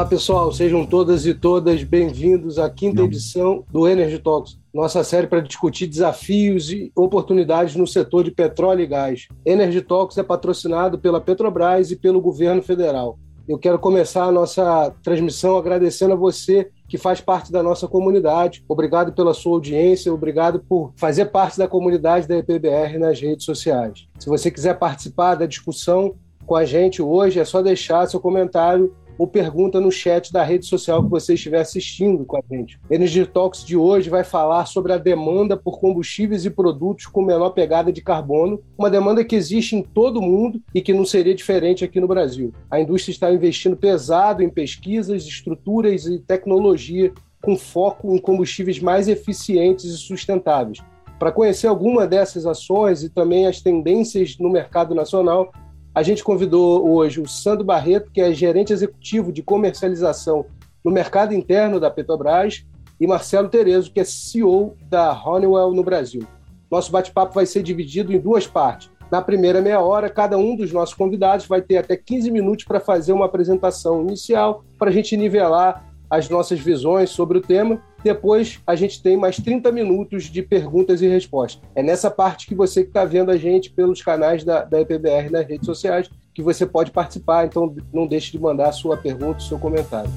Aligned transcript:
Olá 0.00 0.08
pessoal, 0.08 0.50
sejam 0.50 0.86
todas 0.86 1.26
e 1.26 1.34
todas 1.34 1.84
bem-vindos 1.84 2.58
à 2.58 2.70
quinta 2.70 3.02
edição 3.02 3.66
do 3.70 3.86
Energy 3.86 4.18
Talks, 4.18 4.58
nossa 4.72 5.04
série 5.04 5.26
para 5.26 5.42
discutir 5.42 5.86
desafios 5.86 6.72
e 6.72 6.90
oportunidades 6.96 7.76
no 7.76 7.86
setor 7.86 8.24
de 8.24 8.30
petróleo 8.30 8.80
e 8.80 8.86
gás. 8.86 9.28
Energy 9.44 9.82
Talks 9.82 10.16
é 10.16 10.22
patrocinado 10.22 10.98
pela 10.98 11.20
Petrobras 11.20 11.90
e 11.90 11.96
pelo 11.96 12.18
governo 12.18 12.62
federal. 12.62 13.18
Eu 13.46 13.58
quero 13.58 13.78
começar 13.78 14.24
a 14.24 14.32
nossa 14.32 14.90
transmissão 15.02 15.58
agradecendo 15.58 16.14
a 16.14 16.16
você 16.16 16.70
que 16.88 16.96
faz 16.96 17.20
parte 17.20 17.52
da 17.52 17.62
nossa 17.62 17.86
comunidade. 17.86 18.64
Obrigado 18.66 19.12
pela 19.12 19.34
sua 19.34 19.52
audiência, 19.52 20.14
obrigado 20.14 20.60
por 20.60 20.94
fazer 20.96 21.26
parte 21.26 21.58
da 21.58 21.68
comunidade 21.68 22.26
da 22.26 22.38
EPBR 22.38 22.98
nas 22.98 23.20
redes 23.20 23.44
sociais. 23.44 24.08
Se 24.18 24.30
você 24.30 24.50
quiser 24.50 24.78
participar 24.78 25.34
da 25.34 25.44
discussão 25.44 26.14
com 26.46 26.56
a 26.56 26.64
gente 26.64 27.02
hoje, 27.02 27.38
é 27.38 27.44
só 27.44 27.60
deixar 27.60 28.06
seu 28.06 28.18
comentário 28.18 28.92
ou 29.20 29.26
pergunta 29.26 29.78
no 29.78 29.92
chat 29.92 30.32
da 30.32 30.42
rede 30.42 30.64
social 30.64 31.04
que 31.04 31.10
você 31.10 31.34
estiver 31.34 31.60
assistindo 31.60 32.24
com 32.24 32.38
a 32.38 32.42
gente. 32.50 32.80
Energy 32.90 33.26
Talks 33.26 33.62
de 33.62 33.76
hoje 33.76 34.08
vai 34.08 34.24
falar 34.24 34.64
sobre 34.64 34.94
a 34.94 34.96
demanda 34.96 35.58
por 35.58 35.78
combustíveis 35.78 36.46
e 36.46 36.50
produtos 36.50 37.04
com 37.04 37.20
menor 37.22 37.50
pegada 37.50 37.92
de 37.92 38.00
carbono, 38.00 38.62
uma 38.78 38.88
demanda 38.88 39.22
que 39.22 39.36
existe 39.36 39.76
em 39.76 39.82
todo 39.82 40.20
o 40.20 40.22
mundo 40.22 40.58
e 40.74 40.80
que 40.80 40.94
não 40.94 41.04
seria 41.04 41.34
diferente 41.34 41.84
aqui 41.84 42.00
no 42.00 42.08
Brasil. 42.08 42.50
A 42.70 42.80
indústria 42.80 43.12
está 43.12 43.30
investindo 43.30 43.76
pesado 43.76 44.42
em 44.42 44.48
pesquisas, 44.48 45.26
estruturas 45.26 46.06
e 46.06 46.18
tecnologia 46.18 47.12
com 47.42 47.58
foco 47.58 48.16
em 48.16 48.18
combustíveis 48.18 48.80
mais 48.80 49.06
eficientes 49.06 49.84
e 49.84 49.98
sustentáveis. 49.98 50.78
Para 51.18 51.30
conhecer 51.30 51.66
alguma 51.66 52.06
dessas 52.06 52.46
ações 52.46 53.02
e 53.02 53.10
também 53.10 53.46
as 53.46 53.60
tendências 53.60 54.38
no 54.38 54.48
mercado 54.48 54.94
nacional, 54.94 55.52
a 55.94 56.02
gente 56.02 56.22
convidou 56.22 56.88
hoje 56.88 57.20
o 57.20 57.28
Sandro 57.28 57.64
Barreto, 57.64 58.10
que 58.12 58.20
é 58.20 58.32
gerente 58.32 58.72
executivo 58.72 59.32
de 59.32 59.42
comercialização 59.42 60.46
no 60.84 60.92
mercado 60.92 61.34
interno 61.34 61.80
da 61.80 61.90
Petrobras, 61.90 62.64
e 63.00 63.06
Marcelo 63.06 63.48
Terezo, 63.48 63.90
que 63.90 63.98
é 63.98 64.04
CEO 64.04 64.76
da 64.88 65.10
Honeywell 65.12 65.72
no 65.72 65.82
Brasil. 65.82 66.22
Nosso 66.70 66.92
bate-papo 66.92 67.34
vai 67.34 67.46
ser 67.46 67.62
dividido 67.62 68.12
em 68.12 68.20
duas 68.20 68.46
partes. 68.46 68.90
Na 69.10 69.20
primeira 69.22 69.60
meia 69.60 69.80
hora, 69.80 70.08
cada 70.08 70.36
um 70.36 70.54
dos 70.54 70.70
nossos 70.70 70.94
convidados 70.94 71.46
vai 71.46 71.62
ter 71.62 71.78
até 71.78 71.96
15 71.96 72.30
minutos 72.30 72.64
para 72.64 72.78
fazer 72.78 73.12
uma 73.12 73.24
apresentação 73.24 74.02
inicial, 74.02 74.64
para 74.78 74.90
a 74.90 74.92
gente 74.92 75.16
nivelar 75.16 75.89
as 76.10 76.28
nossas 76.28 76.58
visões 76.58 77.10
sobre 77.10 77.38
o 77.38 77.40
tema. 77.40 77.80
Depois 78.02 78.60
a 78.66 78.74
gente 78.74 79.00
tem 79.00 79.16
mais 79.16 79.36
30 79.36 79.70
minutos 79.70 80.24
de 80.24 80.42
perguntas 80.42 81.00
e 81.00 81.06
respostas. 81.06 81.62
É 81.74 81.82
nessa 81.82 82.10
parte 82.10 82.46
que 82.46 82.54
você 82.54 82.82
que 82.82 82.88
está 82.88 83.04
vendo 83.04 83.30
a 83.30 83.36
gente 83.36 83.70
pelos 83.70 84.02
canais 84.02 84.42
da, 84.42 84.64
da 84.64 84.80
EPBR 84.80 85.30
nas 85.30 85.46
redes 85.46 85.66
sociais 85.66 86.10
que 86.34 86.42
você 86.42 86.66
pode 86.66 86.90
participar. 86.90 87.46
Então 87.46 87.74
não 87.92 88.06
deixe 88.06 88.32
de 88.32 88.38
mandar 88.38 88.70
a 88.70 88.72
sua 88.72 88.96
pergunta, 88.96 89.38
o 89.38 89.42
seu 89.42 89.58
comentário. 89.58 90.10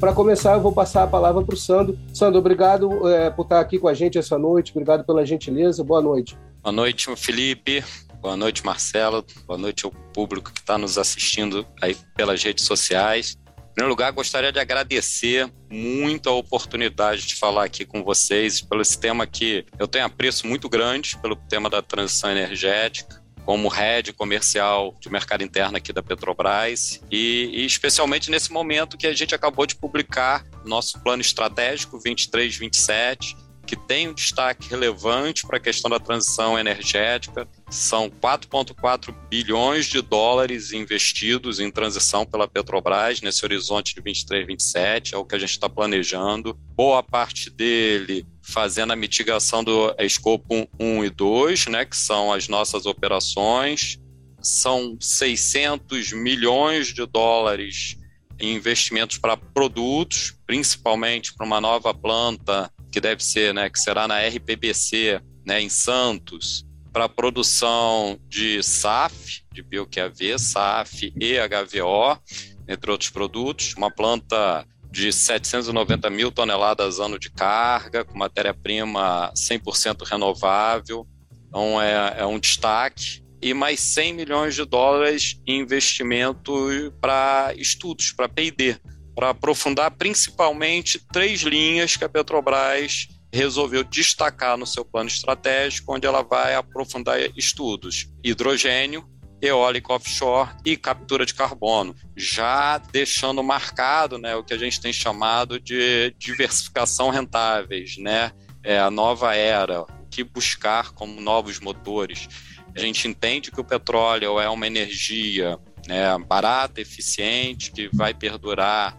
Para 0.00 0.12
começar, 0.12 0.54
eu 0.54 0.60
vou 0.60 0.72
passar 0.72 1.04
a 1.04 1.06
palavra 1.06 1.44
para 1.44 1.54
o 1.54 1.56
Sandro. 1.56 1.96
Sandro, 2.12 2.40
obrigado 2.40 3.08
é, 3.08 3.30
por 3.30 3.42
estar 3.42 3.60
aqui 3.60 3.78
com 3.78 3.86
a 3.86 3.94
gente 3.94 4.18
essa 4.18 4.36
noite, 4.36 4.72
obrigado 4.72 5.04
pela 5.04 5.24
gentileza, 5.24 5.84
boa 5.84 6.02
noite. 6.02 6.36
Boa 6.60 6.72
noite, 6.72 7.06
Felipe. 7.14 7.84
Boa 8.22 8.36
noite, 8.36 8.64
Marcelo. 8.64 9.26
Boa 9.48 9.58
noite 9.58 9.84
ao 9.84 9.90
público 9.90 10.52
que 10.52 10.60
está 10.60 10.78
nos 10.78 10.96
assistindo 10.96 11.66
aí 11.82 11.96
pelas 12.14 12.40
redes 12.40 12.64
sociais. 12.64 13.36
Em 13.58 13.74
primeiro 13.74 13.88
lugar, 13.88 14.12
gostaria 14.12 14.52
de 14.52 14.60
agradecer 14.60 15.52
muito 15.68 16.28
a 16.28 16.32
oportunidade 16.32 17.26
de 17.26 17.34
falar 17.34 17.64
aqui 17.64 17.84
com 17.84 18.04
vocês 18.04 18.60
pelo 18.60 18.80
esse 18.80 18.96
tema 18.96 19.26
que 19.26 19.66
eu 19.76 19.88
tenho 19.88 20.04
apreço 20.04 20.46
muito 20.46 20.68
grande 20.68 21.18
pelo 21.18 21.34
tema 21.34 21.68
da 21.68 21.82
transição 21.82 22.30
energética 22.30 23.20
como 23.44 23.68
head 23.68 24.12
comercial 24.12 24.96
de 25.00 25.10
mercado 25.10 25.42
interno 25.42 25.76
aqui 25.76 25.92
da 25.92 26.00
Petrobras 26.00 27.00
e, 27.10 27.50
e, 27.52 27.66
especialmente 27.66 28.30
nesse 28.30 28.52
momento 28.52 28.96
que 28.96 29.08
a 29.08 29.12
gente 29.12 29.34
acabou 29.34 29.66
de 29.66 29.74
publicar 29.74 30.44
nosso 30.64 31.02
plano 31.02 31.22
estratégico 31.22 31.98
23-27 31.98 33.36
que 33.66 33.76
tem 33.76 34.08
um 34.08 34.14
destaque 34.14 34.68
relevante 34.68 35.46
para 35.46 35.56
a 35.56 35.60
questão 35.60 35.90
da 35.90 35.98
transição 35.98 36.58
energética. 36.58 37.48
São 37.70 38.10
4,4 38.10 39.14
bilhões 39.28 39.86
de 39.86 40.00
dólares 40.02 40.72
investidos 40.72 41.60
em 41.60 41.70
transição 41.70 42.26
pela 42.26 42.48
Petrobras 42.48 43.20
nesse 43.20 43.44
horizonte 43.44 43.94
de 43.94 44.00
23, 44.00 44.46
27, 44.46 45.14
é 45.14 45.18
o 45.18 45.24
que 45.24 45.34
a 45.34 45.38
gente 45.38 45.50
está 45.50 45.68
planejando. 45.68 46.58
Boa 46.74 47.02
parte 47.02 47.50
dele 47.50 48.26
fazendo 48.42 48.92
a 48.92 48.96
mitigação 48.96 49.62
do 49.62 49.94
escopo 49.98 50.68
1 50.78 51.04
e 51.04 51.10
2, 51.10 51.66
né, 51.66 51.84
que 51.84 51.96
são 51.96 52.32
as 52.32 52.48
nossas 52.48 52.86
operações. 52.86 53.98
São 54.40 54.96
600 55.00 56.12
milhões 56.12 56.88
de 56.88 57.06
dólares 57.06 57.96
em 58.40 58.56
investimentos 58.56 59.18
para 59.18 59.36
produtos, 59.36 60.34
principalmente 60.44 61.32
para 61.32 61.46
uma 61.46 61.60
nova 61.60 61.94
planta 61.94 62.70
que 62.92 63.00
deve 63.00 63.24
ser, 63.24 63.54
né, 63.54 63.70
que 63.70 63.80
será 63.80 64.06
na 64.06 64.20
RPBC, 64.20 65.20
né, 65.46 65.60
em 65.60 65.70
Santos, 65.70 66.64
para 66.92 67.08
produção 67.08 68.20
de 68.28 68.62
SAF, 68.62 69.42
de 69.50 69.62
BioQAV, 69.62 70.38
SAF 70.38 71.12
e 71.18 71.36
HVO, 71.38 72.20
entre 72.68 72.90
outros 72.90 73.08
produtos, 73.08 73.74
uma 73.74 73.90
planta 73.90 74.66
de 74.90 75.10
790 75.10 76.10
mil 76.10 76.30
toneladas 76.30 77.00
ano 77.00 77.18
de 77.18 77.30
carga, 77.30 78.04
com 78.04 78.18
matéria-prima 78.18 79.32
100% 79.34 80.04
renovável, 80.04 81.06
então 81.48 81.80
é, 81.80 82.16
é 82.18 82.26
um 82.26 82.38
destaque. 82.38 83.22
E 83.40 83.54
mais 83.54 83.80
100 83.80 84.12
milhões 84.12 84.54
de 84.54 84.64
dólares 84.64 85.40
em 85.46 85.60
investimento 85.60 86.52
para 87.00 87.52
estudos, 87.56 88.12
para 88.12 88.28
P&D, 88.28 88.78
para 89.14 89.30
aprofundar 89.30 89.90
principalmente 89.92 90.98
três 91.12 91.40
linhas 91.40 91.96
que 91.96 92.04
a 92.04 92.08
Petrobras 92.08 93.08
resolveu 93.32 93.82
destacar 93.82 94.56
no 94.56 94.66
seu 94.66 94.84
plano 94.84 95.08
estratégico, 95.08 95.94
onde 95.94 96.06
ela 96.06 96.22
vai 96.22 96.54
aprofundar 96.54 97.18
estudos: 97.36 98.08
hidrogênio, 98.22 99.08
eólico 99.40 99.92
offshore 99.92 100.50
e 100.64 100.76
captura 100.76 101.26
de 101.26 101.34
carbono, 101.34 101.96
já 102.16 102.78
deixando 102.78 103.42
marcado 103.42 104.18
né, 104.18 104.36
o 104.36 104.44
que 104.44 104.54
a 104.54 104.58
gente 104.58 104.80
tem 104.80 104.92
chamado 104.92 105.58
de 105.58 106.14
diversificação 106.18 107.10
rentáveis, 107.10 107.96
né? 107.96 108.32
É 108.62 108.78
a 108.78 108.90
nova 108.90 109.34
era, 109.34 109.82
o 109.82 110.06
que 110.08 110.22
buscar 110.22 110.92
como 110.92 111.20
novos 111.20 111.58
motores. 111.58 112.28
A 112.76 112.78
gente 112.78 113.08
entende 113.08 113.50
que 113.50 113.60
o 113.60 113.64
petróleo 113.64 114.38
é 114.38 114.48
uma 114.48 114.66
energia 114.66 115.58
né, 115.86 116.16
barata, 116.18 116.80
eficiente, 116.80 117.72
que 117.72 117.90
vai 117.92 118.14
perdurar 118.14 118.96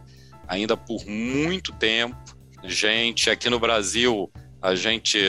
ainda 0.54 0.78
por 0.78 1.06
muito 1.06 1.72
tempo. 1.74 2.16
Gente, 2.64 3.30
aqui 3.30 3.50
no 3.50 3.60
Brasil, 3.60 4.32
a 4.62 4.76
gente 4.76 5.20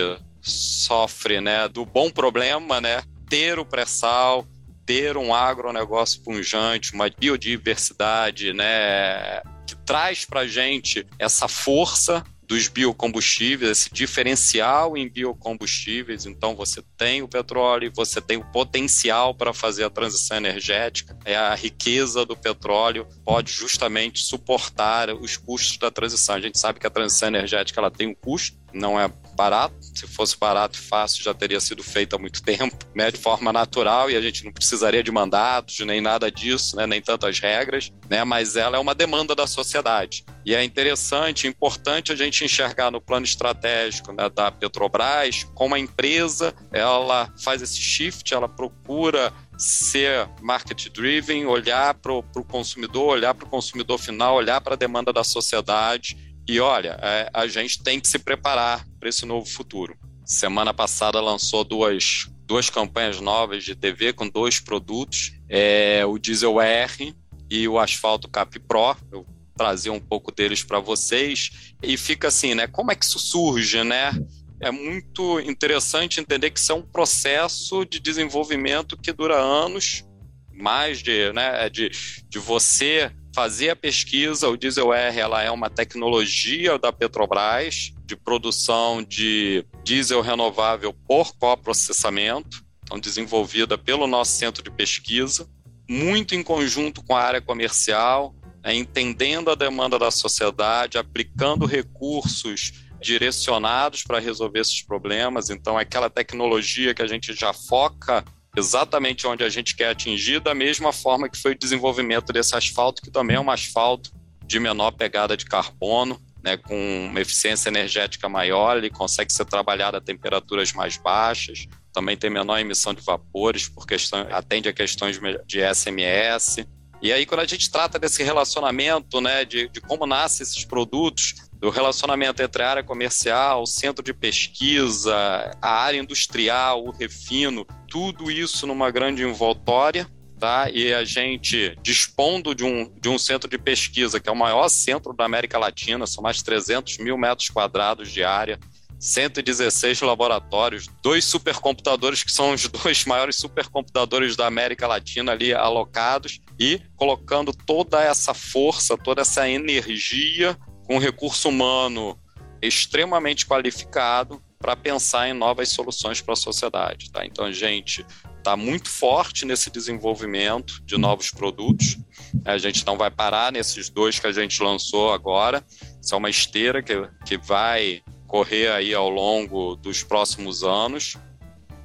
sofre 0.41 1.41
né, 1.41 1.67
do 1.69 1.85
bom 1.85 2.11
problema, 2.11 2.81
né? 2.81 3.03
Ter 3.29 3.59
o 3.59 3.65
pré-sal, 3.65 4.47
ter 4.87 5.17
um 5.17 5.35
agronegócio 5.35 6.23
punjante, 6.23 6.93
uma 6.93 7.09
biodiversidade, 7.09 8.53
né? 8.53 9.43
Que 9.67 9.75
traz 9.85 10.25
para 10.25 10.47
gente 10.47 11.07
essa 11.19 11.49
força 11.49 12.25
dos 12.47 12.69
biocombustíveis, 12.69 13.71
esse 13.71 13.91
diferencial 13.93 14.97
em 14.97 15.09
biocombustíveis. 15.09 16.27
Então, 16.27 16.55
você 16.55 16.83
tem 16.97 17.23
o 17.23 17.29
petróleo, 17.29 17.93
você 17.95 18.21
tem 18.21 18.37
o 18.37 18.45
potencial 18.45 19.35
para 19.35 19.53
fazer 19.53 19.85
a 19.85 19.91
transição 19.91 20.37
energética. 20.37 21.17
É 21.25 21.37
a 21.37 21.55
riqueza 21.55 22.25
do 22.25 22.37
petróleo 22.37 23.07
pode 23.25 23.53
justamente 23.53 24.23
suportar 24.23 25.11
os 25.11 25.37
custos 25.37 25.79
da 25.79 25.91
transição. 25.91 26.35
A 26.35 26.41
gente 26.41 26.59
sabe 26.59 26.79
que 26.79 26.87
a 26.87 26.91
transição 26.91 27.29
energética 27.29 27.81
ela 27.81 27.91
tem 27.91 28.09
um 28.09 28.15
custo, 28.15 28.57
não 28.75 28.99
é 28.99 29.11
barato. 29.35 29.75
Se 29.83 30.07
fosse 30.07 30.39
barato 30.39 30.79
e 30.79 30.83
fácil, 30.83 31.23
já 31.23 31.35
teria 31.35 31.61
sido 31.61 31.83
feito 31.83 32.17
há 32.17 32.19
muito 32.19 32.43
tempo, 32.43 32.77
né, 32.95 33.11
de 33.11 33.19
forma 33.19 33.53
natural, 33.53 34.11
e 34.11 34.17
a 34.17 34.21
gente 34.21 34.45
não 34.45 34.53
precisaria 34.53 35.03
de 35.03 35.11
mandatos, 35.11 35.81
nem 35.81 36.01
nada 36.01 36.31
disso, 36.31 36.77
né, 36.77 36.87
nem 36.87 37.01
tantas 37.01 37.39
regras, 37.39 37.93
né, 38.09 38.25
mas 38.25 38.57
ela 38.57 38.77
é 38.77 38.81
uma 38.81 38.95
demanda 38.95 39.35
da 39.35 39.47
sociedade. 39.47 40.25
E 40.45 40.55
é 40.55 40.63
interessante, 40.63 41.47
importante 41.47 42.13
a 42.13 42.17
gente 42.17 42.45
enxergar 42.45 42.91
no 42.91 43.01
plano 43.01 43.25
estratégico 43.25 44.13
né, 44.13 44.29
da 44.29 44.51
Petrobras 44.51 45.45
como 45.55 45.75
a 45.75 45.79
empresa 45.79 46.55
ela 46.71 47.33
faz 47.43 47.63
esse 47.63 47.81
shift, 47.81 48.33
ela 48.35 48.49
procura 48.49 49.33
ser 49.57 50.29
market 50.43 50.89
driven, 50.91 51.47
olhar 51.47 51.95
para 51.95 52.13
o 52.13 52.23
consumidor, 52.45 53.15
olhar 53.15 53.35
para 53.35 53.47
o 53.47 53.49
consumidor 53.49 53.99
final, 53.99 54.37
olhar 54.37 54.61
para 54.61 54.75
a 54.75 54.77
demanda 54.77 55.13
da 55.13 55.25
sociedade 55.25 56.17
e 56.47 56.61
olha, 56.61 56.99
é, 57.01 57.31
a 57.33 57.47
gente 57.47 57.83
tem 57.83 57.99
que 57.99 58.09
se 58.09 58.19
preparar 58.19 58.87
para 58.99 59.09
esse 59.09 59.25
novo 59.25 59.47
futuro. 59.47 59.97
Semana 60.25 60.73
passada 60.73 61.21
lançou 61.21 61.65
duas, 61.65 62.29
duas 62.47 62.71
campanhas 62.71 63.21
novas 63.21 63.65
de 63.65 63.75
TV 63.75 64.13
com 64.13 64.29
dois 64.29 64.61
produtos, 64.61 65.33
é, 65.49 66.05
o 66.07 66.19
Diesel 66.19 66.61
R 66.61 67.15
e 67.51 67.69
o 67.69 67.79
Asfalto 67.79 68.29
Cap 68.29 68.59
Pro. 68.61 68.97
Eu 69.13 69.27
trazer 69.57 69.91
um 69.91 70.01
pouco 70.01 70.33
deles 70.33 70.65
para 70.65 70.81
vocês 70.81 71.75
e 71.83 71.97
fica 71.97 72.29
assim, 72.29 72.55
né? 72.55 72.67
Como 72.67 72.91
é 72.91 72.95
que 72.95 73.05
isso 73.05 73.19
surge, 73.19 73.85
né? 73.85 74.13
É 74.61 74.71
muito 74.71 75.41
interessante 75.41 76.21
entender 76.21 76.51
que 76.51 76.59
isso 76.59 76.73
é 76.73 76.75
um 76.75 76.83
processo 76.83 77.85
de 77.85 78.01
desenvolvimento 78.01 78.97
que 78.97 79.13
dura 79.13 79.37
anos 79.37 80.05
mais 80.53 81.03
de, 81.03 81.33
né, 81.33 81.69
de, 81.69 81.91
de 82.29 82.39
você 82.39 83.11
fazer 83.35 83.71
a 83.71 83.77
pesquisa. 83.77 84.49
O 84.49 84.57
Diesel 84.57 84.95
R 84.95 85.19
ela 85.19 85.43
é 85.43 85.51
uma 85.51 85.69
tecnologia 85.69 86.79
da 86.79 86.93
Petrobras 86.93 87.93
de 88.07 88.17
produção 88.17 89.03
de 89.03 89.67
diesel 89.83 90.21
renovável 90.21 90.95
por 91.07 91.35
coprocessamento, 91.37 92.65
então 92.83 93.01
desenvolvida 93.01 93.77
pelo 93.77 94.07
nosso 94.07 94.33
centro 94.33 94.63
de 94.63 94.71
pesquisa, 94.71 95.49
muito 95.89 96.35
em 96.35 96.43
conjunto 96.43 97.03
com 97.03 97.17
a 97.17 97.23
área 97.23 97.41
comercial, 97.41 98.35
né, 98.63 98.75
entendendo 98.75 99.51
a 99.51 99.55
demanda 99.55 99.99
da 99.99 100.11
sociedade, 100.11 100.97
aplicando 100.97 101.67
recursos 101.67 102.73
direcionados 103.01 104.03
para 104.03 104.19
resolver 104.19 104.61
esses 104.61 104.83
problemas. 104.83 105.51
Então, 105.51 105.77
aquela 105.77 106.09
tecnologia 106.09 106.95
que 106.95 107.03
a 107.03 107.07
gente 107.07 107.35
já 107.35 107.53
foca 107.53 108.25
exatamente 108.57 109.27
onde 109.27 109.45
a 109.45 109.49
gente 109.49 109.75
quer 109.75 109.91
atingir, 109.91 110.41
da 110.41 110.55
mesma 110.55 110.93
forma 110.93 111.29
que 111.29 111.41
foi 111.41 111.53
o 111.53 111.59
desenvolvimento 111.59 112.33
desse 112.33 112.55
asfalto, 112.57 113.03
que 113.03 113.11
também 113.11 113.37
é 113.37 113.41
um 113.41 113.51
asfalto 113.51 114.11
de 114.47 114.61
menor 114.61 114.93
pegada 114.93 115.37
de 115.37 115.45
carbono, 115.45 116.21
né, 116.43 116.59
com 116.59 117.07
uma 117.11 117.21
eficiência 117.21 117.71
energética 117.71 118.29
maior, 118.29 118.77
ele 118.77 118.91
consegue 118.91 119.33
ser 119.33 119.47
trabalhado 119.47 119.97
a 119.97 120.01
temperaturas 120.01 120.73
mais 120.75 120.99
baixas, 120.99 121.67
também 121.93 122.17
tem 122.17 122.29
menor 122.29 122.59
emissão 122.59 122.93
de 122.93 123.01
vapores, 123.01 123.69
por 123.69 123.87
questão, 123.87 124.27
atende 124.31 124.69
a 124.69 124.73
questões 124.73 125.19
de 125.47 125.75
SMS. 125.75 126.67
E 127.05 127.13
aí, 127.13 127.27
quando 127.27 127.41
a 127.41 127.47
gente 127.47 127.71
trata 127.71 127.99
desse 127.99 128.23
relacionamento, 128.23 129.21
né, 129.21 129.45
de, 129.45 129.69
de 129.69 129.79
como 129.79 130.07
nascem 130.07 130.43
esses 130.43 130.65
produtos, 130.65 131.35
do 131.61 131.69
relacionamento 131.69 132.43
entre 132.43 132.63
a 132.63 132.71
área 132.71 132.83
comercial, 132.83 133.61
o 133.61 133.67
centro 133.67 134.03
de 134.03 134.15
pesquisa, 134.15 135.15
a 135.61 135.71
área 135.71 135.99
industrial, 135.99 136.83
o 136.83 136.91
refino, 136.91 137.67
tudo 137.91 138.31
isso 138.31 138.67
numa 138.67 138.91
grande 138.91 139.23
envoltória, 139.23 140.09
tá? 140.41 140.71
E 140.71 140.95
a 140.95 141.05
gente 141.05 141.77
dispondo 141.83 142.55
de 142.55 142.65
um, 142.65 142.91
de 142.99 143.11
um 143.11 143.19
centro 143.19 143.51
de 143.51 143.59
pesquisa 143.59 144.19
que 144.19 144.31
é 144.31 144.33
o 144.33 144.37
maior 144.37 144.71
centro 144.71 145.13
da 145.13 145.27
América 145.27 145.59
Latina, 145.59 146.07
são 146.07 146.23
mais 146.23 146.39
de 146.39 146.45
300 146.45 146.97
mil 146.97 147.19
metros 147.19 147.51
quadrados 147.51 148.11
de 148.11 148.25
área, 148.25 148.59
116 148.99 150.01
laboratórios, 150.01 150.89
dois 151.03 151.27
supercomputadores 151.27 152.23
que 152.23 152.33
são 152.33 152.55
os 152.55 152.67
dois 152.67 153.05
maiores 153.05 153.37
supercomputadores 153.37 154.37
da 154.37 154.47
América 154.47 154.87
Latina 154.87 155.33
ali 155.33 155.53
alocados 155.53 156.41
e 156.59 156.81
colocando 156.97 157.53
toda 157.53 158.03
essa 158.03 158.33
força, 158.33 158.97
toda 158.97 159.23
essa 159.23 159.49
energia 159.49 160.57
com 160.87 160.99
recurso 160.99 161.49
humano 161.49 162.19
extremamente 162.63 163.47
qualificado 163.47 164.43
para 164.59 164.75
pensar 164.75 165.29
em 165.29 165.35
novas 165.35 165.69
soluções 165.71 166.21
para 166.21 166.33
a 166.33 166.37
sociedade. 166.37 167.11
Tá? 167.11 167.27
Então, 167.27 167.45
a 167.45 167.53
gente 167.53 168.05
está 168.39 168.57
muito 168.57 168.89
forte 168.89 169.45
nesse 169.45 169.71
desenvolvimento 169.71 170.83
de 170.85 170.97
novos 170.97 171.31
produtos. 171.31 171.99
A 172.45 172.57
gente 172.57 172.87
não 172.87 172.97
vai 172.97 173.11
parar 173.11 173.53
nesses 173.53 173.91
dois 173.91 174.19
que 174.19 174.27
a 174.27 174.33
gente 174.33 174.63
lançou 174.63 175.13
agora. 175.13 175.65
Isso 176.01 176.15
é 176.15 176.19
uma 176.19 176.31
esteira 176.31 176.83
que, 176.83 176.95
que 177.27 177.37
vai 177.37 178.03
correr 178.27 178.71
aí 178.71 178.95
ao 178.95 179.11
longo 179.11 179.77
dos 179.77 180.03
próximos 180.03 180.63
anos. 180.63 181.17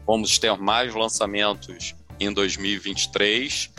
Vamos 0.05 0.37
ter 0.37 0.57
mais 0.57 0.93
lançamentos 0.95 1.95
em 2.19 2.31
2023 2.31 3.71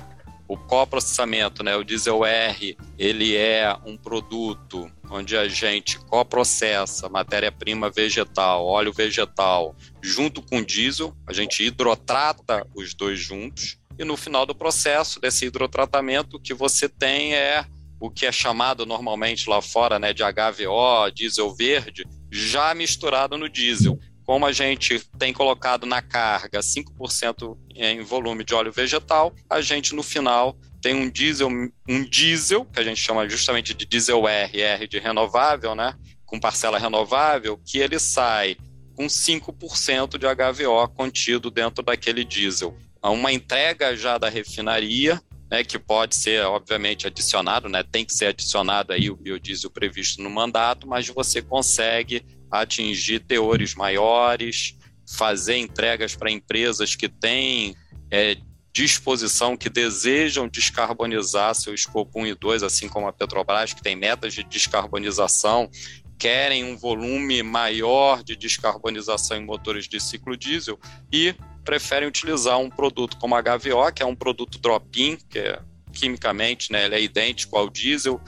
o 0.51 0.57
coprocessamento, 0.57 1.63
né, 1.63 1.77
o 1.77 1.85
diesel 1.85 2.25
R, 2.25 2.77
ele 2.99 3.37
é 3.37 3.73
um 3.87 3.97
produto 3.97 4.91
onde 5.09 5.37
a 5.37 5.47
gente 5.47 5.97
coprocessa 6.01 7.09
matéria-prima 7.09 7.89
vegetal, 7.89 8.67
óleo 8.67 8.93
vegetal, 8.93 9.77
junto 10.03 10.43
com 10.43 10.61
diesel, 10.61 11.15
a 11.25 11.33
gente 11.33 11.63
hidrotrata 11.63 12.67
os 12.75 12.95
dois 12.95 13.21
juntos, 13.21 13.79
e 13.97 14.05
no 14.05 14.17
final 14.17 14.45
do 14.45 14.53
processo 14.53 15.21
desse 15.21 15.47
hidrotratamento, 15.47 16.37
o 16.37 16.41
que 16.41 16.53
você 16.53 16.89
tem 16.89 17.33
é 17.33 17.65
o 18.01 18.11
que 18.11 18.27
é 18.27 18.33
chamado 18.33 18.85
normalmente 18.85 19.49
lá 19.49 19.63
fora 19.63 20.01
né, 20.01 20.13
de 20.13 20.25
HVO, 20.25 21.13
diesel 21.15 21.55
verde, 21.55 22.05
já 22.29 22.75
misturado 22.75 23.39
no 23.39 23.49
diesel 23.49 24.01
como 24.31 24.47
a 24.47 24.53
gente 24.53 25.01
tem 25.19 25.33
colocado 25.33 25.85
na 25.85 26.01
carga 26.01 26.61
5% 26.61 27.59
em 27.75 28.01
volume 28.01 28.45
de 28.45 28.55
óleo 28.55 28.71
vegetal, 28.71 29.35
a 29.51 29.61
gente 29.61 29.93
no 29.93 30.05
final 30.05 30.57
tem 30.81 30.95
um 30.95 31.11
diesel, 31.11 31.49
um 31.49 32.05
diesel, 32.09 32.65
que 32.65 32.79
a 32.79 32.85
gente 32.85 33.01
chama 33.01 33.29
justamente 33.29 33.75
de 33.75 33.85
diesel 33.85 34.29
R, 34.29 34.61
R 34.61 34.87
de 34.87 35.01
renovável, 35.01 35.75
né? 35.75 35.97
Com 36.25 36.39
parcela 36.39 36.79
renovável, 36.79 37.59
que 37.67 37.79
ele 37.79 37.99
sai 37.99 38.57
com 38.95 39.07
5% 39.07 40.17
de 40.17 40.27
HVO 40.29 40.89
contido 40.95 41.51
dentro 41.51 41.83
daquele 41.83 42.25
diesel. 42.25 42.79
Uma 43.03 43.33
entrega 43.33 43.97
já 43.97 44.17
da 44.17 44.29
refinaria, 44.29 45.21
né, 45.51 45.65
que 45.65 45.77
pode 45.77 46.15
ser, 46.15 46.45
obviamente, 46.45 47.05
adicionado, 47.05 47.69
né, 47.69 47.83
tem 47.83 48.05
que 48.05 48.15
ser 48.15 48.27
adicionado 48.27 48.93
aí 48.93 49.11
o 49.11 49.17
biodiesel 49.17 49.73
previsto 49.73 50.23
no 50.23 50.31
mandato, 50.31 50.87
mas 50.87 51.09
você 51.09 51.43
consegue 51.43 52.25
atingir 52.51 53.21
teores 53.21 53.75
maiores, 53.75 54.77
fazer 55.17 55.57
entregas 55.57 56.15
para 56.15 56.31
empresas 56.31 56.95
que 56.95 57.09
têm 57.09 57.75
é, 58.11 58.37
disposição, 58.73 59.57
que 59.57 59.69
desejam 59.69 60.49
descarbonizar 60.49 61.55
seu 61.55 61.75
escopo 61.75 62.21
1 62.21 62.27
e 62.29 62.35
2, 62.35 62.63
assim 62.63 62.89
como 62.89 63.09
a 63.09 63.13
Petrobras, 63.13 63.73
que 63.73 63.83
tem 63.83 63.97
metas 63.97 64.33
de 64.33 64.45
descarbonização, 64.45 65.69
querem 66.19 66.65
um 66.65 66.77
volume 66.77 67.43
maior 67.43 68.23
de 68.23 68.37
descarbonização 68.37 69.39
em 69.39 69.45
motores 69.45 69.89
de 69.89 69.99
ciclo 69.99 70.37
diesel 70.37 70.79
e 71.13 71.35
preferem 71.65 72.09
utilizar 72.09 72.59
um 72.59 72.71
produto 72.71 73.17
como 73.17 73.35
a 73.35 73.43
HVO, 73.43 73.93
que 73.95 74.03
é 74.03 74.07
um 74.07 74.15
produto 74.15 74.59
drop-in, 74.59 75.17
que 75.17 75.39
é, 75.39 75.59
quimicamente 75.93 76.71
né, 76.71 76.85
ele 76.85 76.95
é 76.95 77.03
idêntico 77.03 77.57
ao 77.57 77.69
diesel 77.69 78.21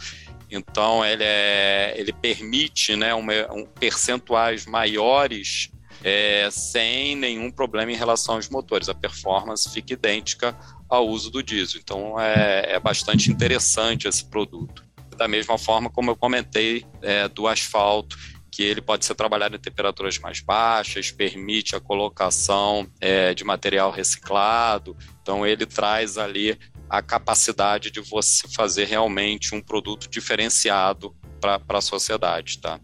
então 0.54 1.04
ele, 1.04 1.24
é, 1.24 1.94
ele 1.96 2.12
permite 2.12 2.94
né, 2.94 3.14
um, 3.14 3.24
um 3.52 3.66
percentuais 3.66 4.66
maiores 4.66 5.70
é, 6.04 6.48
sem 6.50 7.16
nenhum 7.16 7.50
problema 7.50 7.92
em 7.92 7.96
relação 7.96 8.34
aos 8.36 8.48
motores. 8.48 8.88
A 8.88 8.94
performance 8.94 9.70
fica 9.70 9.94
idêntica 9.94 10.56
ao 10.88 11.08
uso 11.08 11.30
do 11.30 11.42
diesel. 11.42 11.80
Então 11.80 12.20
é, 12.20 12.74
é 12.74 12.80
bastante 12.80 13.30
interessante 13.30 14.06
esse 14.06 14.24
produto. 14.24 14.84
Da 15.16 15.28
mesma 15.28 15.56
forma 15.58 15.88
como 15.90 16.10
eu 16.10 16.16
comentei 16.16 16.84
é, 17.00 17.28
do 17.28 17.46
asfalto, 17.46 18.16
que 18.50 18.62
ele 18.62 18.82
pode 18.82 19.06
ser 19.06 19.14
trabalhado 19.14 19.56
em 19.56 19.58
temperaturas 19.58 20.18
mais 20.18 20.40
baixas, 20.40 21.10
permite 21.10 21.74
a 21.74 21.80
colocação 21.80 22.86
é, 23.00 23.32
de 23.32 23.44
material 23.44 23.90
reciclado. 23.90 24.94
Então 25.22 25.46
ele 25.46 25.64
traz 25.64 26.18
ali 26.18 26.58
a 26.90 27.00
capacidade 27.00 27.90
de 27.90 28.00
você 28.00 28.46
fazer 28.48 28.84
realmente 28.84 29.54
um 29.54 29.62
produto 29.62 30.08
diferenciado 30.10 31.14
para 31.40 31.60
a 31.68 31.80
sociedade, 31.80 32.58
tá? 32.58 32.78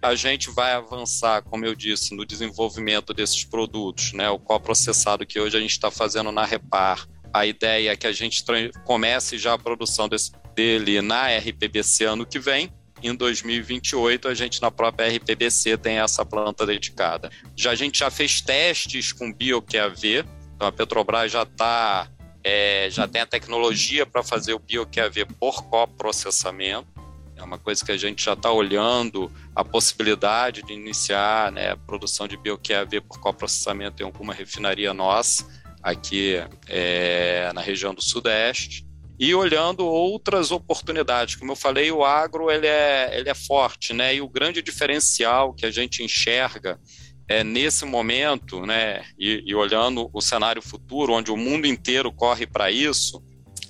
A 0.00 0.14
gente 0.14 0.50
vai 0.50 0.72
avançar, 0.72 1.42
como 1.42 1.66
eu 1.66 1.74
disse, 1.74 2.14
no 2.14 2.24
desenvolvimento 2.24 3.12
desses 3.12 3.44
produtos, 3.44 4.12
né? 4.12 4.30
O 4.30 4.38
coprocessado 4.38 5.26
que 5.26 5.38
hoje 5.38 5.56
a 5.56 5.60
gente 5.60 5.72
está 5.72 5.90
fazendo 5.90 6.30
na 6.32 6.44
Repar. 6.44 7.06
A 7.32 7.44
ideia 7.44 7.92
é 7.92 7.96
que 7.96 8.06
a 8.06 8.12
gente 8.12 8.42
comece 8.84 9.38
já 9.38 9.54
a 9.54 9.58
produção 9.58 10.08
desse, 10.08 10.32
dele 10.54 11.00
na 11.02 11.28
RPBC 11.36 12.04
ano 12.04 12.26
que 12.26 12.38
vem, 12.38 12.72
em 13.02 13.14
2028 13.14 14.28
a 14.28 14.34
gente 14.34 14.60
na 14.60 14.70
própria 14.70 15.08
RPBC 15.08 15.78
tem 15.78 15.98
essa 15.98 16.24
planta 16.24 16.66
dedicada. 16.66 17.30
Já 17.56 17.70
a 17.70 17.74
gente 17.74 18.00
já 18.00 18.10
fez 18.10 18.40
testes 18.40 19.12
com 19.12 19.32
BioQAV, 19.32 20.24
então 20.60 20.68
a 20.68 20.72
Petrobras 20.72 21.32
já 21.32 21.42
está 21.44 22.06
é, 22.44 22.88
já 22.90 23.08
tem 23.08 23.22
a 23.22 23.26
tecnologia 23.26 24.04
para 24.04 24.22
fazer 24.22 24.52
o 24.52 24.58
bioQAV 24.58 25.24
por 25.38 25.64
coprocessamento. 25.64 26.86
É 27.34 27.42
uma 27.42 27.58
coisa 27.58 27.82
que 27.82 27.90
a 27.90 27.96
gente 27.96 28.22
já 28.22 28.34
está 28.34 28.52
olhando 28.52 29.32
a 29.56 29.64
possibilidade 29.64 30.62
de 30.62 30.74
iniciar 30.74 31.50
né, 31.50 31.70
a 31.70 31.76
produção 31.78 32.28
de 32.28 32.36
bioQAV 32.36 33.00
por 33.00 33.18
coprocessamento 33.20 34.02
em 34.02 34.04
alguma 34.04 34.34
refinaria 34.34 34.92
nossa 34.92 35.46
aqui 35.82 36.34
é, 36.68 37.50
na 37.54 37.62
região 37.62 37.94
do 37.94 38.02
Sudeste 38.02 38.86
e 39.18 39.34
olhando 39.34 39.86
outras 39.86 40.50
oportunidades. 40.50 41.36
Como 41.36 41.52
eu 41.52 41.56
falei, 41.56 41.90
o 41.90 42.04
agro 42.04 42.50
ele 42.50 42.66
é, 42.66 43.18
ele 43.18 43.30
é 43.30 43.34
forte, 43.34 43.94
né? 43.94 44.14
E 44.14 44.20
o 44.20 44.28
grande 44.28 44.60
diferencial 44.60 45.54
que 45.54 45.64
a 45.64 45.70
gente 45.70 46.02
enxerga 46.02 46.78
é, 47.30 47.44
nesse 47.44 47.84
momento, 47.84 48.66
né, 48.66 49.04
e, 49.16 49.44
e 49.46 49.54
olhando 49.54 50.10
o 50.12 50.20
cenário 50.20 50.60
futuro, 50.60 51.12
onde 51.12 51.30
o 51.30 51.36
mundo 51.36 51.64
inteiro 51.64 52.10
corre 52.10 52.44
para 52.44 52.72
isso, 52.72 53.22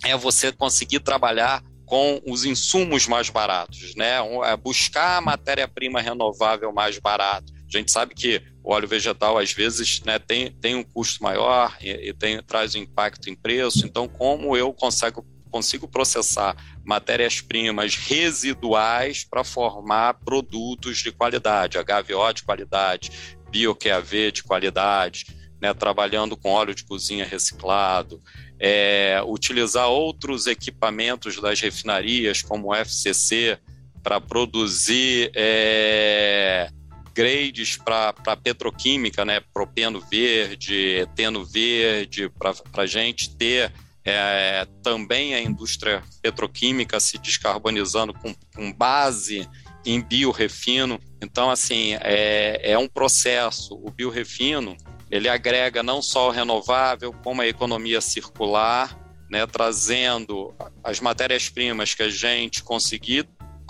é 0.02 0.16
você 0.16 0.50
conseguir 0.50 1.00
trabalhar 1.00 1.62
com 1.84 2.22
os 2.26 2.46
insumos 2.46 3.06
mais 3.06 3.28
baratos, 3.28 3.94
né? 3.94 4.14
É 4.46 4.56
buscar 4.56 5.18
a 5.18 5.20
matéria-prima 5.20 6.00
renovável 6.00 6.72
mais 6.72 6.98
barato. 6.98 7.52
A 7.52 7.76
gente 7.76 7.92
sabe 7.92 8.14
que 8.14 8.40
o 8.64 8.72
óleo 8.72 8.88
vegetal, 8.88 9.36
às 9.36 9.52
vezes, 9.52 10.00
né, 10.06 10.18
tem, 10.18 10.52
tem 10.52 10.74
um 10.74 10.82
custo 10.82 11.22
maior 11.22 11.76
e, 11.82 11.90
e 11.90 12.14
tem, 12.14 12.42
traz 12.42 12.74
um 12.74 12.78
impacto 12.78 13.28
em 13.28 13.34
preço. 13.34 13.84
Então, 13.84 14.08
como 14.08 14.56
eu 14.56 14.72
consigo, 14.72 15.22
consigo 15.50 15.86
processar 15.86 16.56
matérias-primas 16.84 17.94
residuais 17.94 19.24
para 19.24 19.44
formar 19.44 20.14
produtos 20.14 20.98
de 20.98 21.12
qualidade, 21.12 21.76
HVO 21.76 22.32
de 22.32 22.42
qualidade, 22.42 23.38
BioQAV 23.50 24.32
de 24.32 24.42
qualidade, 24.42 25.26
né, 25.60 25.74
trabalhando 25.74 26.36
com 26.36 26.50
óleo 26.50 26.74
de 26.74 26.84
cozinha 26.84 27.24
reciclado, 27.24 28.20
é, 28.58 29.22
utilizar 29.26 29.88
outros 29.88 30.46
equipamentos 30.46 31.40
das 31.40 31.60
refinarias, 31.60 32.42
como 32.42 32.68
o 32.68 32.74
FCC, 32.74 33.58
para 34.02 34.20
produzir 34.20 35.30
é, 35.34 36.70
grades 37.14 37.76
para 37.76 38.36
petroquímica, 38.36 39.24
né, 39.24 39.40
propeno 39.52 40.00
verde, 40.00 40.74
eteno 40.74 41.44
verde, 41.44 42.30
para 42.38 42.82
a 42.82 42.86
gente 42.86 43.36
ter 43.36 43.72
é, 44.04 44.66
também 44.82 45.34
a 45.34 45.42
indústria 45.42 46.02
petroquímica 46.22 46.98
se 46.98 47.18
descarbonizando 47.18 48.14
com, 48.14 48.34
com 48.54 48.72
base 48.72 49.46
em 49.84 50.00
biorefino. 50.00 50.98
Então, 51.20 51.50
assim, 51.50 51.94
é, 52.00 52.72
é 52.72 52.78
um 52.78 52.88
processo. 52.88 53.74
O 53.74 53.90
biorefino, 53.90 54.76
ele 55.10 55.28
agrega 55.28 55.82
não 55.82 56.02
só 56.02 56.28
o 56.28 56.30
renovável, 56.30 57.12
como 57.12 57.42
a 57.42 57.46
economia 57.46 58.00
circular, 58.00 58.98
né, 59.30 59.46
trazendo 59.46 60.52
as 60.82 61.00
matérias-primas 61.00 61.94
que 61.94 62.02
a 62.02 62.10
gente 62.10 62.62
conseguir 62.62 63.28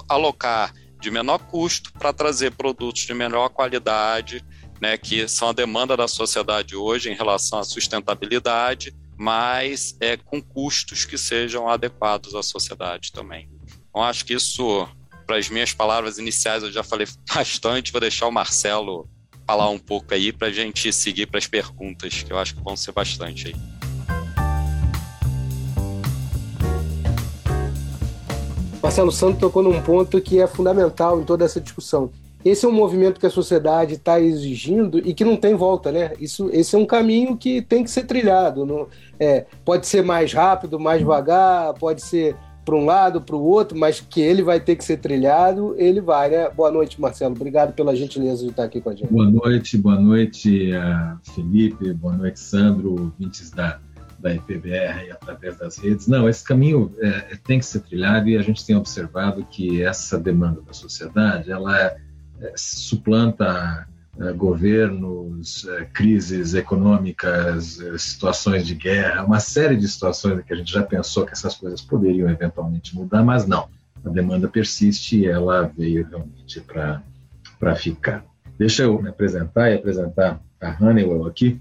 alocar 0.08 0.72
de 1.00 1.10
menor 1.10 1.38
custo 1.38 1.92
para 1.92 2.12
trazer 2.12 2.52
produtos 2.52 3.02
de 3.02 3.14
melhor 3.14 3.48
qualidade, 3.50 4.44
né, 4.80 4.96
que 4.96 5.28
são 5.28 5.50
a 5.50 5.52
demanda 5.52 5.96
da 5.96 6.08
sociedade 6.08 6.74
hoje 6.74 7.10
em 7.10 7.14
relação 7.14 7.58
à 7.58 7.64
sustentabilidade, 7.64 8.94
mas 9.16 9.96
é, 10.00 10.16
com 10.16 10.42
custos 10.42 11.04
que 11.04 11.18
sejam 11.18 11.68
adequados 11.68 12.34
à 12.34 12.42
sociedade 12.42 13.12
também. 13.12 13.50
Então, 13.90 14.02
acho 14.02 14.24
que 14.24 14.34
isso, 14.34 14.88
para 15.30 15.38
as 15.38 15.48
minhas 15.48 15.72
palavras 15.72 16.18
iniciais, 16.18 16.64
eu 16.64 16.72
já 16.72 16.82
falei 16.82 17.06
bastante. 17.32 17.92
Vou 17.92 18.00
deixar 18.00 18.26
o 18.26 18.32
Marcelo 18.32 19.08
falar 19.46 19.70
um 19.70 19.78
pouco 19.78 20.12
aí 20.12 20.32
para 20.32 20.48
a 20.48 20.50
gente 20.50 20.92
seguir 20.92 21.26
para 21.26 21.38
as 21.38 21.46
perguntas, 21.46 22.24
que 22.24 22.32
eu 22.32 22.36
acho 22.36 22.56
que 22.56 22.60
vão 22.64 22.76
ser 22.76 22.90
bastante 22.90 23.46
aí. 23.46 23.54
Marcelo 28.82 29.12
Santos 29.12 29.38
tocou 29.38 29.62
num 29.62 29.80
ponto 29.80 30.20
que 30.20 30.40
é 30.40 30.48
fundamental 30.48 31.20
em 31.20 31.24
toda 31.24 31.44
essa 31.44 31.60
discussão. 31.60 32.10
Esse 32.44 32.66
é 32.66 32.68
um 32.68 32.72
movimento 32.72 33.20
que 33.20 33.26
a 33.26 33.30
sociedade 33.30 33.94
está 33.94 34.20
exigindo 34.20 34.98
e 34.98 35.14
que 35.14 35.24
não 35.24 35.36
tem 35.36 35.54
volta, 35.54 35.92
né? 35.92 36.12
Isso, 36.18 36.50
esse 36.52 36.74
é 36.74 36.78
um 36.78 36.86
caminho 36.86 37.36
que 37.36 37.62
tem 37.62 37.84
que 37.84 37.90
ser 37.90 38.02
trilhado. 38.02 38.66
Não, 38.66 38.88
é, 39.20 39.46
pode 39.64 39.86
ser 39.86 40.02
mais 40.02 40.32
rápido, 40.32 40.80
mais 40.80 40.98
devagar, 40.98 41.72
pode 41.74 42.02
ser 42.02 42.34
para 42.64 42.74
um 42.74 42.84
lado, 42.84 43.20
para 43.20 43.36
o 43.36 43.42
outro, 43.42 43.78
mas 43.78 44.00
que 44.00 44.20
ele 44.20 44.42
vai 44.42 44.60
ter 44.60 44.76
que 44.76 44.84
ser 44.84 44.98
trilhado, 44.98 45.74
ele 45.78 46.00
vai, 46.00 46.30
né? 46.30 46.50
Boa 46.50 46.70
noite, 46.70 47.00
Marcelo. 47.00 47.34
Obrigado 47.34 47.72
pela 47.72 47.96
gentileza 47.96 48.42
de 48.42 48.50
estar 48.50 48.64
aqui 48.64 48.80
com 48.80 48.90
a 48.90 48.94
gente. 48.94 49.10
Boa 49.10 49.30
noite, 49.30 49.78
boa 49.78 49.98
noite, 49.98 50.70
Felipe, 51.34 51.92
boa 51.94 52.16
noite, 52.16 52.38
Sandro, 52.38 52.92
ouvintes 52.92 53.50
da 53.50 53.80
da 54.20 54.34
IPBR 54.34 55.10
através 55.12 55.56
das 55.56 55.78
redes. 55.78 56.06
Não, 56.06 56.28
esse 56.28 56.44
caminho 56.44 56.94
é, 56.98 57.36
tem 57.44 57.58
que 57.58 57.64
ser 57.64 57.80
trilhado 57.80 58.28
e 58.28 58.36
a 58.36 58.42
gente 58.42 58.64
tem 58.64 58.76
observado 58.76 59.44
que 59.50 59.82
essa 59.82 60.18
demanda 60.18 60.60
da 60.60 60.72
sociedade 60.72 61.50
ela 61.50 61.74
é, 61.80 61.96
suplanta 62.54 63.88
governos, 64.32 65.66
é, 65.66 65.86
crises 65.86 66.52
econômicas, 66.52 67.80
é, 67.80 67.96
situações 67.96 68.66
de 68.66 68.74
guerra, 68.74 69.24
uma 69.24 69.40
série 69.40 69.76
de 69.76 69.88
situações 69.88 70.44
que 70.44 70.52
a 70.52 70.56
gente 70.56 70.70
já 70.70 70.82
pensou 70.82 71.24
que 71.24 71.32
essas 71.32 71.54
coisas 71.54 71.80
poderiam 71.80 72.28
eventualmente 72.28 72.94
mudar, 72.94 73.24
mas 73.24 73.46
não. 73.46 73.68
A 74.04 74.08
demanda 74.10 74.46
persiste 74.46 75.20
e 75.20 75.26
ela 75.26 75.70
veio 75.76 76.06
realmente 76.06 76.60
para 76.60 77.74
ficar. 77.76 78.24
Deixa 78.58 78.82
eu 78.82 79.00
me 79.00 79.08
apresentar 79.08 79.70
e 79.70 79.74
apresentar 79.74 80.40
a 80.60 80.76
Honeywell 80.78 81.26
aqui. 81.26 81.60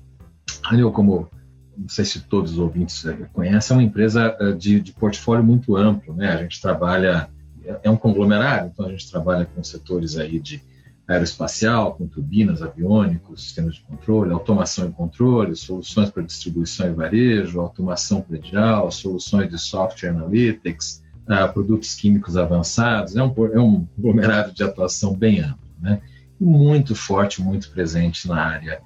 Honeywell, 0.70 0.92
como 0.92 1.30
não 1.78 1.88
sei 1.88 2.04
se 2.04 2.20
todos 2.22 2.54
os 2.54 2.60
ouvintes 2.60 3.06
eh, 3.06 3.16
conhecem, 3.32 3.74
é 3.74 3.78
uma 3.78 3.84
empresa 3.84 4.36
eh, 4.40 4.52
de, 4.52 4.82
de 4.82 4.92
portfólio 4.92 5.44
muito 5.44 5.78
amplo, 5.78 6.14
né? 6.14 6.34
A 6.34 6.38
gente 6.38 6.62
trabalha, 6.62 7.30
é, 7.64 7.80
é 7.84 7.90
um 7.90 7.96
conglomerado, 7.96 8.70
então 8.74 8.86
a 8.86 8.90
gente 8.90 9.10
trabalha 9.10 9.46
com 9.46 9.64
setores 9.64 10.18
aí 10.18 10.40
de 10.40 10.62
aeroespacial, 11.10 11.96
com 11.96 12.08
turbinas, 12.08 12.62
aviônicos, 12.62 13.44
sistemas 13.44 13.76
de 13.76 13.82
controle, 13.82 14.32
automação 14.32 14.88
e 14.88 14.92
controle, 14.92 15.56
soluções 15.56 16.12
para 16.12 16.22
distribuição 16.22 16.88
e 16.88 16.94
varejo, 16.94 17.60
automação 17.60 18.22
predial, 18.22 18.92
soluções 18.92 19.50
de 19.50 19.58
software 19.58 20.10
analytics, 20.10 21.04
uh, 21.28 21.52
produtos 21.52 21.96
químicos 21.96 22.38
avançados. 22.38 23.16
É 23.16 23.24
um, 23.24 23.34
é 23.52 23.60
um 23.60 23.86
conglomerado 23.96 24.54
de 24.54 24.64
atuação 24.64 25.16
bem 25.16 25.40
amplo, 25.40 25.68
né? 25.82 26.00
E 26.40 26.46
muito 26.46 26.96
forte, 26.96 27.42
muito 27.42 27.72
presente 27.72 28.28
na 28.28 28.42
área 28.42 28.82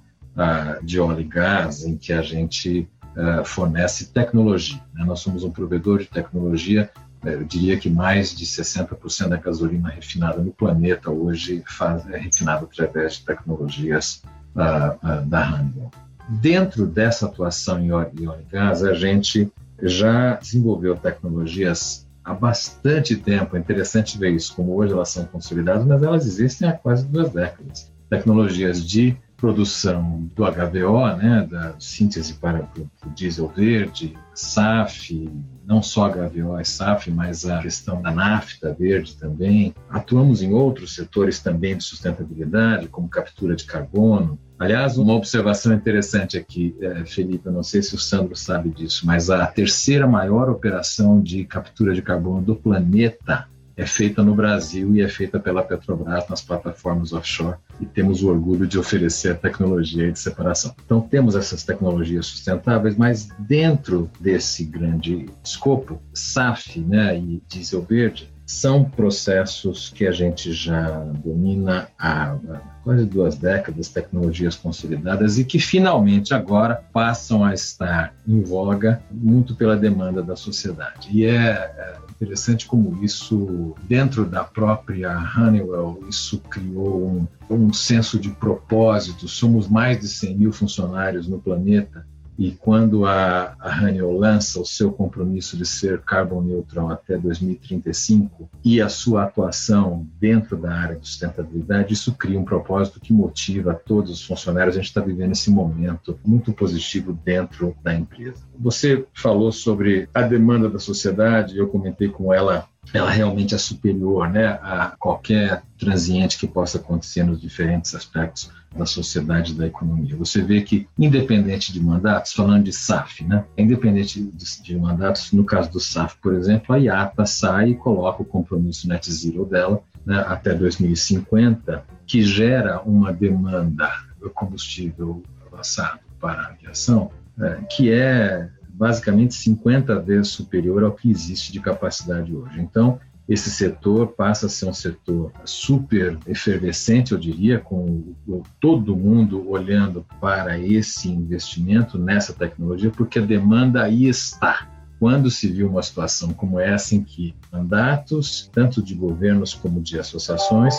de 0.81 0.99
óleo 0.99 1.21
e 1.21 1.25
gás, 1.25 1.83
em 1.83 1.95
que 1.95 2.11
a 2.11 2.23
gente 2.23 2.89
uh, 3.15 3.45
fornece 3.45 4.11
tecnologia. 4.11 4.81
Né? 4.93 5.05
Nós 5.05 5.19
somos 5.19 5.43
um 5.43 5.51
provedor 5.51 5.99
de 5.99 6.07
tecnologia, 6.07 6.89
eu 7.23 7.43
diria 7.43 7.77
que 7.77 7.89
mais 7.89 8.35
de 8.35 8.45
60% 8.45 9.29
da 9.29 9.37
gasolina 9.37 9.89
refinada 9.89 10.41
no 10.41 10.51
planeta 10.51 11.09
hoje 11.09 11.63
faz, 11.65 12.07
é 12.09 12.17
refinada 12.17 12.65
através 12.65 13.15
de 13.15 13.25
tecnologias 13.25 14.21
uh, 14.55 14.95
uh, 15.05 15.25
da 15.25 15.53
Honeywell. 15.53 15.91
Dentro 16.29 16.85
dessa 16.85 17.25
atuação 17.25 17.79
em 17.79 17.91
óleo 17.91 18.11
e 18.15 18.51
gás, 18.51 18.83
a 18.83 18.93
gente 18.93 19.51
já 19.81 20.35
desenvolveu 20.35 20.95
tecnologias 20.95 22.07
há 22.23 22.33
bastante 22.33 23.15
tempo. 23.15 23.55
É 23.55 23.59
interessante 23.59 24.17
ver 24.17 24.31
isso, 24.31 24.55
como 24.55 24.75
hoje 24.75 24.93
elas 24.93 25.09
são 25.09 25.25
consolidadas, 25.25 25.85
mas 25.85 26.01
elas 26.01 26.25
existem 26.25 26.67
há 26.67 26.73
quase 26.73 27.05
duas 27.05 27.31
décadas. 27.31 27.91
Tecnologias 28.09 28.85
de 28.85 29.17
produção 29.43 30.31
do 30.33 30.45
HVO, 30.45 31.17
né, 31.17 31.45
da 31.51 31.75
síntese 31.77 32.35
para 32.35 32.65
o 33.05 33.09
diesel 33.09 33.49
verde, 33.49 34.17
SAF, 34.33 35.29
não 35.65 35.83
só 35.83 36.07
HVO 36.07 36.57
e 36.61 36.63
SAF, 36.63 37.11
mas 37.11 37.45
a 37.45 37.59
questão 37.59 38.01
da 38.01 38.09
nafta 38.09 38.73
verde 38.73 39.17
também. 39.17 39.75
Atuamos 39.89 40.41
em 40.41 40.53
outros 40.53 40.95
setores 40.95 41.41
também 41.41 41.75
de 41.75 41.83
sustentabilidade, 41.83 42.87
como 42.87 43.09
captura 43.09 43.53
de 43.53 43.65
carbono. 43.65 44.39
Aliás, 44.57 44.97
uma 44.97 45.13
observação 45.13 45.73
interessante 45.73 46.37
aqui, 46.37 46.73
é, 46.79 47.03
Felipe, 47.03 47.45
eu 47.45 47.51
não 47.51 47.63
sei 47.63 47.83
se 47.83 47.93
o 47.95 47.99
Sandro 47.99 48.37
sabe 48.37 48.69
disso, 48.69 49.05
mas 49.05 49.29
a 49.29 49.45
terceira 49.45 50.07
maior 50.07 50.49
operação 50.49 51.21
de 51.21 51.43
captura 51.43 51.93
de 51.93 52.01
carbono 52.01 52.41
do 52.41 52.55
planeta 52.55 53.49
é 53.75 53.85
feita 53.85 54.23
no 54.23 54.35
Brasil 54.35 54.95
e 54.95 55.01
é 55.01 55.07
feita 55.07 55.39
pela 55.39 55.63
Petrobras 55.63 56.27
nas 56.29 56.41
plataformas 56.41 57.13
offshore 57.13 57.57
e 57.79 57.85
temos 57.85 58.23
o 58.23 58.29
orgulho 58.29 58.67
de 58.67 58.77
oferecer 58.77 59.31
a 59.31 59.35
tecnologia 59.35 60.11
de 60.11 60.19
separação. 60.19 60.75
Então 60.85 61.01
temos 61.01 61.35
essas 61.35 61.63
tecnologias 61.63 62.25
sustentáveis, 62.27 62.95
mas 62.95 63.29
dentro 63.39 64.09
desse 64.19 64.63
grande 64.63 65.25
escopo, 65.43 66.01
SAF 66.13 66.79
né, 66.79 67.17
e 67.17 67.41
diesel 67.47 67.81
verde 67.81 68.31
são 68.45 68.83
processos 68.83 69.89
que 69.89 70.05
a 70.05 70.11
gente 70.11 70.51
já 70.51 70.99
domina 71.23 71.87
há 71.97 72.35
quase 72.83 73.05
duas 73.05 73.37
décadas, 73.37 73.87
tecnologias 73.87 74.55
consolidadas 74.55 75.37
e 75.37 75.45
que 75.45 75.59
finalmente 75.59 76.33
agora 76.33 76.83
passam 76.91 77.43
a 77.43 77.53
estar 77.53 78.13
em 78.27 78.41
voga 78.41 79.01
muito 79.09 79.55
pela 79.55 79.77
demanda 79.77 80.21
da 80.21 80.35
sociedade. 80.35 81.09
E 81.11 81.25
é, 81.25 81.51
é 81.51 81.97
interessante 82.13 82.65
como 82.65 83.03
isso, 83.03 83.75
dentro 83.83 84.25
da 84.25 84.43
própria 84.43 85.11
Honeywell, 85.35 86.03
isso 86.07 86.39
criou 86.49 87.09
um, 87.09 87.27
um 87.49 87.73
senso 87.73 88.19
de 88.19 88.29
propósito. 88.29 89.27
Somos 89.27 89.67
mais 89.67 89.99
de 89.99 90.07
100 90.07 90.37
mil 90.37 90.53
funcionários 90.53 91.27
no 91.27 91.39
planeta 91.39 92.05
e 92.37 92.51
quando 92.51 93.05
a, 93.05 93.55
a 93.59 93.91
lança 94.17 94.59
o 94.59 94.65
seu 94.65 94.91
compromisso 94.91 95.55
de 95.55 95.65
ser 95.65 96.01
carbon 96.01 96.41
neutral 96.41 96.89
até 96.89 97.17
2035 97.17 98.49
e 98.63 98.81
a 98.81 98.89
sua 98.89 99.23
atuação 99.23 100.07
dentro 100.19 100.57
da 100.57 100.73
área 100.73 100.95
de 100.95 101.07
sustentabilidade, 101.07 101.93
isso 101.93 102.13
cria 102.13 102.39
um 102.39 102.45
propósito 102.45 102.99
que 102.99 103.13
motiva 103.13 103.73
todos 103.73 104.11
os 104.11 104.25
funcionários. 104.25 104.75
A 104.75 104.79
gente 104.79 104.87
está 104.87 105.01
vivendo 105.01 105.31
esse 105.31 105.51
momento 105.51 106.19
muito 106.25 106.53
positivo 106.53 107.17
dentro 107.23 107.75
da 107.83 107.93
empresa. 107.93 108.43
Você 108.59 109.05
falou 109.13 109.51
sobre 109.51 110.09
a 110.13 110.21
demanda 110.21 110.69
da 110.69 110.79
sociedade, 110.79 111.57
eu 111.57 111.67
comentei 111.67 112.09
com 112.09 112.33
ela 112.33 112.67
ela 112.93 113.09
realmente 113.09 113.55
é 113.55 113.57
superior 113.57 114.29
né, 114.29 114.59
a 114.61 114.93
qualquer 114.99 115.63
transiente 115.77 116.37
que 116.37 116.47
possa 116.47 116.77
acontecer 116.77 117.23
nos 117.23 117.39
diferentes 117.39 117.95
aspectos 117.95 118.51
da 118.75 118.85
sociedade 118.85 119.53
da 119.53 119.67
economia. 119.67 120.15
Você 120.15 120.41
vê 120.41 120.61
que, 120.61 120.87
independente 120.97 121.71
de 121.71 121.81
mandatos, 121.81 122.33
falando 122.33 122.63
de 122.63 122.73
SAF, 122.73 123.23
né, 123.23 123.45
independente 123.57 124.21
de, 124.21 124.63
de 124.63 124.77
mandatos, 124.77 125.31
no 125.31 125.43
caso 125.43 125.71
do 125.71 125.79
SAF, 125.79 126.17
por 126.21 126.33
exemplo, 126.33 126.73
a 126.73 126.77
IATA 126.77 127.25
sai 127.25 127.69
e 127.69 127.75
coloca 127.75 128.21
o 128.21 128.25
compromisso 128.25 128.87
net 128.87 129.11
zero 129.11 129.45
dela 129.45 129.83
né, 130.05 130.23
até 130.27 130.53
2050, 130.53 131.83
que 132.05 132.23
gera 132.23 132.81
uma 132.81 133.13
demanda 133.13 133.89
do 134.19 134.29
combustível 134.29 135.21
avançado 135.45 135.99
para 136.19 136.41
a 136.41 136.47
aviação, 136.47 137.11
é, 137.39 137.61
que 137.69 137.91
é 137.91 138.49
basicamente 138.69 139.35
50 139.35 139.99
vezes 139.99 140.29
superior 140.29 140.83
ao 140.83 140.91
que 140.91 141.09
existe 141.09 141.51
de 141.51 141.59
capacidade 141.59 142.35
hoje. 142.35 142.59
Então, 142.59 142.99
esse 143.27 143.49
setor 143.49 144.07
passa 144.07 144.47
a 144.47 144.49
ser 144.49 144.65
um 144.65 144.73
setor 144.73 145.31
super 145.45 146.17
efervescente, 146.27 147.13
eu 147.13 147.17
diria, 147.17 147.57
com 147.59 148.13
todo 148.59 148.95
mundo 148.95 149.49
olhando 149.49 150.05
para 150.19 150.59
esse 150.59 151.09
investimento 151.09 151.97
nessa 151.97 152.33
tecnologia, 152.33 152.91
porque 152.91 153.19
a 153.19 153.21
demanda 153.21 153.83
aí 153.83 154.07
está. 154.07 154.67
Quando 154.99 155.31
se 155.31 155.47
viu 155.47 155.69
uma 155.69 155.83
situação 155.83 156.33
como 156.33 156.59
essa, 156.59 156.95
em 156.95 157.03
que 157.03 157.33
mandatos, 157.51 158.49
tanto 158.53 158.81
de 158.81 158.93
governos 158.93 159.53
como 159.53 159.81
de 159.81 159.99
associações, 159.99 160.75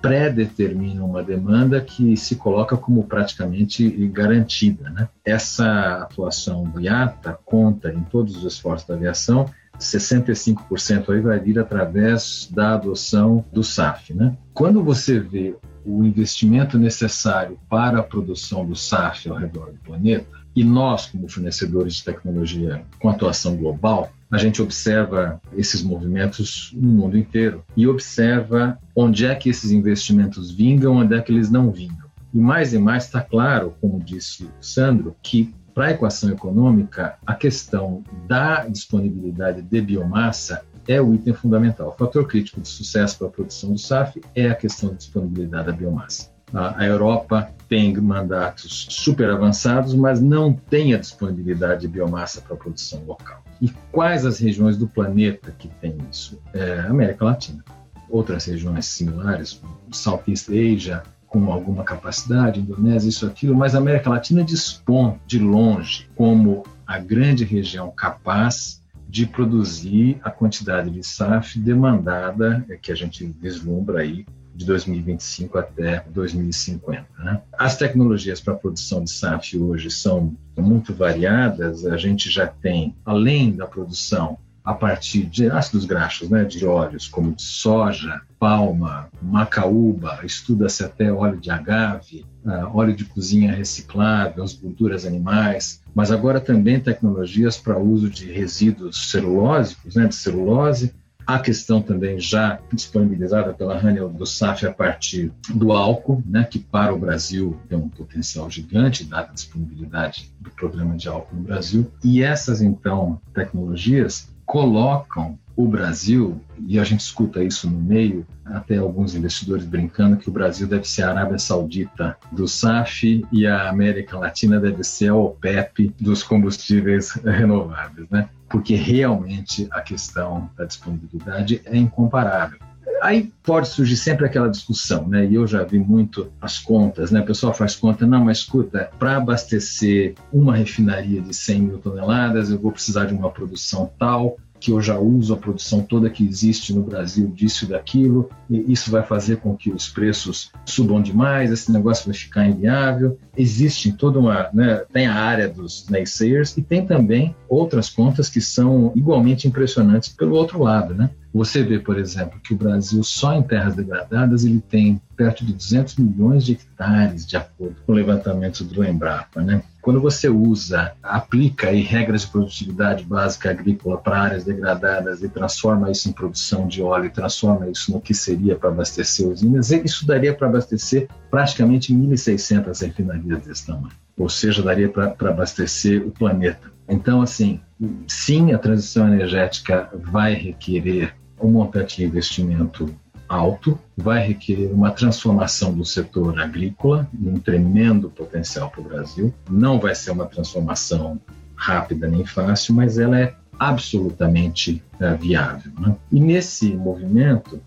pré-determinam 0.00 1.06
uma 1.06 1.22
demanda 1.22 1.80
que 1.80 2.16
se 2.16 2.34
coloca 2.34 2.76
como 2.76 3.04
praticamente 3.04 3.88
garantida. 4.08 4.90
Né? 4.90 5.08
Essa 5.24 6.02
atuação 6.02 6.64
do 6.64 6.80
IATA 6.80 7.38
conta 7.44 7.92
em 7.92 8.02
todos 8.02 8.36
os 8.36 8.44
esforços 8.44 8.86
da 8.86 8.94
aviação 8.94 9.48
65% 9.78 11.10
aí 11.10 11.20
vai 11.20 11.38
vir 11.38 11.58
através 11.58 12.48
da 12.50 12.74
adoção 12.74 13.44
do 13.52 13.64
SAF. 13.64 14.14
Né? 14.14 14.36
Quando 14.54 14.82
você 14.82 15.18
vê 15.18 15.54
o 15.84 16.04
investimento 16.04 16.78
necessário 16.78 17.58
para 17.68 17.98
a 17.98 18.02
produção 18.02 18.64
do 18.64 18.76
SAF 18.76 19.28
ao 19.28 19.36
redor 19.36 19.72
do 19.72 19.78
planeta, 19.78 20.26
e 20.54 20.62
nós, 20.62 21.06
como 21.06 21.28
fornecedores 21.28 21.94
de 21.94 22.04
tecnologia 22.04 22.84
com 23.00 23.08
atuação 23.08 23.56
global, 23.56 24.12
a 24.30 24.38
gente 24.38 24.62
observa 24.62 25.40
esses 25.56 25.82
movimentos 25.82 26.70
no 26.74 26.88
mundo 26.88 27.16
inteiro 27.16 27.64
e 27.76 27.86
observa 27.86 28.78
onde 28.94 29.26
é 29.26 29.34
que 29.34 29.48
esses 29.48 29.70
investimentos 29.70 30.50
vingam, 30.50 30.96
onde 30.96 31.14
é 31.14 31.20
que 31.20 31.32
eles 31.32 31.50
não 31.50 31.70
vingam. 31.70 32.10
E 32.32 32.38
mais 32.38 32.72
e 32.72 32.78
mais 32.78 33.04
está 33.04 33.20
claro, 33.20 33.74
como 33.80 34.00
disse 34.00 34.44
o 34.44 34.50
Sandro, 34.60 35.14
que 35.22 35.54
para 35.74 35.86
a 35.86 35.90
equação 35.92 36.30
econômica, 36.30 37.16
a 37.26 37.34
questão 37.34 38.02
da 38.26 38.66
disponibilidade 38.66 39.62
de 39.62 39.80
biomassa 39.80 40.64
é 40.86 41.00
o 41.00 41.14
item 41.14 41.32
fundamental. 41.32 41.88
O 41.88 41.92
fator 41.92 42.26
crítico 42.26 42.60
de 42.60 42.68
sucesso 42.68 43.18
para 43.18 43.28
a 43.28 43.30
produção 43.30 43.72
do 43.72 43.78
SAF 43.78 44.20
é 44.34 44.48
a 44.48 44.54
questão 44.54 44.90
da 44.90 44.96
disponibilidade 44.96 45.66
da 45.66 45.72
biomassa. 45.72 46.30
A 46.52 46.84
Europa 46.84 47.50
tem 47.66 47.96
mandatos 47.96 48.86
super 48.90 49.30
avançados, 49.30 49.94
mas 49.94 50.20
não 50.20 50.52
tem 50.52 50.92
a 50.92 50.98
disponibilidade 50.98 51.82
de 51.82 51.88
biomassa 51.88 52.42
para 52.42 52.54
a 52.54 52.58
produção 52.58 53.02
local. 53.06 53.42
E 53.58 53.70
quais 53.90 54.26
as 54.26 54.38
regiões 54.38 54.76
do 54.76 54.86
planeta 54.86 55.54
que 55.58 55.68
têm 55.80 55.96
isso? 56.10 56.38
É 56.52 56.80
América 56.80 57.24
Latina. 57.24 57.64
Outras 58.10 58.44
regiões 58.44 58.84
similares, 58.84 59.62
Southeast 59.90 60.50
Asia, 60.50 61.02
com 61.32 61.50
alguma 61.50 61.82
capacidade, 61.82 62.60
Indonésia, 62.60 63.08
isso, 63.08 63.26
aquilo, 63.26 63.56
mas 63.56 63.74
a 63.74 63.78
América 63.78 64.10
Latina 64.10 64.44
dispõe 64.44 65.18
de 65.26 65.38
longe 65.38 66.06
como 66.14 66.62
a 66.86 66.98
grande 66.98 67.42
região 67.42 67.90
capaz 67.90 68.82
de 69.08 69.26
produzir 69.26 70.20
a 70.22 70.30
quantidade 70.30 70.90
de 70.90 71.02
SAF 71.02 71.58
demandada, 71.58 72.64
é, 72.68 72.76
que 72.76 72.92
a 72.92 72.94
gente 72.94 73.24
vislumbra 73.40 74.00
aí 74.00 74.26
de 74.54 74.66
2025 74.66 75.56
até 75.56 76.04
2050. 76.10 77.06
Né? 77.18 77.40
As 77.58 77.76
tecnologias 77.76 78.38
para 78.38 78.52
a 78.52 78.56
produção 78.56 79.02
de 79.02 79.10
SAF 79.10 79.56
hoje 79.56 79.90
são 79.90 80.36
muito 80.58 80.92
variadas. 80.92 81.86
A 81.86 81.96
gente 81.96 82.30
já 82.30 82.46
tem, 82.46 82.94
além 83.06 83.52
da 83.52 83.66
produção 83.66 84.36
a 84.64 84.74
partir 84.74 85.24
de 85.24 85.50
ácidos 85.50 85.84
graxos, 85.84 86.30
né, 86.30 86.44
de 86.44 86.64
óleos 86.64 87.08
como 87.08 87.32
de 87.32 87.42
soja, 87.42 88.22
palma, 88.38 89.08
macaúba, 89.20 90.20
estuda-se 90.24 90.84
até 90.84 91.12
óleo 91.12 91.40
de 91.40 91.50
agave, 91.50 92.24
uh, 92.44 92.76
óleo 92.76 92.94
de 92.94 93.04
cozinha 93.04 93.52
reciclável, 93.52 94.42
as 94.42 94.54
gorduras 94.54 95.04
animais, 95.04 95.82
mas 95.94 96.10
agora 96.10 96.40
também 96.40 96.80
tecnologias 96.80 97.56
para 97.56 97.78
uso 97.78 98.08
de 98.08 98.30
resíduos 98.30 99.10
celulósicos, 99.10 99.96
né, 99.96 100.06
de 100.06 100.14
celulose, 100.14 100.94
a 101.26 101.38
questão 101.38 101.80
também 101.80 102.18
já 102.18 102.58
disponibilizada 102.72 103.52
pela 103.52 103.78
Haniel 103.78 104.08
do 104.08 104.26
SAF 104.26 104.66
a 104.66 104.72
partir 104.72 105.32
do 105.54 105.72
álcool, 105.72 106.22
né, 106.26 106.44
que 106.44 106.58
para 106.58 106.92
o 106.92 106.98
Brasil 106.98 107.58
tem 107.68 107.78
um 107.78 107.88
potencial 107.88 108.50
gigante, 108.50 109.04
dada 109.04 109.30
a 109.30 109.34
disponibilidade 109.34 110.32
do 110.40 110.50
programa 110.50 110.96
de 110.96 111.08
álcool 111.08 111.36
no 111.36 111.42
Brasil. 111.42 111.90
E 112.02 112.22
essas, 112.22 112.60
então, 112.60 113.20
tecnologias 113.32 114.31
colocam 114.46 115.38
o 115.54 115.66
Brasil, 115.66 116.40
e 116.66 116.78
a 116.78 116.84
gente 116.84 117.00
escuta 117.00 117.42
isso 117.42 117.68
no 117.68 117.78
meio, 117.78 118.26
até 118.44 118.78
alguns 118.78 119.14
investidores 119.14 119.64
brincando 119.64 120.16
que 120.16 120.28
o 120.28 120.32
Brasil 120.32 120.66
deve 120.66 120.88
ser 120.88 121.02
a 121.02 121.10
Arábia 121.10 121.38
Saudita 121.38 122.16
do 122.30 122.48
SAF 122.48 123.24
e 123.30 123.46
a 123.46 123.68
América 123.68 124.18
Latina 124.18 124.58
deve 124.58 124.82
ser 124.82 125.08
a 125.08 125.14
OPEP 125.14 125.94
dos 126.00 126.22
combustíveis 126.22 127.12
renováveis, 127.12 128.08
né? 128.10 128.28
Porque 128.48 128.74
realmente 128.74 129.68
a 129.70 129.80
questão 129.80 130.50
da 130.56 130.64
disponibilidade 130.64 131.60
é 131.64 131.76
incomparável. 131.76 132.58
Aí 133.02 133.32
pode 133.42 133.66
surgir 133.66 133.96
sempre 133.96 134.24
aquela 134.24 134.48
discussão, 134.48 135.08
né? 135.08 135.26
E 135.26 135.34
eu 135.34 135.44
já 135.44 135.64
vi 135.64 135.76
muito 135.76 136.30
as 136.40 136.58
contas, 136.58 137.10
né? 137.10 137.20
O 137.20 137.26
pessoal 137.26 137.52
faz 137.52 137.74
conta, 137.74 138.06
não, 138.06 138.24
mas 138.24 138.38
escuta, 138.38 138.90
para 138.96 139.16
abastecer 139.16 140.14
uma 140.32 140.54
refinaria 140.54 141.20
de 141.20 141.34
100 141.34 141.62
mil 141.62 141.78
toneladas, 141.78 142.48
eu 142.48 142.60
vou 142.60 142.70
precisar 142.70 143.06
de 143.06 143.12
uma 143.12 143.28
produção 143.28 143.90
tal, 143.98 144.36
que 144.60 144.70
eu 144.70 144.80
já 144.80 144.96
uso 144.96 145.34
a 145.34 145.36
produção 145.36 145.82
toda 145.82 146.08
que 146.08 146.24
existe 146.24 146.72
no 146.72 146.84
Brasil 146.84 147.26
disso 147.26 147.64
e 147.64 147.68
daquilo, 147.68 148.30
e 148.48 148.72
isso 148.72 148.92
vai 148.92 149.02
fazer 149.02 149.38
com 149.38 149.56
que 149.56 149.72
os 149.72 149.88
preços 149.88 150.52
subam 150.64 151.02
demais, 151.02 151.50
esse 151.50 151.72
negócio 151.72 152.06
vai 152.06 152.14
ficar 152.14 152.46
inviável. 152.46 153.18
Existe 153.36 153.92
toda 153.92 154.20
uma, 154.20 154.48
né, 154.54 154.84
tem 154.92 155.08
a 155.08 155.16
área 155.16 155.48
dos 155.48 155.88
naysayers 155.90 156.56
e 156.56 156.62
tem 156.62 156.86
também 156.86 157.34
outras 157.48 157.90
contas 157.90 158.28
que 158.28 158.40
são 158.40 158.92
igualmente 158.94 159.48
impressionantes 159.48 160.10
pelo 160.10 160.36
outro 160.36 160.62
lado, 160.62 160.94
né? 160.94 161.10
Você 161.34 161.62
vê, 161.62 161.78
por 161.78 161.98
exemplo, 161.98 162.38
que 162.40 162.52
o 162.52 162.56
Brasil 162.56 163.02
só 163.02 163.32
em 163.32 163.42
terras 163.42 163.74
degradadas 163.74 164.44
ele 164.44 164.60
tem 164.60 165.00
perto 165.16 165.44
de 165.44 165.52
200 165.54 165.96
milhões 165.96 166.44
de 166.44 166.52
hectares, 166.52 167.26
de 167.26 167.36
acordo 167.36 167.76
com 167.86 167.92
o 167.92 167.94
levantamento 167.94 168.62
do 168.64 168.84
Embrapa, 168.84 169.40
né? 169.40 169.62
Quando 169.80 170.00
você 170.00 170.28
usa, 170.28 170.92
aplica 171.02 171.68
aí 171.68 171.80
regras 171.80 172.22
de 172.22 172.28
produtividade 172.28 173.04
básica 173.04 173.50
agrícola 173.50 173.98
para 173.98 174.20
áreas 174.20 174.44
degradadas 174.44 175.22
e 175.22 175.28
transforma 175.28 175.90
isso 175.90 176.08
em 176.08 176.12
produção 176.12 176.68
de 176.68 176.82
óleo, 176.82 177.10
transforma 177.10 177.68
isso 177.68 177.92
no 177.92 178.00
que 178.00 178.14
seria 178.14 178.54
para 178.54 178.68
abastecer 178.68 179.26
usinas, 179.26 179.70
isso 179.70 180.06
daria 180.06 180.34
para 180.34 180.46
abastecer 180.46 181.08
praticamente 181.30 181.92
1.600 181.92 182.80
refinarias 182.80 183.42
desse 183.44 183.66
tamanho. 183.66 183.94
Ou 184.16 184.28
seja, 184.28 184.62
daria 184.62 184.88
para 184.88 185.16
abastecer 185.30 186.06
o 186.06 186.10
planeta. 186.10 186.70
Então, 186.88 187.22
assim, 187.22 187.60
sim, 188.06 188.52
a 188.52 188.58
transição 188.58 189.08
energética 189.08 189.88
vai 189.94 190.34
requerer 190.34 191.14
um 191.46 191.50
montante 191.50 191.96
de 191.96 192.04
investimento 192.04 192.94
alto, 193.28 193.78
vai 193.96 194.26
requerer 194.26 194.70
uma 194.72 194.90
transformação 194.90 195.72
do 195.72 195.84
setor 195.84 196.38
agrícola, 196.38 197.08
um 197.18 197.38
tremendo 197.38 198.10
potencial 198.10 198.70
para 198.70 198.80
o 198.80 198.84
Brasil. 198.84 199.32
Não 199.50 199.80
vai 199.80 199.94
ser 199.94 200.10
uma 200.10 200.26
transformação 200.26 201.18
rápida 201.54 202.06
nem 202.08 202.26
fácil, 202.26 202.74
mas 202.74 202.98
ela 202.98 203.18
é 203.18 203.34
absolutamente 203.58 204.82
é, 205.00 205.14
viável. 205.14 205.72
Né? 205.78 205.96
E 206.10 206.20
nesse 206.20 206.74
movimento, 206.74 207.60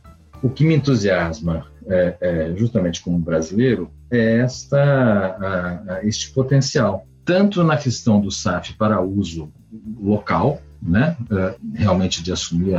o 0.43 0.49
que 0.49 0.63
me 0.63 0.75
entusiasma, 0.75 1.65
é, 1.87 2.15
é, 2.19 2.53
justamente 2.55 3.01
como 3.01 3.17
brasileiro, 3.17 3.89
é 4.11 4.39
esta, 4.39 4.77
a, 4.77 5.93
a, 5.93 6.05
este 6.05 6.31
potencial, 6.31 7.07
tanto 7.23 7.63
na 7.63 7.77
questão 7.77 8.21
do 8.21 8.29
SAF 8.29 8.73
para 8.73 9.01
uso 9.01 9.51
local, 9.99 10.61
né, 10.81 11.15
é, 11.31 11.55
realmente 11.73 12.21
de 12.21 12.31
assumir 12.31 12.75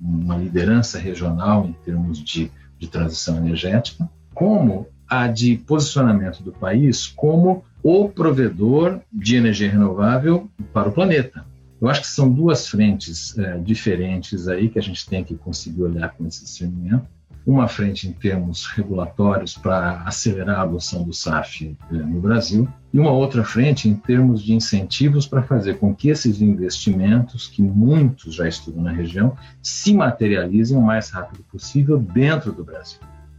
uma 0.00 0.36
liderança 0.36 0.98
regional 0.98 1.66
em 1.66 1.72
termos 1.84 2.22
de, 2.22 2.50
de 2.78 2.88
transição 2.88 3.36
energética, 3.36 4.08
como 4.34 4.86
a 5.08 5.28
de 5.28 5.56
posicionamento 5.56 6.42
do 6.42 6.52
país 6.52 7.06
como 7.06 7.64
o 7.82 8.08
provedor 8.08 9.00
de 9.12 9.36
energia 9.36 9.70
renovável 9.70 10.50
para 10.72 10.88
o 10.88 10.92
planeta. 10.92 11.44
Eu 11.80 11.88
acho 11.88 12.00
que 12.00 12.08
são 12.08 12.30
duas 12.30 12.66
frentes 12.66 13.36
é, 13.38 13.58
diferentes 13.58 14.48
aí 14.48 14.68
que 14.68 14.78
a 14.78 14.82
gente 14.82 15.06
tem 15.06 15.22
que 15.22 15.36
conseguir 15.36 15.82
olhar 15.82 16.08
com 16.10 16.26
esse 16.26 16.42
discernimento 16.42 17.06
uma 17.46 17.68
frente 17.68 18.08
em 18.08 18.12
termos 18.12 18.66
regulatórios 18.66 19.56
para 19.56 20.02
acelerar 20.02 20.58
a 20.58 20.62
adoção 20.62 21.04
do 21.04 21.12
SAF 21.12 21.76
eh, 21.92 21.94
no 21.94 22.20
Brasil 22.20 22.68
e 22.92 22.98
uma 22.98 23.12
outra 23.12 23.44
frente 23.44 23.88
em 23.88 23.94
termos 23.94 24.42
de 24.42 24.52
incentivos 24.52 25.28
para 25.28 25.42
fazer 25.42 25.78
com 25.78 25.94
que 25.94 26.08
esses 26.08 26.42
investimentos, 26.42 27.46
que 27.46 27.62
muitos 27.62 28.34
já 28.34 28.48
estudam 28.48 28.82
na 28.82 28.90
região, 28.90 29.36
se 29.62 29.94
materializem 29.94 30.76
o 30.76 30.82
mais 30.82 31.10
rápido 31.10 31.44
possível 31.44 31.98
dentro 31.98 32.50
do 32.50 32.64
Brasil. 32.64 32.98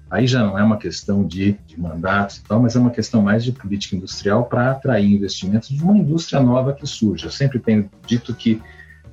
Aí 0.10 0.26
já 0.26 0.42
não 0.42 0.58
é 0.58 0.64
uma 0.64 0.78
questão 0.78 1.28
de, 1.28 1.58
de 1.68 1.78
mandatos 1.78 2.38
e 2.38 2.44
tal, 2.44 2.62
mas 2.62 2.78
é 2.78 2.80
uma 2.80 2.92
questão 2.92 3.22
mais 3.22 3.44
de 3.44 3.52
política 3.52 3.98
industrial 3.98 4.46
para 4.46 4.72
atrair 4.72 5.12
investimentos 5.12 5.68
de 5.68 5.84
uma 5.84 5.98
indústria 5.98 6.40
nova 6.42 6.72
que 6.72 6.88
surge. 6.88 7.26
Eu 7.26 7.32
sempre 7.32 7.60
tenho 7.60 7.90
dito 8.06 8.34
que 8.34 8.62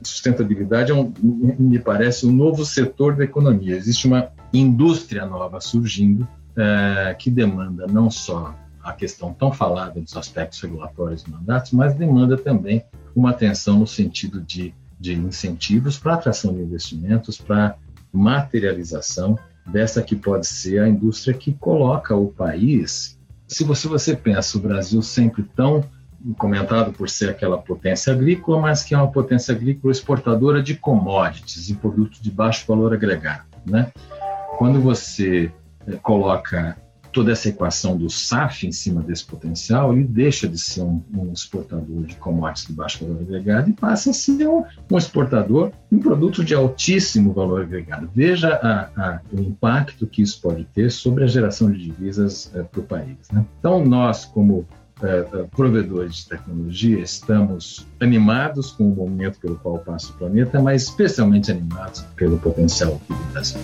sustentabilidade 0.03 0.93
é 0.93 0.95
um, 0.95 1.13
me 1.59 1.79
parece 1.79 2.27
um 2.27 2.33
novo 2.33 2.65
setor 2.65 3.17
da 3.17 3.25
economia. 3.25 3.75
Existe 3.75 4.07
uma 4.07 4.31
indústria 4.59 5.27
nova 5.27 5.61
surgindo 5.61 6.27
é, 6.57 7.15
que 7.19 7.31
demanda 7.31 7.87
não 7.87 8.11
só 8.11 8.55
a 8.83 8.93
questão 8.93 9.33
tão 9.33 9.51
falada 9.51 10.01
dos 10.01 10.17
aspectos 10.17 10.61
regulatórios 10.61 11.23
e 11.23 11.31
mandatos, 11.31 11.73
mas 11.73 11.95
demanda 11.95 12.37
também 12.37 12.85
uma 13.17 13.31
atenção 13.31 13.79
no 13.79 13.87
sentido 13.87 14.41
de, 14.43 14.75
de 15.01 15.15
incentivos 15.15 15.99
para 15.99 16.15
atração 16.15 16.53
de 16.53 16.61
investimentos, 16.61 17.39
para 17.39 17.77
materialização 18.13 19.39
dessa 19.67 20.03
que 20.03 20.15
pode 20.15 20.47
ser 20.47 20.83
a 20.83 20.89
indústria 20.89 21.35
que 21.35 21.53
coloca 21.55 22.15
o 22.15 22.29
país. 22.29 23.19
Se 23.49 23.65
você, 23.65 23.89
você 23.89 24.15
pensa 24.15 24.59
o 24.59 24.61
Brasil 24.61 25.01
sempre 25.03 25.43
tão 25.43 25.85
comentado 26.39 26.93
por 26.93 27.09
ser 27.09 27.29
aquela 27.31 27.59
potência 27.59 28.13
agrícola, 28.13 28.61
mas 28.61 28.83
que 28.83 28.95
é 28.95 28.99
uma 28.99 29.11
potência 29.11 29.55
agrícola 29.55 29.93
exportadora 29.93 30.63
de 30.63 30.75
commodities 30.75 31.69
e 31.69 31.75
produtos 31.75 32.21
de 32.21 32.31
baixo 32.31 32.65
valor 32.67 32.95
agregado. 32.95 33.45
Né? 33.67 33.91
Quando 34.57 34.81
você 34.81 35.51
eh, 35.87 35.97
coloca 36.03 36.77
toda 37.13 37.31
essa 37.31 37.49
equação 37.49 37.97
do 37.97 38.11
SAF 38.11 38.67
em 38.67 38.73
cima 38.73 39.01
desse 39.01 39.25
potencial, 39.25 39.93
ele 39.93 40.03
deixa 40.03 40.49
de 40.49 40.59
ser 40.59 40.83
um, 40.83 41.01
um 41.17 41.33
exportador 41.33 42.03
de 42.03 42.17
commodities 42.17 42.67
de 42.67 42.73
baixo 42.73 43.05
valor 43.05 43.23
agregado 43.23 43.71
e 43.71 43.73
passa 43.73 44.11
a 44.11 44.13
ser 44.13 44.49
um, 44.49 44.65
um 44.91 44.99
exportador 44.99 45.71
de 45.91 45.97
um 45.97 46.01
produto 46.01 46.45
de 46.45 46.55
altíssimo 46.55 47.33
valor 47.33 47.63
agregado. 47.63 48.11
Veja 48.13 48.55
a, 48.55 48.91
a, 49.01 49.21
o 49.33 49.41
impacto 49.41 50.09
que 50.09 50.23
isso 50.23 50.41
pode 50.43 50.65
ter 50.75 50.91
sobre 50.91 51.23
a 51.23 51.29
geração 51.29 51.71
de 51.71 51.79
divisas 51.79 52.51
é, 52.53 52.63
para 52.65 52.81
o 52.81 52.85
país. 52.85 53.17
Né? 53.33 53.45
Então, 53.61 53.85
nós, 53.85 54.25
como 54.25 54.67
é, 55.03 55.23
provedores 55.55 56.17
de 56.17 56.29
tecnologia, 56.31 56.99
estamos 56.99 57.87
animados 58.01 58.73
com 58.73 58.89
o 58.89 58.95
momento 58.95 59.39
pelo 59.39 59.57
qual 59.57 59.79
passa 59.79 60.13
o 60.13 60.17
planeta, 60.17 60.61
mas 60.61 60.83
especialmente 60.83 61.51
animados 61.53 62.01
pelo 62.17 62.39
potencial 62.39 62.95
aqui 62.95 63.13
do 63.13 63.33
Brasil. 63.33 63.61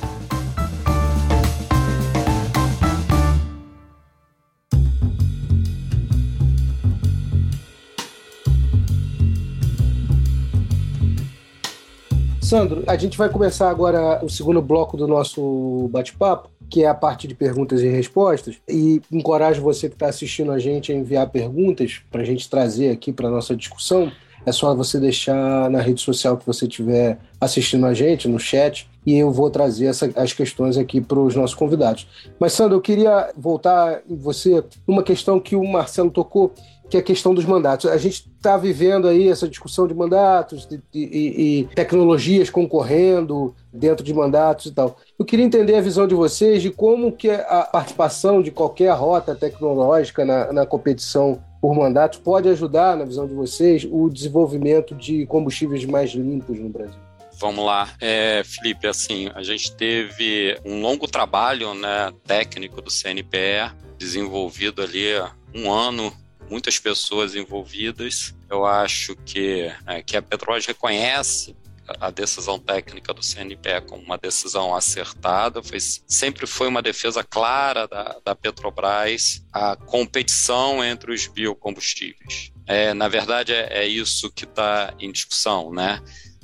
Sandro, 12.51 12.83
a 12.89 12.97
gente 12.97 13.17
vai 13.17 13.29
começar 13.29 13.71
agora 13.71 14.19
o 14.25 14.29
segundo 14.29 14.61
bloco 14.61 14.97
do 14.97 15.07
nosso 15.07 15.89
bate-papo, 15.93 16.51
que 16.69 16.83
é 16.83 16.89
a 16.89 16.95
parte 16.95 17.29
de 17.29 17.35
perguntas 17.37 17.81
e 17.81 17.87
respostas. 17.87 18.57
E 18.69 19.01
encorajo 19.13 19.63
você 19.63 19.89
que 19.89 19.95
está 19.95 20.09
assistindo 20.09 20.51
a 20.51 20.59
gente 20.59 20.91
a 20.91 20.95
enviar 20.97 21.29
perguntas 21.29 22.01
para 22.11 22.23
a 22.23 22.25
gente 22.25 22.51
trazer 22.51 22.91
aqui 22.91 23.13
para 23.13 23.29
a 23.29 23.31
nossa 23.31 23.55
discussão. 23.55 24.11
É 24.45 24.51
só 24.51 24.75
você 24.75 24.99
deixar 24.99 25.71
na 25.71 25.81
rede 25.81 26.01
social 26.01 26.37
que 26.37 26.45
você 26.45 26.65
estiver 26.65 27.21
assistindo 27.41 27.87
a 27.87 27.95
gente, 27.95 28.27
no 28.27 28.41
chat, 28.41 28.91
e 29.07 29.17
eu 29.17 29.31
vou 29.31 29.49
trazer 29.49 29.87
essa, 29.87 30.11
as 30.17 30.33
questões 30.33 30.77
aqui 30.77 31.01
para 31.01 31.21
os 31.21 31.37
nossos 31.37 31.55
convidados. 31.55 32.09
Mas, 32.41 32.53
Sandro, 32.55 32.79
eu 32.79 32.81
queria 32.81 33.31
voltar 33.37 34.03
em 34.09 34.17
você 34.17 34.65
numa 34.89 35.05
questão 35.05 35.39
que 35.39 35.55
o 35.55 35.65
Marcelo 35.65 36.11
tocou, 36.11 36.53
que 36.90 36.96
é 36.96 37.00
a 37.00 37.03
questão 37.03 37.33
dos 37.33 37.44
mandatos. 37.44 37.88
A 37.88 37.96
gente 37.96 38.29
está 38.37 38.57
vivendo 38.57 39.07
aí 39.07 39.29
essa 39.29 39.48
discussão 39.48 39.87
de 39.87 39.94
mandatos 39.94 40.66
de, 40.66 40.81
e, 40.92 41.61
e, 41.61 41.64
tecnologias 41.74 42.50
concorrendo 42.50 43.55
dentro 43.72 44.05
de 44.05 44.12
mandatos 44.12 44.66
e 44.66 44.72
tal. 44.72 44.96
Eu 45.16 45.24
queria 45.24 45.44
entender 45.44 45.76
a 45.76 45.81
visão 45.81 46.07
de 46.07 46.14
vocês 46.14 46.61
de 46.61 46.70
como 46.70 47.12
que 47.12 47.31
a 47.31 47.68
participação 47.72 48.42
de 48.42 48.50
qualquer 48.50 48.92
rota 48.92 49.37
tecnológica 49.37 50.24
na, 50.24 50.53
na 50.53 50.66
competição 50.66 51.40
por 51.61 51.74
mandatos 51.74 52.18
pode 52.18 52.48
ajudar, 52.48 52.96
na 52.96 53.05
visão 53.05 53.26
de 53.26 53.35
vocês, 53.35 53.87
o 53.88 54.09
desenvolvimento 54.09 54.94
de 54.94 55.26
combustíveis 55.26 55.85
mais 55.85 56.11
limpos 56.11 56.59
no 56.59 56.70
Brasil. 56.70 56.98
Vamos 57.38 57.64
lá, 57.64 57.88
é, 58.00 58.42
Felipe, 58.44 58.87
assim, 58.87 59.31
a 59.35 59.42
gente 59.42 59.74
teve 59.74 60.59
um 60.64 60.83
longo 60.83 61.07
trabalho 61.07 61.72
né, 61.74 62.12
técnico 62.26 62.83
do 62.83 62.90
CNPE 62.90 63.72
desenvolvido 63.96 64.83
ali 64.83 65.07
um 65.55 65.70
ano 65.70 66.12
muitas 66.51 66.79
pessoas 66.79 67.35
envolvidas. 67.35 68.35
Eu 68.49 68.67
acho 68.67 69.15
que, 69.25 69.73
é, 69.87 70.03
que 70.03 70.17
a 70.17 70.23
Petrobras 70.23 70.67
reconhece 70.67 71.57
a 72.01 72.11
decisão 72.11 72.59
técnica 72.59 73.13
do 73.13 73.23
CNPE 73.23 73.83
como 73.89 74.03
uma 74.03 74.19
decisão 74.19 74.75
acertada, 74.75 75.63
foi, 75.63 75.79
sempre 75.81 76.47
foi 76.47 76.69
uma 76.69 76.83
defesa 76.83 77.25
clara 77.25 77.89
da, 77.89 78.21
da 78.25 78.35
Petrobras 78.35 79.45
a 79.53 79.75
competição 79.75 80.85
entre 80.85 81.13
os 81.13 81.27
biocombustíveis. 81.27 82.53
É, 82.67 82.95
na 82.95 83.09
verdade, 83.09 83.53
é, 83.53 83.83
é 83.83 83.87
isso 83.87 84.31
que 84.31 84.45
está 84.45 84.95
em 85.01 85.11
discussão, 85.11 85.73
né? 85.73 86.01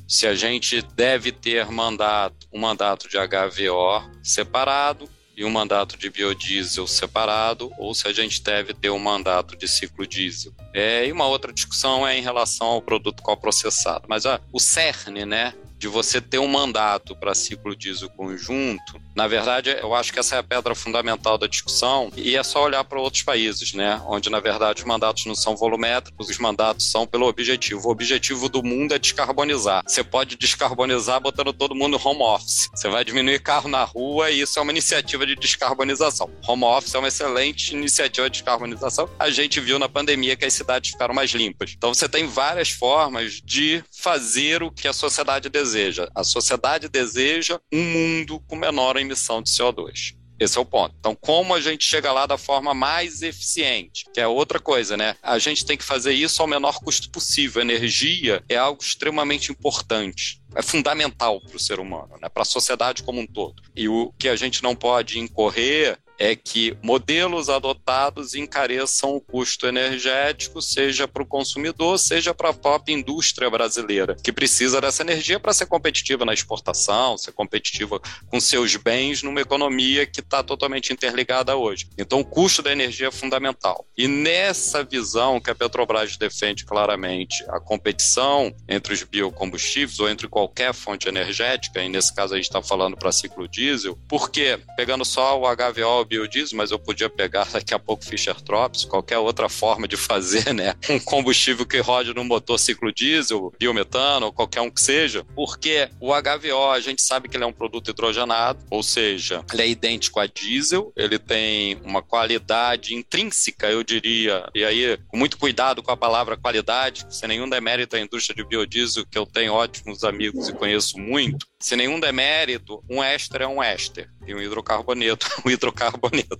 Se 0.09 0.27
a 0.27 0.35
gente 0.35 0.83
deve 0.95 1.33
ter 1.33 1.67
mandato, 1.67 2.47
um 2.53 2.61
mandato 2.61 3.09
de 3.09 3.17
HVO 3.17 4.11
separado, 4.23 5.09
e 5.37 5.45
um 5.45 5.51
mandato 5.51 5.99
de 5.99 6.09
biodiesel 6.09 6.87
separado, 6.87 7.71
ou 7.79 7.95
se 7.95 8.09
a 8.09 8.13
gente 8.13 8.43
deve 8.43 8.73
ter 8.73 8.91
um 8.91 8.99
mandato 8.99 9.57
de 9.57 9.69
ciclo 9.69 10.07
diesel. 10.07 10.53
É, 10.73 11.07
e 11.07 11.13
uma 11.13 11.27
outra 11.27 11.53
discussão 11.53 12.07
é 12.07 12.17
em 12.19 12.23
relação 12.23 12.69
ao 12.69 12.83
produto 12.83 13.23
coprocessado. 13.23 14.07
Mas 14.09 14.25
ó, 14.25 14.41
o 14.51 14.59
cerne, 14.59 15.27
né, 15.27 15.53
de 15.79 15.89
você 15.89 16.21
ter 16.21 16.39
um 16.39 16.49
mandato 16.49 17.15
para 17.17 17.35
ciclo 17.35 17.77
diesel 17.77 18.09
conjunto, 18.11 19.01
na 19.15 19.27
verdade, 19.27 19.71
eu 19.81 19.95
acho 19.95 20.13
que 20.13 20.19
essa 20.19 20.37
é 20.37 20.39
a 20.39 20.43
pedra 20.43 20.75
fundamental 20.75 21.39
da 21.39 21.47
discussão 21.47 22.11
e 22.17 22.37
é 22.37 22.43
só 22.43 22.63
olhar 22.65 22.85
para 22.85 23.01
outros 23.01 23.23
países, 23.23 23.73
né? 23.73 24.01
Onde, 24.07 24.29
na 24.29 24.41
verdade, 24.41 24.83
os 24.83 24.87
mandatos 24.87 25.25
não 25.27 25.35
são 25.35 25.57
volumétricos, 25.57 26.29
os 26.29 26.39
mandatos 26.39 26.91
são 26.91 27.07
pelo 27.07 27.27
objetivo. 27.27 27.89
O 27.89 27.91
objetivo 27.91 28.49
do 28.49 28.63
mundo 28.63 28.95
é 28.95 28.99
descarbonizar. 28.99 29.83
Você 29.87 30.05
pode 30.05 30.37
descarbonizar 30.37 31.21
botando 31.21 31.53
todo 31.53 31.75
mundo 31.75 32.01
home 32.03 32.23
office. 32.23 32.69
Você 32.75 32.89
vai 32.89 33.05
diminuir 33.05 33.41
carro 33.41 33.69
na 33.69 33.85
rua 33.85 34.31
e 34.31 34.41
isso 34.41 34.59
é 34.59 34.63
uma 34.63 34.73
iniciativa 34.73 35.27
de 35.27 35.35
descarbonização. 35.35 36.31
Home 36.47 36.65
office 36.65 36.95
é 36.95 36.99
uma 36.99 37.09
excelente 37.09 37.73
iniciativa 37.75 38.29
de 38.29 38.39
descarbonização. 38.39 39.09
A 39.19 39.31
gente 39.31 39.61
viu 39.61 39.79
na 39.79 39.89
pandemia 39.89 40.37
que 40.37 40.45
as 40.45 40.53
cidades 40.53 40.91
ficaram 40.91 41.15
mais 41.15 41.31
limpas. 41.31 41.73
Então, 41.77 41.93
você 41.93 42.09
tem 42.09 42.27
várias 42.27 42.71
formas 42.71 43.41
de 43.45 43.83
fazer 43.91 44.63
o 44.63 44.71
que 44.71 44.89
a 44.89 44.93
sociedade 44.93 45.49
deseja. 45.49 45.66
A 46.15 46.23
sociedade 46.23 46.89
deseja 46.89 47.59
um 47.73 47.83
mundo 47.83 48.41
com 48.47 48.57
menor 48.57 48.97
emissão 48.97 49.43
de 49.43 49.51
CO2. 49.51 50.15
Esse 50.39 50.59
é 50.59 50.61
o 50.61 50.67
ponto. 50.67 50.95
Então, 50.99 51.15
como 51.15 51.55
a 51.55 51.61
gente 51.61 51.85
chega 51.85 52.13
lá 52.13 52.27
da 52.27 52.37
forma 52.37 52.75
mais 52.75 53.23
eficiente? 53.23 54.05
Que 54.13 54.21
é 54.21 54.29
outra 54.29 54.61
coisa, 54.61 54.97
né? 54.97 55.17
A 55.23 55.39
gente 55.39 55.65
tem 55.65 55.79
que 55.79 55.85
fazer 55.85 56.13
isso 56.13 56.43
ao 56.43 56.49
menor 56.49 56.79
custo 56.81 57.11
possível. 57.11 57.63
Energia 57.63 58.45
é 58.49 58.57
algo 58.57 58.83
extremamente 58.83 59.51
importante. 59.51 60.43
É 60.55 60.61
fundamental 60.61 61.41
para 61.41 61.57
o 61.57 61.61
ser 61.61 61.81
humano, 61.81 62.17
né? 62.21 62.29
para 62.29 62.43
a 62.43 62.47
sociedade 62.47 63.03
como 63.03 63.21
um 63.21 63.27
todo. 63.27 63.63
E 63.75 63.89
o 63.89 64.13
que 64.19 64.29
a 64.29 64.37
gente 64.37 64.63
não 64.63 64.75
pode 64.75 65.19
incorrer 65.19 65.99
é 66.19 66.35
que 66.35 66.77
modelos 66.83 67.49
adotados 67.49 68.35
encareçam 68.35 69.15
o 69.17 69.21
custo 69.21 69.67
energético, 69.67 70.63
seja 70.63 71.07
para 71.07 71.23
o 71.23 71.27
consumidor, 71.27 71.99
seja 71.99 72.33
para 72.33 72.51
a 72.51 72.55
própria 72.55 72.95
indústria 72.95 73.51
brasileira, 73.51 74.17
que 74.23 74.33
precisa 74.33 74.81
dessa 74.81 75.03
energia 75.03 75.39
para 75.39 75.53
ser 75.53 75.67
competitiva 75.67 76.25
na 76.25 76.33
exportação, 76.33 77.19
ser 77.19 77.33
competitiva 77.33 78.01
com 78.29 78.41
seus 78.41 78.77
bens 78.77 79.23
numa 79.23 79.41
economia 79.41 80.07
que 80.07 80.21
está 80.21 80.43
totalmente 80.43 80.93
interligada 80.93 81.57
hoje. 81.57 81.89
Então, 81.99 82.21
o 82.21 82.25
custo 82.25 82.63
da 82.63 82.73
energia 82.73 83.09
é 83.09 83.11
fundamental. 83.11 83.87
E 83.97 84.09
nessa 84.09 84.83
visão 84.83 85.41
que 85.41 85.51
a 85.51 85.55
Petrobras 85.55 86.17
defende 86.17 86.65
claramente, 86.65 87.45
a 87.49 87.61
competição 87.61 88.55
entre 88.69 88.95
os 88.95 89.03
biocombustíveis 89.03 90.01
ou 90.01 90.09
entre 90.09 90.29
qualquer 90.29 90.73
fonte 90.73 91.09
energética, 91.09 91.83
e 91.83 91.89
nesse 91.89 92.15
caso 92.15 92.35
a 92.35 92.37
gente 92.37 92.47
está 92.47 92.63
falando 92.63 92.97
para 92.97 93.13
ciclo 93.13 93.47
diesel, 93.49 93.99
porque, 94.09 94.59
pegando 94.77 95.05
só 95.05 95.39
o 95.39 95.45
HVO 95.45 96.06
biodiesel, 96.07 96.57
mas 96.57 96.71
eu 96.71 96.79
podia 96.79 97.09
pegar 97.09 97.51
daqui 97.51 97.75
a 97.75 97.79
pouco 97.79 98.05
Fischer 98.05 98.41
Tropsch, 98.41 98.87
qualquer 98.87 99.19
outra 99.19 99.49
forma 99.49 99.87
de 99.89 99.97
fazer, 99.97 100.53
né? 100.55 100.75
Um 100.89 101.01
combustível 101.01 101.67
que 101.67 101.79
rode 101.79 102.15
no 102.15 102.25
motor 102.25 102.59
ciclo 102.59 102.93
diesel, 102.93 103.53
biometano, 103.59 104.33
qualquer 104.33 104.61
um 104.61 104.71
que 104.71 104.81
seja, 104.81 105.25
porque 105.35 105.89
o 106.01 106.13
HVO 106.13 106.71
a 106.71 106.81
gente 106.81 107.03
sabe 107.03 107.29
que 107.29 107.37
ele 107.37 107.45
é 107.45 107.47
um 107.47 107.53
produto 107.53 107.91
hidrogenado, 107.91 108.65
ou 108.71 108.83
seja, 108.83 109.45
ele 109.53 109.63
é 109.63 109.69
idêntico 109.69 110.21
a 110.21 110.27
diesel, 110.27 110.93
ele 110.97 111.19
tem 111.19 111.79
uma 111.85 112.03
qualidade 112.03 112.95
intrínseca, 112.95 113.69
eu 113.69 113.83
diria, 113.83 114.49
e 114.55 114.65
aí 114.65 114.99
com 115.09 115.17
muito 115.17 115.39
cuidado 115.39 115.83
com 115.83 115.91
a 115.91 115.97
palavra 115.97 116.37
qualidade, 116.37 117.07
sem 117.11 117.29
nenhum 117.29 117.49
demérito 117.49 117.97
à 117.97 118.01
indústria 118.01 118.35
de 118.35 118.49
biodiesel, 118.49 119.05
que 119.07 119.19
eu 119.19 119.27
tenho 119.27 119.53
ótimos 119.53 120.05
amigos 120.05 120.49
e 120.49 120.53
conheço 120.53 120.99
muito, 120.99 121.47
sem 121.67 121.77
nenhum 121.77 121.99
demérito, 121.99 122.81
um 122.89 123.03
éster 123.03 123.43
é 123.43 123.47
um 123.47 123.61
éster 123.61 124.09
e 124.25 124.33
um 124.33 124.41
hidrocarboneto 124.41 125.27
um 125.45 125.51
hidrocarboneto. 125.51 126.39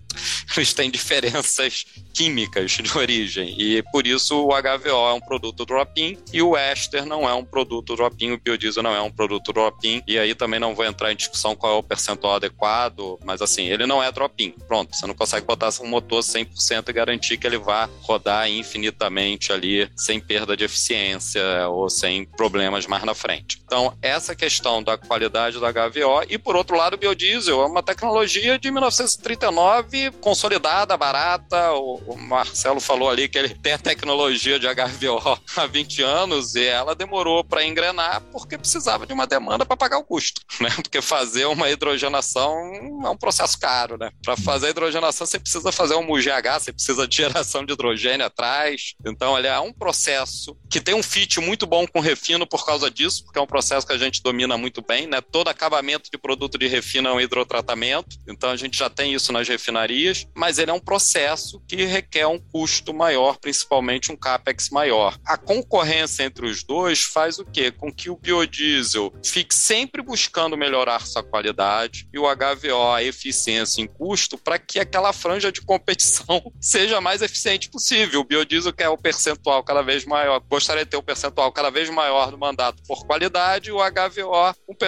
Eles 0.57 0.73
têm 0.73 0.89
diferenças 0.89 1.85
químicas 2.15 2.71
de 2.71 2.97
origem 2.97 3.61
e 3.61 3.83
por 3.91 4.07
isso 4.07 4.47
o 4.47 4.51
HVO 4.51 4.89
é 4.89 5.13
um 5.13 5.21
produto 5.21 5.67
drop-in 5.67 6.17
e 6.33 6.41
o 6.41 6.57
éster 6.57 7.05
não 7.05 7.29
é 7.29 7.35
um 7.35 7.45
produto 7.45 7.97
drop-in, 7.97 8.33
o 8.33 8.41
biodiesel 8.41 8.85
não 8.85 8.95
é 8.95 9.03
um 9.03 9.11
produto 9.11 9.53
drop-in 9.53 10.01
e 10.07 10.17
aí 10.17 10.33
também 10.33 10.61
não 10.61 10.77
vou 10.77 10.85
entrar 10.85 11.13
em 11.13 11.17
discussão 11.17 11.57
qual 11.57 11.75
é 11.75 11.79
o 11.79 11.83
percentual 11.83 12.37
adequado, 12.37 13.19
mas 13.25 13.43
assim, 13.43 13.65
ele 13.65 13.85
não 13.85 14.01
é 14.01 14.13
drop-in. 14.13 14.53
Pronto, 14.69 14.95
você 14.95 15.09
não 15.09 15.15
consegue 15.15 15.45
botar 15.45 15.71
um 15.81 15.89
motor 15.89 16.23
100% 16.23 16.89
e 16.89 16.93
garantir 16.93 17.37
que 17.37 17.47
ele 17.49 17.59
vá 17.59 17.91
rodar 18.03 18.49
infinitamente 18.49 19.53
ali 19.53 19.91
sem 19.97 20.21
perda 20.21 20.57
de 20.57 20.63
eficiência 20.63 21.43
ou 21.69 21.91
sem 21.91 22.25
problemas 22.25 22.87
mais 22.87 23.03
na 23.03 23.15
frente. 23.15 23.61
Então, 23.65 23.93
essa 24.01 24.37
questão 24.37 24.81
da 24.81 24.97
qualidade 24.97 25.16
qualidade 25.17 25.59
da 25.59 25.73
HVO. 25.73 26.27
E, 26.29 26.37
por 26.37 26.55
outro 26.55 26.77
lado, 26.77 26.95
o 26.95 26.99
biodiesel 26.99 27.63
é 27.63 27.67
uma 27.67 27.83
tecnologia 27.83 28.59
de 28.59 28.71
1939, 28.71 30.11
consolidada, 30.21 30.97
barata. 30.97 31.73
O, 31.73 31.97
o 32.07 32.19
Marcelo 32.19 32.81
falou 32.81 33.09
ali 33.09 33.29
que 33.29 33.39
ele 33.39 33.55
tem 33.55 33.73
a 33.73 33.79
tecnologia 33.79 34.59
de 34.59 34.67
HVO 34.67 35.41
há 35.57 35.67
20 35.67 36.03
anos 36.03 36.55
e 36.55 36.65
ela 36.65 36.95
demorou 36.95 37.43
para 37.43 37.65
engrenar 37.65 38.23
porque 38.31 38.59
precisava 38.59 39.07
de 39.07 39.13
uma 39.15 39.27
demanda 39.27 39.65
para 39.65 39.77
pagar 39.77 39.99
o 39.99 40.05
custo, 40.05 40.43
né? 40.61 40.71
Porque 40.77 41.01
fazer 41.01 41.47
uma 41.47 41.71
hidrogenação 41.71 42.75
é 43.05 43.09
um 43.09 43.17
processo 43.17 43.59
caro, 43.59 43.97
né? 43.97 44.11
Para 44.23 44.37
fazer 44.37 44.67
a 44.67 44.71
hidrogenação, 44.71 45.27
você 45.27 45.39
precisa 45.39 45.73
fazer 45.73 45.95
um 45.95 46.13
UGH, 46.13 46.61
você 46.61 46.73
precisa 46.73 47.09
de 47.09 47.17
geração 47.17 47.65
de 47.65 47.73
hidrogênio 47.73 48.27
atrás. 48.27 48.95
Então, 49.05 49.39
ele 49.39 49.47
é 49.47 49.59
um 49.59 49.73
processo 49.73 50.57
que 50.69 50.81
tem 50.81 50.95
um 50.95 51.03
fit 51.03 51.41
muito 51.41 51.67
bom 51.67 51.87
com 51.87 52.01
refino 52.01 52.47
por 52.47 52.67
causa 52.67 52.91
disso, 52.91 53.25
porque 53.25 53.39
é 53.39 53.43
um 53.43 53.47
processo 53.47 53.87
que 53.87 53.93
a 53.93 53.99
gente 53.99 54.23
domina 54.23 54.57
muito 54.59 54.83
bem, 54.83 54.96
né? 55.05 55.21
Todo 55.21 55.49
acabamento 55.49 56.09
de 56.09 56.17
produto 56.17 56.57
de 56.57 56.69
refino 56.69 57.09
é 57.09 57.13
um 57.13 57.21
hidrotratamento, 57.21 58.17
então 58.29 58.51
a 58.51 58.57
gente 58.57 58.79
já 58.79 58.89
tem 58.89 59.13
isso 59.13 59.33
nas 59.33 59.49
refinarias, 59.49 60.29
mas 60.33 60.61
ele 60.61 60.71
é 60.71 60.75
um 60.75 60.79
processo 60.79 61.61
que 61.67 61.85
requer 61.85 62.29
um 62.29 62.39
custo 62.39 62.95
maior, 62.95 63.37
principalmente 63.39 64.13
um 64.13 64.17
capex 64.17 64.71
maior. 64.71 65.19
A 65.27 65.37
concorrência 65.37 66.23
entre 66.23 66.47
os 66.47 66.63
dois 66.63 67.03
faz 67.03 67.41
o 67.41 67.45
quê? 67.45 67.73
Com 67.73 67.93
que 67.93 68.09
o 68.09 68.17
biodiesel 68.17 69.13
fique 69.25 69.55
sempre 69.55 70.01
buscando 70.01 70.57
melhorar 70.57 71.05
sua 71.05 71.25
qualidade 71.25 72.09
e 72.15 72.19
o 72.19 72.23
HVO 72.23 72.93
a 72.93 73.03
eficiência 73.03 73.83
em 73.83 73.87
custo 73.89 74.39
para 74.39 74.59
que 74.59 74.79
aquela 74.79 75.13
franja 75.13 75.51
de 75.51 75.61
competição 75.61 76.53
seja 76.61 77.01
mais 77.01 77.23
eficiente 77.23 77.69
possível. 77.69 78.21
O 78.21 78.25
biodiesel 78.25 78.73
quer 78.73 78.89
o 78.89 78.97
percentual 78.97 79.65
cada 79.65 79.83
vez 79.83 80.05
maior, 80.05 80.41
gostaria 80.49 80.85
de 80.85 80.91
ter 80.91 80.97
um 80.97 81.03
percentual 81.03 81.51
cada 81.51 81.71
vez 81.71 81.91
maior 81.91 82.31
do 82.31 82.39
mandato 82.39 82.83
por 82.87 83.05
qualidade 83.05 83.71
e 83.71 83.73
o 83.73 83.79
HVO 83.79 84.55
um 84.69 84.75
percentual 84.75 84.86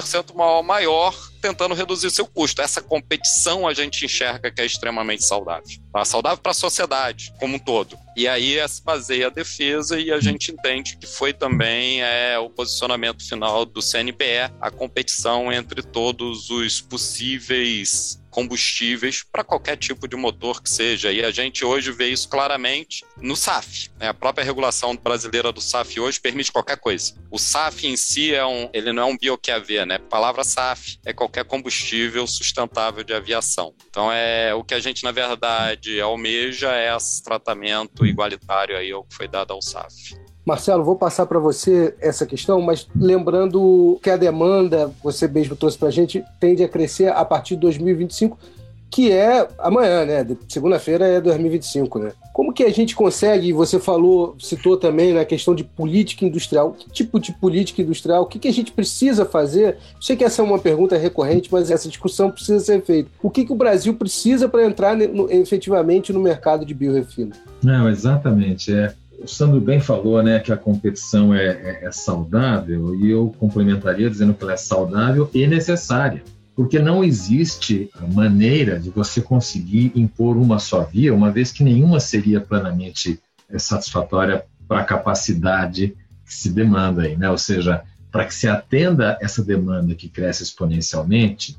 maior 0.64 1.14
tentando 1.40 1.74
reduzir 1.74 2.10
seu 2.10 2.26
custo. 2.26 2.60
Essa 2.60 2.82
competição 2.82 3.66
a 3.66 3.74
gente 3.74 4.04
enxerga 4.04 4.50
que 4.50 4.60
é 4.60 4.66
extremamente 4.66 5.24
saudável. 5.24 5.68
Tá? 5.92 6.04
Saudável 6.04 6.38
para 6.38 6.52
a 6.52 6.54
sociedade 6.54 7.32
como 7.38 7.56
um 7.56 7.58
todo. 7.58 7.96
E 8.16 8.26
aí 8.26 8.56
se 8.68 8.82
baseia 8.82 9.28
a 9.28 9.30
defesa 9.30 9.98
e 9.98 10.10
a 10.12 10.20
gente 10.20 10.50
entende 10.50 10.96
que 10.96 11.06
foi 11.06 11.32
também 11.32 12.02
é, 12.02 12.38
o 12.38 12.50
posicionamento 12.50 13.26
final 13.26 13.64
do 13.64 13.80
CNPE, 13.80 14.52
a 14.60 14.70
competição 14.70 15.52
entre 15.52 15.82
todos 15.82 16.50
os 16.50 16.80
possíveis 16.80 18.17
combustíveis 18.38 19.24
para 19.24 19.42
qualquer 19.42 19.76
tipo 19.76 20.06
de 20.06 20.14
motor 20.14 20.62
que 20.62 20.70
seja. 20.70 21.10
E 21.10 21.24
a 21.24 21.30
gente 21.32 21.64
hoje 21.64 21.90
vê 21.90 22.06
isso 22.06 22.28
claramente 22.28 23.04
no 23.20 23.34
SAF. 23.34 23.90
Né? 23.98 24.06
A 24.06 24.14
própria 24.14 24.44
regulação 24.44 24.94
brasileira 24.94 25.50
do 25.50 25.60
SAF 25.60 25.98
hoje 25.98 26.20
permite 26.20 26.52
qualquer 26.52 26.76
coisa. 26.76 27.14
O 27.32 27.38
SAF 27.38 27.88
em 27.88 27.96
si 27.96 28.32
é 28.32 28.46
um, 28.46 28.70
ele 28.72 28.92
não 28.92 29.02
é 29.02 29.06
um 29.06 29.18
bioQAV, 29.18 29.84
né? 29.84 29.96
A 29.96 29.98
palavra 29.98 30.44
SAF 30.44 31.00
é 31.04 31.12
qualquer 31.12 31.44
combustível 31.46 32.28
sustentável 32.28 33.02
de 33.02 33.12
aviação. 33.12 33.74
Então 33.90 34.12
é 34.12 34.54
o 34.54 34.62
que 34.62 34.74
a 34.74 34.78
gente 34.78 35.02
na 35.02 35.10
verdade 35.10 36.00
almeja 36.00 36.72
é 36.76 36.94
esse 36.96 37.20
tratamento 37.24 38.06
igualitário 38.06 38.76
aí 38.76 38.92
ao 38.92 39.02
que 39.02 39.16
foi 39.16 39.26
dado 39.26 39.52
ao 39.52 39.60
SAF. 39.60 40.14
Marcelo, 40.48 40.82
vou 40.82 40.96
passar 40.96 41.26
para 41.26 41.38
você 41.38 41.94
essa 42.00 42.24
questão, 42.24 42.62
mas 42.62 42.88
lembrando 42.96 44.00
que 44.02 44.08
a 44.08 44.16
demanda, 44.16 44.90
você 45.04 45.28
mesmo 45.28 45.54
trouxe 45.54 45.76
para 45.76 45.88
a 45.88 45.90
gente, 45.90 46.24
tende 46.40 46.64
a 46.64 46.68
crescer 46.68 47.12
a 47.12 47.22
partir 47.22 47.54
de 47.54 47.60
2025, 47.60 48.38
que 48.90 49.12
é 49.12 49.46
amanhã, 49.58 50.06
né? 50.06 50.26
Segunda-feira 50.48 51.06
é 51.06 51.20
2025, 51.20 51.98
né? 51.98 52.12
Como 52.32 52.54
que 52.54 52.64
a 52.64 52.70
gente 52.70 52.96
consegue, 52.96 53.52
você 53.52 53.78
falou, 53.78 54.36
citou 54.40 54.78
também 54.78 55.12
na 55.12 55.26
questão 55.26 55.54
de 55.54 55.62
política 55.62 56.24
industrial, 56.24 56.72
que 56.72 56.88
tipo 56.88 57.20
de 57.20 57.30
política 57.32 57.82
industrial, 57.82 58.22
o 58.22 58.26
que, 58.26 58.38
que 58.38 58.48
a 58.48 58.52
gente 58.52 58.72
precisa 58.72 59.26
fazer? 59.26 59.76
sei 60.00 60.16
que 60.16 60.24
essa 60.24 60.40
é 60.40 60.44
uma 60.46 60.58
pergunta 60.58 60.96
recorrente, 60.96 61.50
mas 61.52 61.70
essa 61.70 61.90
discussão 61.90 62.30
precisa 62.30 62.60
ser 62.60 62.82
feita. 62.82 63.10
O 63.22 63.28
que, 63.28 63.44
que 63.44 63.52
o 63.52 63.56
Brasil 63.56 63.92
precisa 63.92 64.48
para 64.48 64.64
entrar 64.64 64.96
no, 64.96 65.30
efetivamente 65.30 66.10
no 66.10 66.20
mercado 66.20 66.64
de 66.64 66.72
biorefino? 66.72 67.32
Não, 67.62 67.86
exatamente. 67.86 68.72
É 68.72 68.94
o 69.18 69.26
Sandro 69.26 69.60
bem 69.60 69.80
falou 69.80 70.22
né, 70.22 70.38
que 70.38 70.52
a 70.52 70.56
competição 70.56 71.34
é, 71.34 71.46
é, 71.46 71.84
é, 71.86 71.92
saudável 71.92 72.94
e 72.94 73.10
eu 73.10 73.34
complementaria 73.38 74.08
dizendo 74.08 74.32
que 74.32 74.42
ela 74.42 74.52
é 74.52 74.56
saudável 74.56 75.28
e 75.34 75.46
necessária, 75.46 76.22
porque 76.54 76.78
não 76.78 77.02
existe 77.02 77.90
maneira 78.12 78.78
de 78.78 78.90
você 78.90 79.20
conseguir 79.20 79.92
impor 79.94 80.36
uma 80.36 80.58
só 80.58 80.84
via, 80.84 81.14
uma 81.14 81.30
vez 81.30 81.50
que 81.50 81.64
nenhuma 81.64 81.98
seria 81.98 82.40
plenamente 82.40 83.20
é, 83.50 83.58
satisfatória 83.58 84.44
para 84.66 84.80
a 84.80 84.84
capacidade 84.84 85.96
que 86.24 86.34
se 86.34 86.50
demanda 86.50 87.02
aí, 87.02 87.16
né? 87.16 87.30
Ou 87.30 87.38
seja, 87.38 87.82
para 88.12 88.24
que 88.24 88.34
se 88.34 88.46
atenda 88.46 89.18
essa 89.20 89.42
demanda 89.42 89.94
que 89.94 90.08
cresce 90.08 90.42
exponencialmente, 90.42 91.56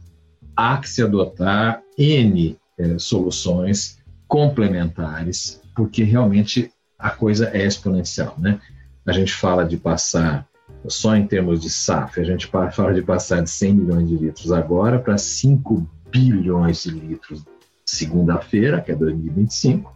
há 0.56 0.78
que 0.78 0.88
se 0.88 1.02
adotar 1.02 1.82
N 1.98 2.58
é, 2.78 3.00
soluções 3.00 3.98
complementares, 4.28 5.60
porque 5.76 6.04
realmente 6.04 6.72
a 7.00 7.10
coisa 7.10 7.50
é 7.54 7.66
exponencial, 7.66 8.36
né? 8.38 8.60
A 9.06 9.14
gente 9.14 9.34
fala 9.34 9.66
de 9.66 9.78
passar, 9.78 10.46
só 10.88 11.16
em 11.16 11.26
termos 11.26 11.62
de 11.62 11.70
SAF, 11.70 12.20
a 12.20 12.24
gente 12.24 12.52
fala 12.74 12.94
de 12.94 13.02
passar 13.02 13.42
de 13.42 13.50
100 13.50 13.74
milhões 13.74 14.10
de 14.10 14.18
litros 14.18 14.52
agora 14.52 15.00
para 15.00 15.18
5 15.18 15.90
bilhões 16.12 16.84
de 16.84 16.92
litros 16.92 17.44
segunda-feira, 17.86 18.82
que 18.82 18.92
é 18.92 18.96
2025, 18.96 19.92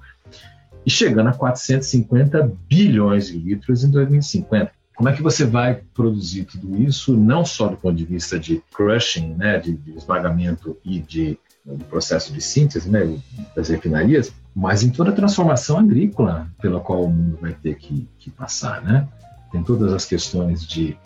e 0.85 0.89
chegando 0.89 1.29
a 1.29 1.33
450 1.33 2.51
bilhões 2.67 3.27
de 3.27 3.37
litros 3.37 3.83
em 3.83 3.91
2050. 3.91 4.71
Como 4.95 5.09
é 5.09 5.13
que 5.13 5.21
você 5.21 5.45
vai 5.45 5.81
produzir 5.93 6.45
tudo 6.45 6.81
isso, 6.81 7.15
não 7.15 7.45
só 7.45 7.67
do 7.67 7.77
ponto 7.77 7.95
de 7.95 8.05
vista 8.05 8.39
de 8.39 8.63
crushing, 8.73 9.33
né, 9.35 9.59
de, 9.59 9.73
de 9.75 9.91
esmagamento 9.97 10.77
e 10.83 10.99
de 10.99 11.37
do 11.65 11.85
processo 11.85 12.33
de 12.33 12.41
síntese 12.41 12.89
né, 12.89 13.17
das 13.55 13.69
refinarias, 13.69 14.33
mas 14.53 14.83
em 14.83 14.89
toda 14.89 15.11
a 15.11 15.13
transformação 15.13 15.79
agrícola 15.79 16.47
pela 16.61 16.79
qual 16.79 17.03
o 17.03 17.09
mundo 17.09 17.37
vai 17.41 17.53
ter 17.53 17.75
que, 17.75 18.07
que 18.19 18.29
passar. 18.29 18.81
Né? 18.83 19.07
Tem 19.51 19.63
todas 19.63 19.93
as 19.93 20.05
questões 20.05 20.65
de, 20.67 20.97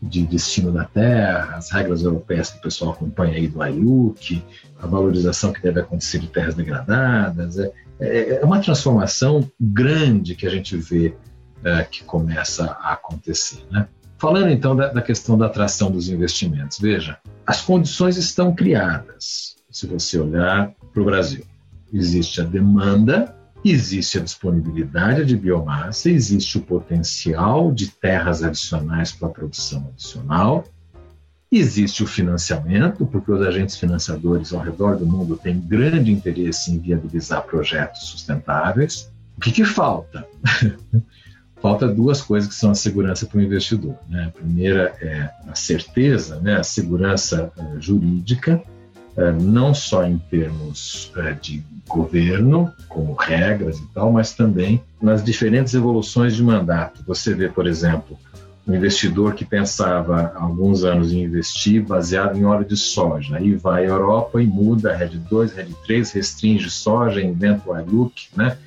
de 0.00 0.26
destino 0.26 0.72
da 0.72 0.84
terra, 0.84 1.56
as 1.56 1.70
regras 1.70 2.02
europeias 2.02 2.50
que 2.50 2.58
o 2.58 2.62
pessoal 2.62 2.92
acompanha 2.92 3.34
aí 3.34 3.46
do 3.46 3.62
IUC, 3.64 4.42
a 4.80 4.86
valorização 4.86 5.52
que 5.52 5.62
deve 5.62 5.80
acontecer 5.80 6.18
de 6.18 6.28
terras 6.28 6.54
degradadas. 6.54 7.58
É, 7.58 7.72
é, 8.00 8.40
é 8.40 8.44
uma 8.44 8.60
transformação 8.60 9.48
grande 9.60 10.34
que 10.34 10.46
a 10.46 10.50
gente 10.50 10.76
vê 10.76 11.14
é, 11.62 11.84
que 11.84 12.02
começa 12.04 12.76
a 12.80 12.92
acontecer. 12.94 13.62
Né? 13.70 13.86
Falando 14.18 14.50
então 14.50 14.74
da, 14.74 14.88
da 14.88 15.02
questão 15.02 15.36
da 15.36 15.44
atração 15.44 15.90
dos 15.90 16.08
investimentos, 16.08 16.78
veja, 16.78 17.18
as 17.46 17.60
condições 17.60 18.16
estão 18.16 18.54
criadas 18.54 19.56
se 19.70 19.86
você 19.86 20.18
olhar 20.18 20.72
para 20.92 21.02
o 21.02 21.04
Brasil. 21.04 21.44
Existe 21.92 22.40
a 22.40 22.44
demanda, 22.44 23.34
existe 23.64 24.18
a 24.18 24.22
disponibilidade 24.22 25.24
de 25.24 25.36
biomassa, 25.36 26.10
existe 26.10 26.58
o 26.58 26.62
potencial 26.62 27.72
de 27.72 27.88
terras 27.88 28.42
adicionais 28.42 29.12
para 29.12 29.28
a 29.28 29.30
produção 29.30 29.88
adicional, 29.92 30.64
existe 31.50 32.02
o 32.02 32.06
financiamento, 32.06 33.06
porque 33.06 33.30
os 33.30 33.40
agentes 33.40 33.76
financiadores 33.76 34.52
ao 34.52 34.60
redor 34.60 34.96
do 34.96 35.06
mundo 35.06 35.36
têm 35.36 35.60
grande 35.60 36.10
interesse 36.10 36.72
em 36.72 36.78
viabilizar 36.78 37.44
projetos 37.44 38.06
sustentáveis. 38.08 39.10
O 39.36 39.40
que, 39.40 39.52
que 39.52 39.64
falta? 39.64 40.26
falta 41.60 41.88
duas 41.88 42.20
coisas 42.20 42.48
que 42.48 42.54
são 42.54 42.70
a 42.70 42.74
segurança 42.74 43.26
para 43.26 43.38
o 43.38 43.42
investidor. 43.42 43.96
Né? 44.08 44.24
A 44.26 44.30
primeira 44.30 44.94
é 45.00 45.30
a 45.48 45.54
certeza, 45.54 46.40
né? 46.40 46.56
a 46.56 46.62
segurança 46.62 47.50
uh, 47.56 47.80
jurídica, 47.80 48.62
não 49.32 49.72
só 49.72 50.04
em 50.04 50.18
termos 50.18 51.10
é, 51.16 51.32
de 51.32 51.64
governo, 51.88 52.72
como 52.88 53.14
regras 53.14 53.78
e 53.78 53.86
tal, 53.94 54.12
mas 54.12 54.34
também 54.34 54.82
nas 55.00 55.24
diferentes 55.24 55.72
evoluções 55.74 56.34
de 56.34 56.42
mandato. 56.42 57.02
Você 57.06 57.32
vê, 57.32 57.48
por 57.48 57.66
exemplo, 57.66 58.18
um 58.66 58.74
investidor 58.74 59.34
que 59.34 59.44
pensava 59.44 60.32
há 60.34 60.42
alguns 60.42 60.84
anos 60.84 61.12
em 61.12 61.22
investir 61.22 61.82
baseado 61.82 62.36
em 62.36 62.44
óleo 62.44 62.64
de 62.64 62.76
soja. 62.76 63.36
Aí 63.36 63.54
vai 63.54 63.84
à 63.84 63.88
Europa 63.88 64.42
e 64.42 64.46
muda, 64.46 64.94
RED 64.94 65.18
2, 65.18 65.52
RED 65.52 65.74
3, 65.86 66.12
restringe 66.12 66.68
soja, 66.68 67.22
inventa 67.22 67.70
o 67.70 67.78
iLook, 67.78 68.28
né? 68.36 68.58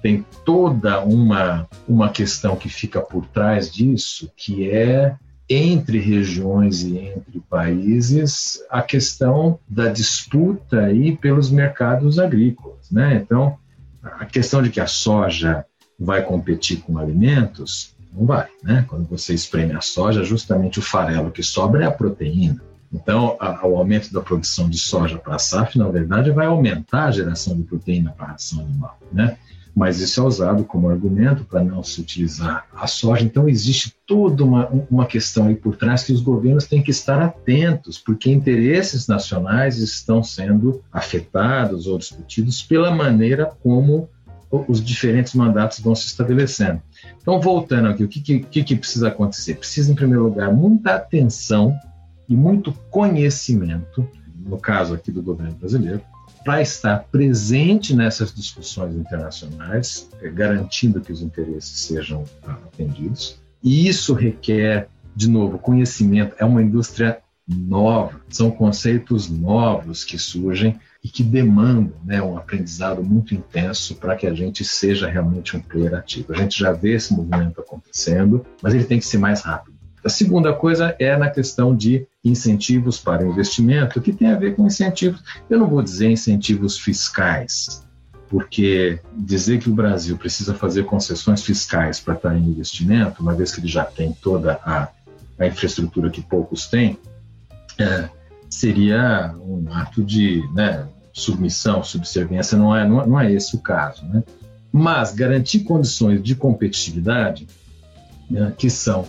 Tem 0.00 0.24
toda 0.44 1.00
uma, 1.00 1.68
uma 1.88 2.08
questão 2.08 2.54
que 2.54 2.68
fica 2.68 3.00
por 3.00 3.26
trás 3.26 3.68
disso, 3.68 4.30
que 4.36 4.70
é 4.70 5.16
entre 5.48 5.98
regiões 5.98 6.82
e 6.82 6.98
entre 6.98 7.40
países 7.48 8.62
a 8.68 8.82
questão 8.82 9.58
da 9.66 9.88
disputa 9.88 10.80
aí 10.80 11.16
pelos 11.16 11.50
mercados 11.50 12.18
agrícolas, 12.18 12.90
né? 12.90 13.14
Então, 13.14 13.56
a 14.02 14.26
questão 14.26 14.62
de 14.62 14.70
que 14.70 14.80
a 14.80 14.86
soja 14.86 15.64
vai 15.98 16.22
competir 16.22 16.80
com 16.80 16.98
alimentos 16.98 17.96
não 18.12 18.26
vai, 18.26 18.48
né? 18.62 18.84
Quando 18.88 19.08
você 19.08 19.34
espreme 19.34 19.74
a 19.74 19.80
soja, 19.80 20.22
justamente 20.22 20.78
o 20.78 20.82
farelo 20.82 21.30
que 21.30 21.42
sobra 21.42 21.84
é 21.84 21.86
a 21.86 21.90
proteína. 21.90 22.62
Então, 22.92 23.36
a, 23.38 23.66
o 23.66 23.76
aumento 23.76 24.12
da 24.12 24.20
produção 24.20 24.68
de 24.68 24.78
soja 24.78 25.18
para 25.18 25.36
a 25.36 25.38
SAF, 25.38 25.76
na 25.78 25.88
verdade, 25.88 26.30
vai 26.30 26.46
aumentar 26.46 27.06
a 27.06 27.10
geração 27.10 27.56
de 27.56 27.62
proteína 27.62 28.12
para 28.12 28.26
a 28.26 28.30
ração 28.32 28.60
animal, 28.60 28.98
né? 29.12 29.36
Mas 29.78 30.00
isso 30.00 30.20
é 30.20 30.24
usado 30.24 30.64
como 30.64 30.90
argumento 30.90 31.44
para 31.44 31.62
não 31.62 31.84
se 31.84 32.00
utilizar 32.00 32.66
a 32.74 32.88
soja. 32.88 33.24
Então, 33.24 33.48
existe 33.48 33.94
toda 34.04 34.42
uma, 34.42 34.66
uma 34.90 35.06
questão 35.06 35.46
aí 35.46 35.54
por 35.54 35.76
trás 35.76 36.02
que 36.02 36.12
os 36.12 36.20
governos 36.20 36.66
têm 36.66 36.82
que 36.82 36.90
estar 36.90 37.22
atentos, 37.22 37.96
porque 37.96 38.28
interesses 38.28 39.06
nacionais 39.06 39.78
estão 39.78 40.20
sendo 40.20 40.82
afetados 40.92 41.86
ou 41.86 41.96
discutidos 41.96 42.60
pela 42.60 42.90
maneira 42.90 43.52
como 43.62 44.08
os 44.66 44.84
diferentes 44.84 45.32
mandatos 45.34 45.78
vão 45.78 45.94
se 45.94 46.06
estabelecendo. 46.06 46.82
Então, 47.22 47.40
voltando 47.40 47.86
aqui, 47.86 48.02
o 48.02 48.08
que, 48.08 48.40
que, 48.40 48.64
que 48.64 48.74
precisa 48.74 49.06
acontecer? 49.06 49.54
Precisa, 49.54 49.92
em 49.92 49.94
primeiro 49.94 50.24
lugar, 50.24 50.52
muita 50.52 50.96
atenção 50.96 51.72
e 52.28 52.34
muito 52.34 52.72
conhecimento, 52.90 54.08
no 54.44 54.58
caso 54.58 54.92
aqui 54.94 55.12
do 55.12 55.22
governo 55.22 55.54
brasileiro, 55.54 56.02
para 56.44 56.62
estar 56.62 57.04
presente 57.10 57.94
nessas 57.94 58.34
discussões 58.34 58.94
internacionais, 58.94 60.08
eh, 60.20 60.28
garantindo 60.30 61.00
que 61.00 61.12
os 61.12 61.22
interesses 61.22 61.80
sejam 61.80 62.24
atendidos. 62.46 63.38
E 63.62 63.88
isso 63.88 64.14
requer, 64.14 64.88
de 65.14 65.28
novo, 65.28 65.58
conhecimento. 65.58 66.34
É 66.38 66.44
uma 66.44 66.62
indústria 66.62 67.18
nova, 67.46 68.20
são 68.28 68.50
conceitos 68.50 69.28
novos 69.28 70.04
que 70.04 70.18
surgem 70.18 70.78
e 71.02 71.08
que 71.08 71.22
demandam 71.22 71.94
né, 72.04 72.20
um 72.20 72.36
aprendizado 72.36 73.02
muito 73.02 73.34
intenso 73.34 73.94
para 73.94 74.16
que 74.16 74.26
a 74.26 74.34
gente 74.34 74.64
seja 74.64 75.08
realmente 75.08 75.56
um 75.56 75.60
player 75.60 75.94
ativo. 75.94 76.32
A 76.32 76.36
gente 76.36 76.58
já 76.58 76.72
vê 76.72 76.94
esse 76.94 77.14
movimento 77.14 77.60
acontecendo, 77.60 78.44
mas 78.62 78.74
ele 78.74 78.84
tem 78.84 78.98
que 78.98 79.06
ser 79.06 79.18
mais 79.18 79.42
rápido. 79.42 79.77
A 80.08 80.10
segunda 80.10 80.54
coisa 80.54 80.96
é 80.98 81.14
na 81.18 81.28
questão 81.28 81.76
de 81.76 82.06
incentivos 82.24 82.98
para 82.98 83.26
investimento, 83.26 84.00
que 84.00 84.10
tem 84.10 84.28
a 84.28 84.38
ver 84.38 84.56
com 84.56 84.66
incentivos, 84.66 85.22
eu 85.50 85.58
não 85.58 85.68
vou 85.68 85.82
dizer 85.82 86.10
incentivos 86.10 86.78
fiscais, 86.78 87.86
porque 88.26 89.00
dizer 89.14 89.58
que 89.58 89.68
o 89.68 89.74
Brasil 89.74 90.16
precisa 90.16 90.54
fazer 90.54 90.86
concessões 90.86 91.42
fiscais 91.42 92.00
para 92.00 92.14
estar 92.14 92.34
em 92.34 92.42
investimento, 92.42 93.20
uma 93.20 93.34
vez 93.34 93.52
que 93.52 93.60
ele 93.60 93.68
já 93.68 93.84
tem 93.84 94.14
toda 94.22 94.54
a, 94.64 94.88
a 95.38 95.46
infraestrutura 95.46 96.08
que 96.08 96.22
poucos 96.22 96.66
têm, 96.68 96.98
é, 97.78 98.08
seria 98.48 99.34
um 99.38 99.70
ato 99.70 100.02
de 100.02 100.42
né, 100.54 100.88
submissão, 101.12 101.84
subserviência, 101.84 102.56
não 102.56 102.74
é, 102.74 102.88
não, 102.88 103.06
não 103.06 103.20
é 103.20 103.30
esse 103.30 103.54
o 103.54 103.58
caso. 103.58 104.06
Né? 104.06 104.24
Mas 104.72 105.12
garantir 105.12 105.64
condições 105.64 106.22
de 106.22 106.34
competitividade, 106.34 107.46
né, 108.30 108.54
que 108.56 108.70
são 108.70 109.06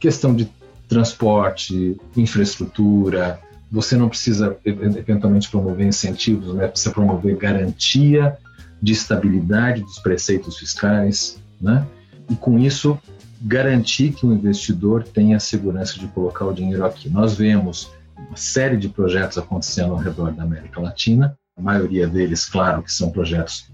questão 0.00 0.34
de 0.34 0.50
transporte, 0.88 1.96
infraestrutura, 2.16 3.38
você 3.70 3.96
não 3.96 4.08
precisa 4.08 4.56
eventualmente 4.64 5.48
promover 5.48 5.86
incentivos, 5.86 6.52
né? 6.54 6.66
precisa 6.66 6.92
promover 6.92 7.36
garantia 7.36 8.36
de 8.82 8.92
estabilidade 8.92 9.82
dos 9.82 10.00
preceitos 10.00 10.58
fiscais, 10.58 11.38
né? 11.60 11.86
e 12.28 12.34
com 12.34 12.58
isso 12.58 12.98
garantir 13.40 14.12
que 14.12 14.26
o 14.26 14.32
investidor 14.32 15.04
tenha 15.04 15.36
a 15.36 15.40
segurança 15.40 15.98
de 15.98 16.08
colocar 16.08 16.46
o 16.46 16.52
dinheiro 16.52 16.84
aqui. 16.84 17.08
Nós 17.08 17.34
vemos 17.34 17.90
uma 18.16 18.36
série 18.36 18.76
de 18.76 18.88
projetos 18.88 19.38
acontecendo 19.38 19.92
ao 19.92 19.98
redor 19.98 20.32
da 20.32 20.42
América 20.42 20.80
Latina, 20.80 21.38
a 21.56 21.62
maioria 21.62 22.08
deles, 22.08 22.44
claro, 22.44 22.82
que 22.82 22.92
são 22.92 23.10
projetos 23.10 23.70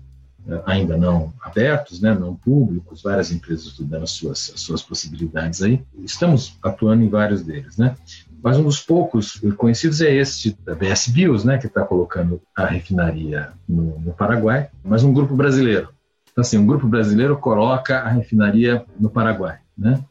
ainda 0.65 0.97
não 0.97 1.33
abertos, 1.41 2.01
né, 2.01 2.15
não 2.15 2.35
públicos, 2.35 3.03
várias 3.03 3.33
empresas 3.33 3.67
estudando 3.67 4.05
as 4.05 4.13
suas, 4.13 4.53
as 4.55 4.61
suas 4.61 4.83
possibilidades 4.83 5.63
aí. 5.63 5.83
Estamos 6.05 6.57
atuando 6.63 7.03
em 7.03 7.09
vários 7.09 7.43
deles, 7.43 7.77
né? 7.77 7.95
Mas 8.43 8.57
um 8.57 8.63
dos 8.63 8.81
poucos 8.81 9.41
conhecidos 9.57 10.01
é 10.01 10.15
este 10.15 10.57
da 10.65 10.75
BS 10.75 11.09
Bios, 11.09 11.45
né, 11.45 11.59
que 11.59 11.67
está 11.67 11.85
colocando 11.85 12.41
a 12.55 12.67
refinaria 12.67 13.51
no, 13.69 13.99
no, 13.99 14.13
Paraguai, 14.13 14.69
mas 14.85 15.03
um 15.03 15.13
grupo 15.13 15.35
brasileiro. 15.35 15.89
Então, 16.31 16.43
assim, 16.43 16.59
um 16.59 16.67
grupo 16.67 16.87
brasileiro 16.87 17.37
coloca 17.39 17.99
a 17.99 18.09
refinaria 18.09 18.85
no 19.01 19.11
Paraguai, 19.11 19.59
né? 19.77 20.05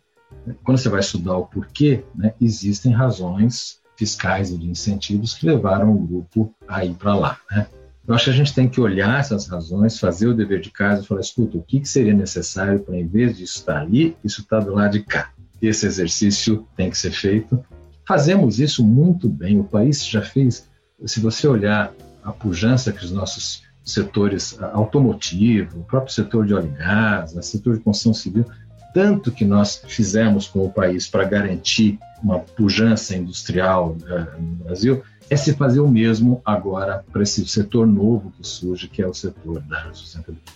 Quando 0.63 0.77
você 0.77 0.89
vai 0.89 0.99
estudar 0.99 1.37
o 1.37 1.45
porquê, 1.45 2.03
né, 2.13 2.33
existem 2.41 2.91
razões 2.91 3.79
fiscais 3.95 4.51
e 4.51 4.57
de 4.57 4.69
incentivos 4.69 5.33
que 5.33 5.45
levaram 5.45 5.91
o 5.91 5.99
grupo 5.99 6.53
a 6.67 6.83
ir 6.83 6.93
para 6.93 7.15
lá, 7.15 7.39
né? 7.49 7.67
Eu 8.07 8.13
acho 8.13 8.25
que 8.25 8.29
a 8.29 8.33
gente 8.33 8.53
tem 8.53 8.69
que 8.69 8.79
olhar 8.79 9.19
essas 9.19 9.47
razões, 9.47 9.99
fazer 9.99 10.27
o 10.27 10.33
dever 10.33 10.61
de 10.61 10.69
casa 10.69 11.01
e 11.01 11.05
falar: 11.05 11.21
escuta, 11.21 11.57
o 11.57 11.63
que, 11.63 11.79
que 11.79 11.89
seria 11.89 12.13
necessário 12.13 12.79
para, 12.79 12.95
em 12.95 13.07
vez 13.07 13.37
disso 13.37 13.57
estar 13.57 13.81
ali, 13.81 14.15
isso 14.23 14.41
estar 14.41 14.59
do 14.59 14.73
lado 14.73 14.91
de 14.91 15.03
cá? 15.03 15.31
Esse 15.61 15.85
exercício 15.87 16.67
tem 16.75 16.89
que 16.89 16.97
ser 16.97 17.11
feito. 17.11 17.63
Fazemos 18.07 18.59
isso 18.59 18.85
muito 18.85 19.27
bem, 19.27 19.59
o 19.59 19.63
país 19.63 20.05
já 20.05 20.21
fez. 20.21 20.69
Se 21.05 21.19
você 21.19 21.47
olhar 21.47 21.91
a 22.23 22.31
pujança 22.31 22.91
que 22.91 23.03
os 23.03 23.11
nossos 23.11 23.63
setores 23.83 24.57
automotivo, 24.73 25.79
o 25.79 25.83
próprio 25.83 26.13
setor 26.13 26.45
de 26.45 26.53
óleo 26.53 26.71
e 26.73 26.77
gás, 26.77 27.35
o 27.35 27.41
setor 27.41 27.77
de 27.77 27.83
construção 27.83 28.13
civil, 28.13 28.45
tanto 28.93 29.31
que 29.31 29.43
nós 29.43 29.81
fizemos 29.87 30.47
com 30.47 30.65
o 30.65 30.71
país 30.71 31.07
para 31.07 31.23
garantir 31.25 31.99
uma 32.23 32.39
pujança 32.39 33.15
industrial 33.15 33.97
uh, 34.03 34.41
no 34.41 34.63
Brasil, 34.63 35.03
é 35.29 35.35
se 35.35 35.53
fazer 35.53 35.79
o 35.79 35.87
mesmo 35.87 36.41
agora 36.45 37.03
para 37.11 37.23
esse 37.23 37.45
setor 37.47 37.87
novo 37.87 38.31
que 38.31 38.45
surge, 38.45 38.87
que 38.87 39.01
é 39.01 39.07
o 39.07 39.13
setor 39.13 39.59
da 39.61 39.91
sustentabilidade, 39.91 40.53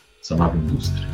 indústria. 0.58 1.08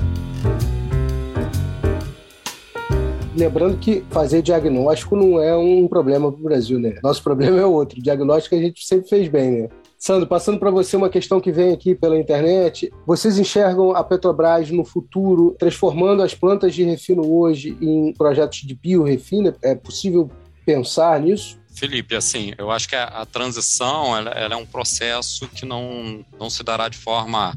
Lembrando 3.37 3.77
que 3.77 4.03
fazer 4.09 4.41
diagnóstico 4.41 5.15
não 5.15 5.41
é 5.41 5.55
um 5.55 5.87
problema 5.87 6.31
para 6.31 6.39
o 6.39 6.43
Brasil, 6.43 6.79
né? 6.79 6.99
Nosso 7.03 7.21
problema 7.21 7.59
é 7.59 7.65
outro. 7.65 8.01
Diagnóstico 8.01 8.55
a 8.55 8.59
gente 8.59 8.85
sempre 8.85 9.09
fez 9.09 9.27
bem, 9.27 9.63
né? 9.63 9.69
Sandro, 9.97 10.27
passando 10.27 10.59
para 10.59 10.71
você 10.71 10.95
uma 10.95 11.09
questão 11.09 11.41
que 11.41 11.51
vem 11.51 11.73
aqui 11.73 11.95
pela 11.95 12.17
internet. 12.17 12.91
Vocês 13.05 13.37
enxergam 13.37 13.91
a 13.91 14.03
Petrobras 14.03 14.69
no 14.69 14.85
futuro 14.85 15.55
transformando 15.57 16.21
as 16.21 16.33
plantas 16.33 16.73
de 16.73 16.83
refino 16.83 17.29
hoje 17.29 17.77
em 17.81 18.13
projetos 18.13 18.59
de 18.59 18.75
biorefino? 18.75 19.53
É 19.61 19.75
possível 19.75 20.29
pensar 20.65 21.19
nisso? 21.19 21.57
Felipe, 21.75 22.15
assim, 22.15 22.53
eu 22.57 22.71
acho 22.71 22.87
que 22.87 22.95
a, 22.95 23.03
a 23.03 23.25
transição 23.25 24.15
ela, 24.17 24.31
ela, 24.31 24.53
é 24.53 24.57
um 24.57 24.65
processo 24.65 25.47
que 25.49 25.65
não, 25.65 26.25
não 26.39 26.49
se 26.49 26.63
dará 26.63 26.87
de 26.87 26.97
forma 26.97 27.53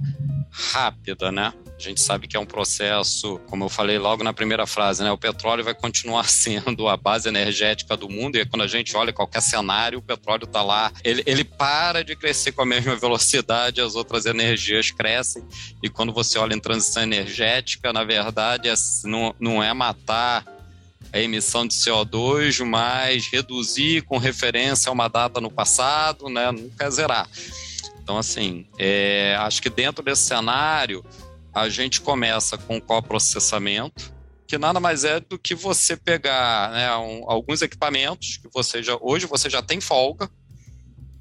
rápida, 0.50 1.30
né? 1.30 1.52
A 1.78 1.80
gente 1.80 2.00
sabe 2.00 2.26
que 2.26 2.36
é 2.36 2.40
um 2.40 2.44
processo, 2.44 3.38
como 3.46 3.64
eu 3.64 3.68
falei 3.68 3.96
logo 3.96 4.24
na 4.24 4.32
primeira 4.32 4.66
frase, 4.66 5.04
né? 5.04 5.12
O 5.12 5.16
petróleo 5.16 5.62
vai 5.62 5.74
continuar 5.74 6.24
sendo 6.28 6.88
a 6.88 6.96
base 6.96 7.28
energética 7.28 7.96
do 7.96 8.08
mundo 8.08 8.36
e 8.36 8.44
quando 8.44 8.62
a 8.62 8.66
gente 8.66 8.96
olha 8.96 9.12
qualquer 9.12 9.40
cenário, 9.40 10.00
o 10.00 10.02
petróleo 10.02 10.44
está 10.44 10.62
lá. 10.62 10.92
Ele, 11.04 11.22
ele 11.24 11.44
para 11.44 12.02
de 12.02 12.16
crescer 12.16 12.50
com 12.50 12.62
a 12.62 12.66
mesma 12.66 12.96
velocidade, 12.96 13.80
as 13.80 13.94
outras 13.94 14.26
energias 14.26 14.90
crescem. 14.90 15.44
E 15.80 15.88
quando 15.88 16.12
você 16.12 16.36
olha 16.40 16.54
em 16.54 16.60
transição 16.60 17.04
energética, 17.04 17.92
na 17.92 18.02
verdade, 18.02 18.68
é, 18.68 18.74
não, 19.04 19.32
não 19.38 19.62
é 19.62 19.72
matar 19.72 20.44
a 21.12 21.18
emissão 21.18 21.66
de 21.66 21.74
CO2, 21.74 22.64
mas 22.64 23.26
reduzir 23.28 24.02
com 24.02 24.18
referência 24.18 24.90
a 24.90 24.92
uma 24.92 25.08
data 25.08 25.40
no 25.40 25.50
passado, 25.50 26.28
né? 26.28 26.52
Não 26.52 26.68
quer 26.70 26.90
zerar. 26.90 27.28
Então, 28.02 28.18
assim, 28.18 28.66
é, 28.78 29.36
acho 29.40 29.60
que 29.60 29.70
dentro 29.70 30.02
desse 30.02 30.22
cenário, 30.22 31.04
a 31.52 31.68
gente 31.68 32.00
começa 32.00 32.56
com 32.56 32.80
coprocessamento, 32.80 34.12
que 34.46 34.56
nada 34.56 34.80
mais 34.80 35.04
é 35.04 35.20
do 35.20 35.38
que 35.38 35.54
você 35.54 35.96
pegar 35.96 36.70
né, 36.72 36.96
um, 36.96 37.30
alguns 37.30 37.60
equipamentos 37.60 38.38
que 38.38 38.48
você 38.52 38.82
já 38.82 38.96
hoje 39.00 39.26
você 39.26 39.50
já 39.50 39.60
tem 39.60 39.78
folga, 39.78 40.30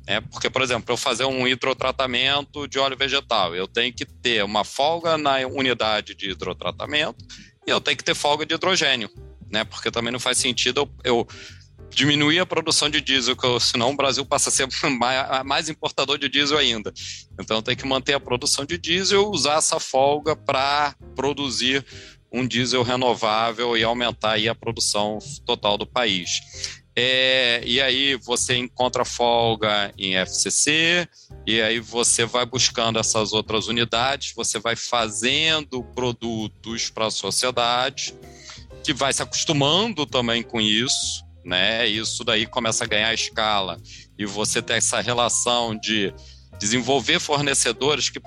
né, 0.07 0.21
porque, 0.21 0.49
por 0.49 0.61
exemplo, 0.61 0.93
eu 0.93 0.97
fazer 0.97 1.25
um 1.25 1.45
hidrotratamento 1.45 2.67
de 2.69 2.79
óleo 2.79 2.95
vegetal, 2.95 3.53
eu 3.53 3.67
tenho 3.67 3.93
que 3.93 4.05
ter 4.05 4.43
uma 4.45 4.63
folga 4.63 5.17
na 5.17 5.39
unidade 5.39 6.15
de 6.15 6.31
hidrotratamento 6.31 7.25
e 7.65 7.69
eu 7.69 7.81
tenho 7.81 7.97
que 7.97 8.03
ter 8.03 8.15
folga 8.15 8.45
de 8.45 8.55
hidrogênio 8.55 9.09
né? 9.51 9.63
Porque 9.63 9.91
também 9.91 10.11
não 10.11 10.19
faz 10.19 10.37
sentido 10.37 10.81
eu, 10.81 10.89
eu 11.03 11.27
diminuir 11.89 12.39
a 12.39 12.45
produção 12.45 12.89
de 12.89 13.01
diesel, 13.01 13.35
senão 13.59 13.91
o 13.91 13.95
Brasil 13.95 14.25
passa 14.25 14.49
a 14.49 14.51
ser 14.51 14.67
mais 15.45 15.69
importador 15.69 16.17
de 16.17 16.29
diesel 16.29 16.57
ainda. 16.57 16.93
Então 17.39 17.61
tem 17.61 17.75
que 17.75 17.87
manter 17.87 18.13
a 18.13 18.19
produção 18.19 18.65
de 18.65 18.77
diesel, 18.77 19.29
usar 19.29 19.57
essa 19.57 19.79
folga 19.79 20.35
para 20.35 20.95
produzir 21.15 21.85
um 22.31 22.45
diesel 22.45 22.83
renovável 22.83 23.77
e 23.77 23.83
aumentar 23.83 24.33
aí 24.33 24.49
a 24.49 24.55
produção 24.55 25.19
total 25.45 25.77
do 25.77 25.87
país. 25.87 26.41
É, 26.99 27.61
e 27.63 27.79
aí 27.79 28.15
você 28.15 28.57
encontra 28.57 29.05
folga 29.05 29.93
em 29.99 30.15
FCC, 30.15 31.07
e 31.45 31.61
aí 31.61 31.79
você 31.79 32.25
vai 32.25 32.43
buscando 32.43 32.97
essas 32.97 33.33
outras 33.33 33.67
unidades, 33.67 34.33
você 34.35 34.57
vai 34.57 34.75
fazendo 34.75 35.83
produtos 35.83 36.89
para 36.89 37.05
a 37.05 37.11
sociedade, 37.11 38.15
que 38.87 38.93
vai 38.93 39.11
se 39.11 39.21
acostumando 39.21 40.05
também 40.05 40.41
com 40.41 40.61
isso, 40.61 41.25
né? 41.43 41.85
Isso 41.85 42.23
daí 42.23 42.45
começa 42.45 42.85
a 42.85 42.87
ganhar 42.87 43.13
escala 43.13 43.77
e 44.17 44.25
você 44.25 44.61
tem 44.61 44.77
essa 44.77 45.01
relação 45.01 45.77
de 45.77 46.13
desenvolver 46.57 47.19
fornecedores 47.19 48.09
que, 48.09 48.21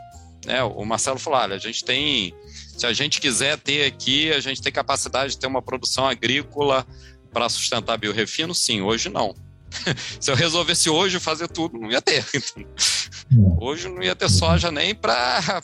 né? 0.44 0.62
O 0.62 0.84
Marcelo 0.84 1.18
falou, 1.18 1.40
olha, 1.40 1.56
a 1.56 1.58
gente 1.58 1.82
tem, 1.82 2.34
se 2.76 2.84
a 2.84 2.92
gente 2.92 3.22
quiser 3.22 3.56
ter 3.56 3.86
aqui, 3.86 4.30
a 4.30 4.40
gente 4.40 4.61
tem 4.61 4.70
capacidade 4.70 5.32
de 5.32 5.38
ter 5.38 5.46
uma 5.46 5.62
produção 5.62 6.06
agrícola 6.06 6.86
para 7.32 7.48
sustentar 7.48 7.96
biorefino? 7.96 8.54
Sim, 8.54 8.82
hoje 8.82 9.08
não. 9.08 9.34
Se 10.20 10.30
eu 10.30 10.34
resolvesse 10.34 10.90
hoje 10.90 11.18
fazer 11.18 11.48
tudo, 11.48 11.78
não 11.78 11.90
ia 11.90 12.02
ter. 12.02 12.26
Hoje 13.61 13.88
não 13.88 14.02
ia 14.02 14.16
ter 14.16 14.28
soja 14.28 14.72
nem 14.72 14.92
para 14.92 15.62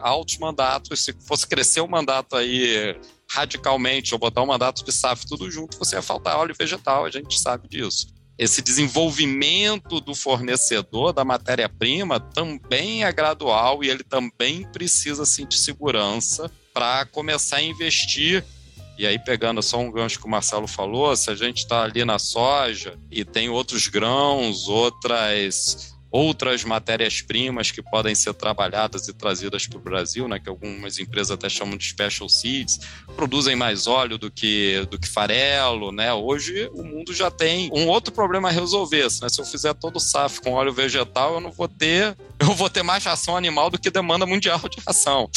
altos 0.00 0.38
mandatos. 0.38 1.04
Se 1.04 1.14
fosse 1.26 1.46
crescer 1.46 1.82
o 1.82 1.86
mandato 1.86 2.34
aí 2.34 2.96
radicalmente, 3.30 4.14
ou 4.14 4.18
botar 4.18 4.42
um 4.42 4.46
mandato 4.46 4.84
de 4.84 4.92
SAF 4.92 5.26
tudo 5.26 5.50
junto, 5.50 5.78
você 5.78 5.96
ia 5.96 6.02
faltar 6.02 6.36
óleo 6.36 6.54
vegetal, 6.58 7.04
a 7.04 7.10
gente 7.10 7.38
sabe 7.38 7.68
disso. 7.68 8.08
Esse 8.38 8.62
desenvolvimento 8.62 10.00
do 10.00 10.14
fornecedor 10.14 11.12
da 11.12 11.24
matéria-prima 11.24 12.20
também 12.20 13.04
é 13.04 13.12
gradual 13.12 13.82
e 13.82 13.90
ele 13.90 14.04
também 14.04 14.64
precisa 14.70 15.24
de 15.44 15.58
segurança 15.58 16.50
para 16.72 17.04
começar 17.06 17.56
a 17.56 17.62
investir 17.62 18.44
e 18.98 19.06
aí, 19.06 19.16
pegando 19.16 19.62
só 19.62 19.78
um 19.78 19.92
gancho 19.92 20.18
que 20.18 20.26
o 20.26 20.28
Marcelo 20.28 20.66
falou, 20.66 21.14
se 21.14 21.30
a 21.30 21.34
gente 21.36 21.58
está 21.58 21.84
ali 21.84 22.04
na 22.04 22.18
soja 22.18 22.98
e 23.08 23.24
tem 23.24 23.48
outros 23.48 23.86
grãos, 23.86 24.66
outras 24.66 25.96
outras 26.10 26.64
matérias-primas 26.64 27.70
que 27.70 27.82
podem 27.82 28.14
ser 28.14 28.32
trabalhadas 28.34 29.08
e 29.08 29.12
trazidas 29.12 29.66
para 29.66 29.78
o 29.78 29.80
Brasil, 29.80 30.26
né, 30.26 30.38
que 30.38 30.48
algumas 30.48 30.98
empresas 30.98 31.30
até 31.30 31.48
chamam 31.48 31.76
de 31.76 31.88
special 31.88 32.28
seeds, 32.28 32.80
produzem 33.16 33.54
mais 33.54 33.86
óleo 33.86 34.16
do 34.16 34.30
que, 34.30 34.86
do 34.90 34.98
que 34.98 35.08
farelo, 35.08 35.92
né? 35.92 36.12
Hoje 36.12 36.70
o 36.72 36.82
mundo 36.82 37.12
já 37.12 37.30
tem 37.30 37.70
um 37.72 37.86
outro 37.88 38.12
problema 38.12 38.48
a 38.48 38.52
resolver, 38.52 39.08
né? 39.20 39.28
Se 39.28 39.40
eu 39.40 39.44
fizer 39.44 39.74
todo 39.74 39.96
o 39.96 40.00
SAF 40.00 40.40
com 40.40 40.52
óleo 40.52 40.72
vegetal, 40.72 41.34
eu 41.34 41.40
não 41.40 41.50
vou 41.50 41.68
ter, 41.68 42.16
eu 42.38 42.54
vou 42.54 42.70
ter 42.70 42.82
mais 42.82 43.04
ração 43.04 43.36
animal 43.36 43.70
do 43.70 43.78
que 43.78 43.90
demanda 43.90 44.26
mundial 44.26 44.60
de 44.68 44.80
ração. 44.86 45.28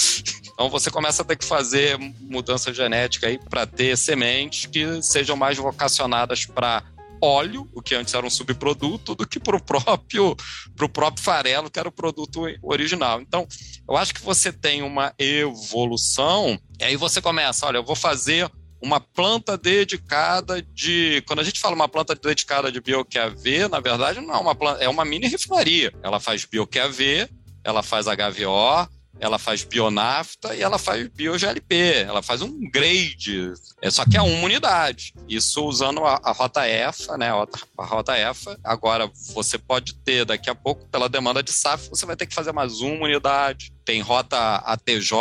Então 0.53 0.69
você 0.69 0.91
começa 0.91 1.23
a 1.23 1.25
ter 1.25 1.35
que 1.35 1.45
fazer 1.45 1.97
mudança 2.19 2.73
genética 2.73 3.27
aí 3.27 3.39
para 3.49 3.65
ter 3.65 3.97
sementes 3.97 4.67
que 4.67 5.01
sejam 5.01 5.35
mais 5.35 5.57
vocacionadas 5.57 6.45
para 6.45 6.83
óleo, 7.21 7.69
o 7.73 7.81
que 7.81 7.95
antes 7.95 8.13
era 8.13 8.25
um 8.25 8.29
subproduto, 8.29 9.15
do 9.15 9.27
que 9.27 9.39
para 9.39 9.55
o 9.55 9.63
próprio, 9.63 10.35
pro 10.75 10.89
próprio 10.89 11.23
farelo, 11.23 11.69
que 11.69 11.79
era 11.79 11.87
o 11.87 11.91
produto 11.91 12.43
original. 12.61 13.21
Então, 13.21 13.47
eu 13.87 13.95
acho 13.95 14.13
que 14.13 14.21
você 14.21 14.51
tem 14.51 14.81
uma 14.81 15.13
evolução, 15.17 16.59
e 16.79 16.83
aí 16.83 16.95
você 16.95 17.21
começa, 17.21 17.65
olha, 17.65 17.77
eu 17.77 17.83
vou 17.83 17.95
fazer 17.95 18.49
uma 18.81 18.99
planta 18.99 19.57
dedicada 19.57 20.61
de. 20.61 21.23
Quando 21.27 21.39
a 21.39 21.43
gente 21.43 21.59
fala 21.59 21.75
uma 21.75 21.87
planta 21.87 22.15
dedicada 22.15 22.71
de 22.71 22.81
bioQAV, 22.81 23.69
na 23.69 23.79
verdade 23.79 24.19
não 24.19 24.33
é 24.33 24.37
uma 24.39 24.55
planta, 24.55 24.83
é 24.83 24.89
uma 24.89 25.05
mini 25.05 25.27
refinaria. 25.27 25.93
Ela 26.01 26.19
faz 26.19 26.45
bioQAV, 26.45 27.29
ela 27.63 27.83
faz 27.83 28.07
HVO, 28.07 28.89
ela 29.21 29.37
faz 29.37 29.63
bionafta 29.63 30.55
e 30.55 30.61
ela 30.63 30.79
faz 30.79 31.07
bioglp, 31.07 31.71
ela 32.05 32.23
faz 32.23 32.41
um 32.41 32.59
grade, 32.71 33.53
é 33.79 33.91
só 33.91 34.03
que 34.03 34.17
é 34.17 34.21
uma 34.21 34.43
unidade. 34.43 35.13
Isso 35.29 35.63
usando 35.63 36.03
a, 36.03 36.19
a 36.23 36.31
rota 36.31 36.67
EFA, 36.67 37.17
né? 37.17 37.29
A, 37.29 37.85
rota 37.85 38.17
EFA. 38.17 38.59
Agora 38.63 39.09
você 39.33 39.59
pode 39.59 39.93
ter 39.93 40.25
daqui 40.25 40.49
a 40.49 40.55
pouco 40.55 40.87
pela 40.89 41.07
demanda 41.07 41.43
de 41.43 41.53
SAF, 41.53 41.89
você 41.89 42.05
vai 42.05 42.15
ter 42.15 42.25
que 42.25 42.33
fazer 42.33 42.51
mais 42.51 42.81
uma 42.81 43.05
unidade 43.05 43.71
tem 43.91 44.01
rota 44.01 44.37
ATJ, 44.57 45.11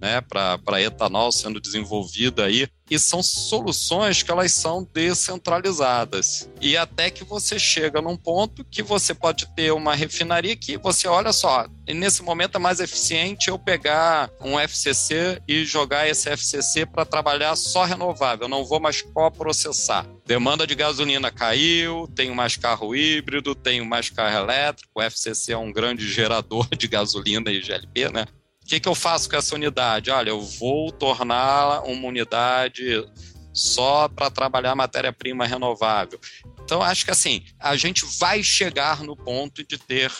né, 0.00 0.20
para 0.20 0.82
etanol 0.82 1.30
sendo 1.30 1.60
desenvolvida 1.60 2.44
aí, 2.44 2.68
e 2.90 2.98
são 2.98 3.22
soluções 3.22 4.22
que 4.22 4.30
elas 4.30 4.52
são 4.52 4.86
descentralizadas. 4.92 6.50
E 6.60 6.76
até 6.76 7.10
que 7.10 7.22
você 7.22 7.58
chega 7.58 8.02
num 8.02 8.16
ponto 8.16 8.64
que 8.64 8.82
você 8.82 9.14
pode 9.14 9.46
ter 9.54 9.72
uma 9.72 9.94
refinaria 9.94 10.56
que 10.56 10.76
você 10.76 11.06
olha 11.06 11.32
só, 11.32 11.66
nesse 11.86 12.22
momento 12.22 12.56
é 12.56 12.58
mais 12.58 12.80
eficiente 12.80 13.48
eu 13.48 13.58
pegar 13.58 14.30
um 14.40 14.58
FCC 14.58 15.40
e 15.46 15.64
jogar 15.64 16.08
esse 16.08 16.28
FCC 16.28 16.84
para 16.84 17.04
trabalhar 17.04 17.54
só 17.56 17.84
renovável, 17.84 18.48
não 18.48 18.64
vou 18.64 18.80
mais 18.80 19.00
coprocessar. 19.02 20.06
Demanda 20.26 20.66
de 20.66 20.74
gasolina 20.74 21.30
caiu, 21.30 22.08
tenho 22.14 22.34
mais 22.34 22.56
carro 22.56 22.94
híbrido, 22.94 23.54
tenho 23.54 23.84
mais 23.84 24.10
carro 24.10 24.36
elétrico, 24.36 24.90
o 24.94 25.02
FCC 25.02 25.52
é 25.52 25.58
um 25.58 25.72
grande 25.72 26.08
gerador 26.08 26.68
de 26.76 26.88
gasolina 26.88 27.50
e 27.50 27.60
GLP 27.60 28.10
né? 28.12 28.26
Que, 28.70 28.78
que 28.78 28.88
eu 28.88 28.94
faço 28.94 29.28
com 29.28 29.34
essa 29.34 29.56
unidade? 29.56 30.12
Olha, 30.12 30.30
eu 30.30 30.40
vou 30.40 30.92
tornar 30.92 31.82
uma 31.82 32.06
unidade 32.06 33.04
só 33.52 34.06
para 34.06 34.30
trabalhar 34.30 34.76
matéria-prima 34.76 35.44
renovável. 35.44 36.20
Então, 36.62 36.80
acho 36.80 37.04
que 37.04 37.10
assim, 37.10 37.44
a 37.58 37.74
gente 37.74 38.06
vai 38.20 38.44
chegar 38.44 39.02
no 39.02 39.16
ponto 39.16 39.64
de 39.66 39.76
ter 39.76 40.12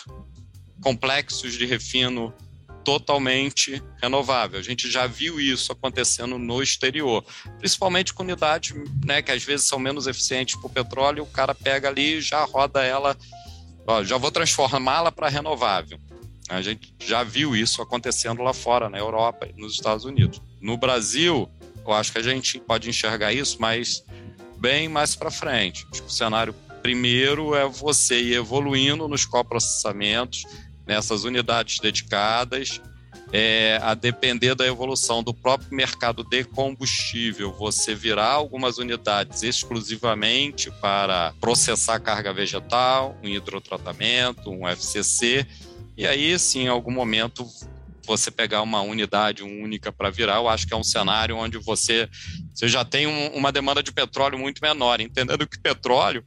complexos 0.83 1.53
de 1.53 1.65
refino 1.65 2.33
totalmente 2.83 3.81
renovável. 4.01 4.59
A 4.59 4.63
gente 4.63 4.91
já 4.91 5.07
viu 5.07 5.39
isso 5.39 5.71
acontecendo 5.71 6.37
no 6.37 6.61
exterior, 6.61 7.23
principalmente 7.57 8.13
com 8.13 8.21
unidades 8.21 8.75
né, 9.05 9.21
que 9.21 9.31
às 9.31 9.41
vezes 9.41 9.65
são 9.65 9.79
menos 9.79 10.07
eficientes 10.07 10.57
para 10.57 10.67
o 10.67 10.69
petróleo, 10.69 11.23
o 11.23 11.27
cara 11.27 11.55
pega 11.55 11.87
ali 11.87 12.17
e 12.17 12.21
já 12.21 12.43
roda 12.43 12.83
ela, 12.83 13.15
ó, 13.87 14.03
já 14.03 14.17
vou 14.17 14.29
transformá-la 14.29 15.09
para 15.09 15.29
renovável. 15.29 15.97
A 16.51 16.61
gente 16.61 16.93
já 16.99 17.23
viu 17.23 17.55
isso 17.55 17.81
acontecendo 17.81 18.43
lá 18.43 18.53
fora, 18.53 18.89
na 18.89 18.97
Europa 18.97 19.47
e 19.47 19.59
nos 19.59 19.73
Estados 19.73 20.05
Unidos. 20.05 20.41
No 20.59 20.77
Brasil, 20.77 21.49
eu 21.85 21.93
acho 21.93 22.11
que 22.11 22.17
a 22.17 22.23
gente 22.23 22.59
pode 22.59 22.89
enxergar 22.89 23.33
isso, 23.33 23.57
mas 23.59 24.03
bem 24.57 24.87
mais 24.87 25.15
para 25.15 25.31
frente. 25.31 25.87
Acho 25.91 26.03
que 26.03 26.07
o 26.07 26.11
cenário 26.11 26.53
primeiro 26.81 27.55
é 27.55 27.67
você 27.67 28.21
ir 28.21 28.33
evoluindo 28.33 29.07
nos 29.07 29.25
coprocessamentos, 29.25 30.43
nessas 30.85 31.23
unidades 31.23 31.79
dedicadas, 31.79 32.81
é, 33.33 33.79
a 33.81 33.93
depender 33.93 34.55
da 34.55 34.67
evolução 34.67 35.23
do 35.23 35.33
próprio 35.33 35.73
mercado 35.73 36.23
de 36.23 36.43
combustível, 36.43 37.53
você 37.53 37.95
virar 37.95 38.31
algumas 38.31 38.77
unidades 38.77 39.41
exclusivamente 39.41 40.69
para 40.81 41.33
processar 41.39 41.99
carga 41.99 42.33
vegetal, 42.33 43.17
um 43.23 43.27
hidrotratamento, 43.27 44.49
um 44.49 44.67
FCC, 44.67 45.47
e 45.97 46.07
aí, 46.07 46.37
sim, 46.39 46.63
em 46.63 46.67
algum 46.67 46.91
momento, 46.91 47.45
você 48.05 48.31
pegar 48.31 48.61
uma 48.61 48.81
unidade 48.81 49.43
única 49.43 49.91
para 49.91 50.09
virar, 50.09 50.37
eu 50.37 50.49
acho 50.49 50.67
que 50.67 50.73
é 50.73 50.77
um 50.77 50.83
cenário 50.83 51.37
onde 51.37 51.57
você, 51.57 52.09
você 52.53 52.67
já 52.67 52.83
tem 52.83 53.07
um, 53.07 53.27
uma 53.35 53.51
demanda 53.51 53.83
de 53.83 53.91
petróleo 53.91 54.37
muito 54.37 54.59
menor, 54.61 54.99
entendendo 54.99 55.47
que 55.47 55.59
petróleo 55.59 56.23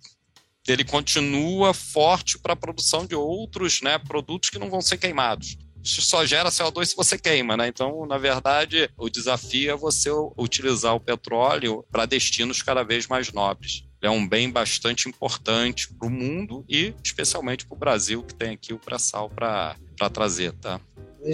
ele 0.66 0.84
continua 0.84 1.74
forte 1.74 2.38
para 2.38 2.54
a 2.54 2.56
produção 2.56 3.04
de 3.04 3.14
outros 3.14 3.82
né, 3.82 3.98
produtos 3.98 4.48
que 4.48 4.58
não 4.58 4.70
vão 4.70 4.80
ser 4.80 4.96
queimados. 4.96 5.58
Isso 5.82 6.00
só 6.00 6.24
gera 6.24 6.48
CO2 6.48 6.86
se 6.86 6.96
você 6.96 7.18
queima, 7.18 7.58
né? 7.58 7.68
Então, 7.68 8.06
na 8.06 8.16
verdade, 8.16 8.88
o 8.96 9.10
desafio 9.10 9.70
é 9.70 9.76
você 9.76 10.08
utilizar 10.38 10.94
o 10.94 11.00
petróleo 11.00 11.84
para 11.92 12.06
destinos 12.06 12.62
cada 12.62 12.82
vez 12.82 13.06
mais 13.06 13.30
nobres 13.30 13.84
é 14.06 14.10
um 14.10 14.26
bem 14.26 14.50
bastante 14.50 15.08
importante 15.08 15.92
para 15.92 16.06
o 16.06 16.10
mundo 16.10 16.64
e 16.68 16.94
especialmente 17.02 17.66
para 17.66 17.74
o 17.74 17.78
Brasil, 17.78 18.22
que 18.22 18.34
tem 18.34 18.50
aqui 18.50 18.72
o 18.72 18.78
pré-sal 18.78 19.30
para 19.30 19.76
trazer, 20.12 20.52
tá? 20.52 20.80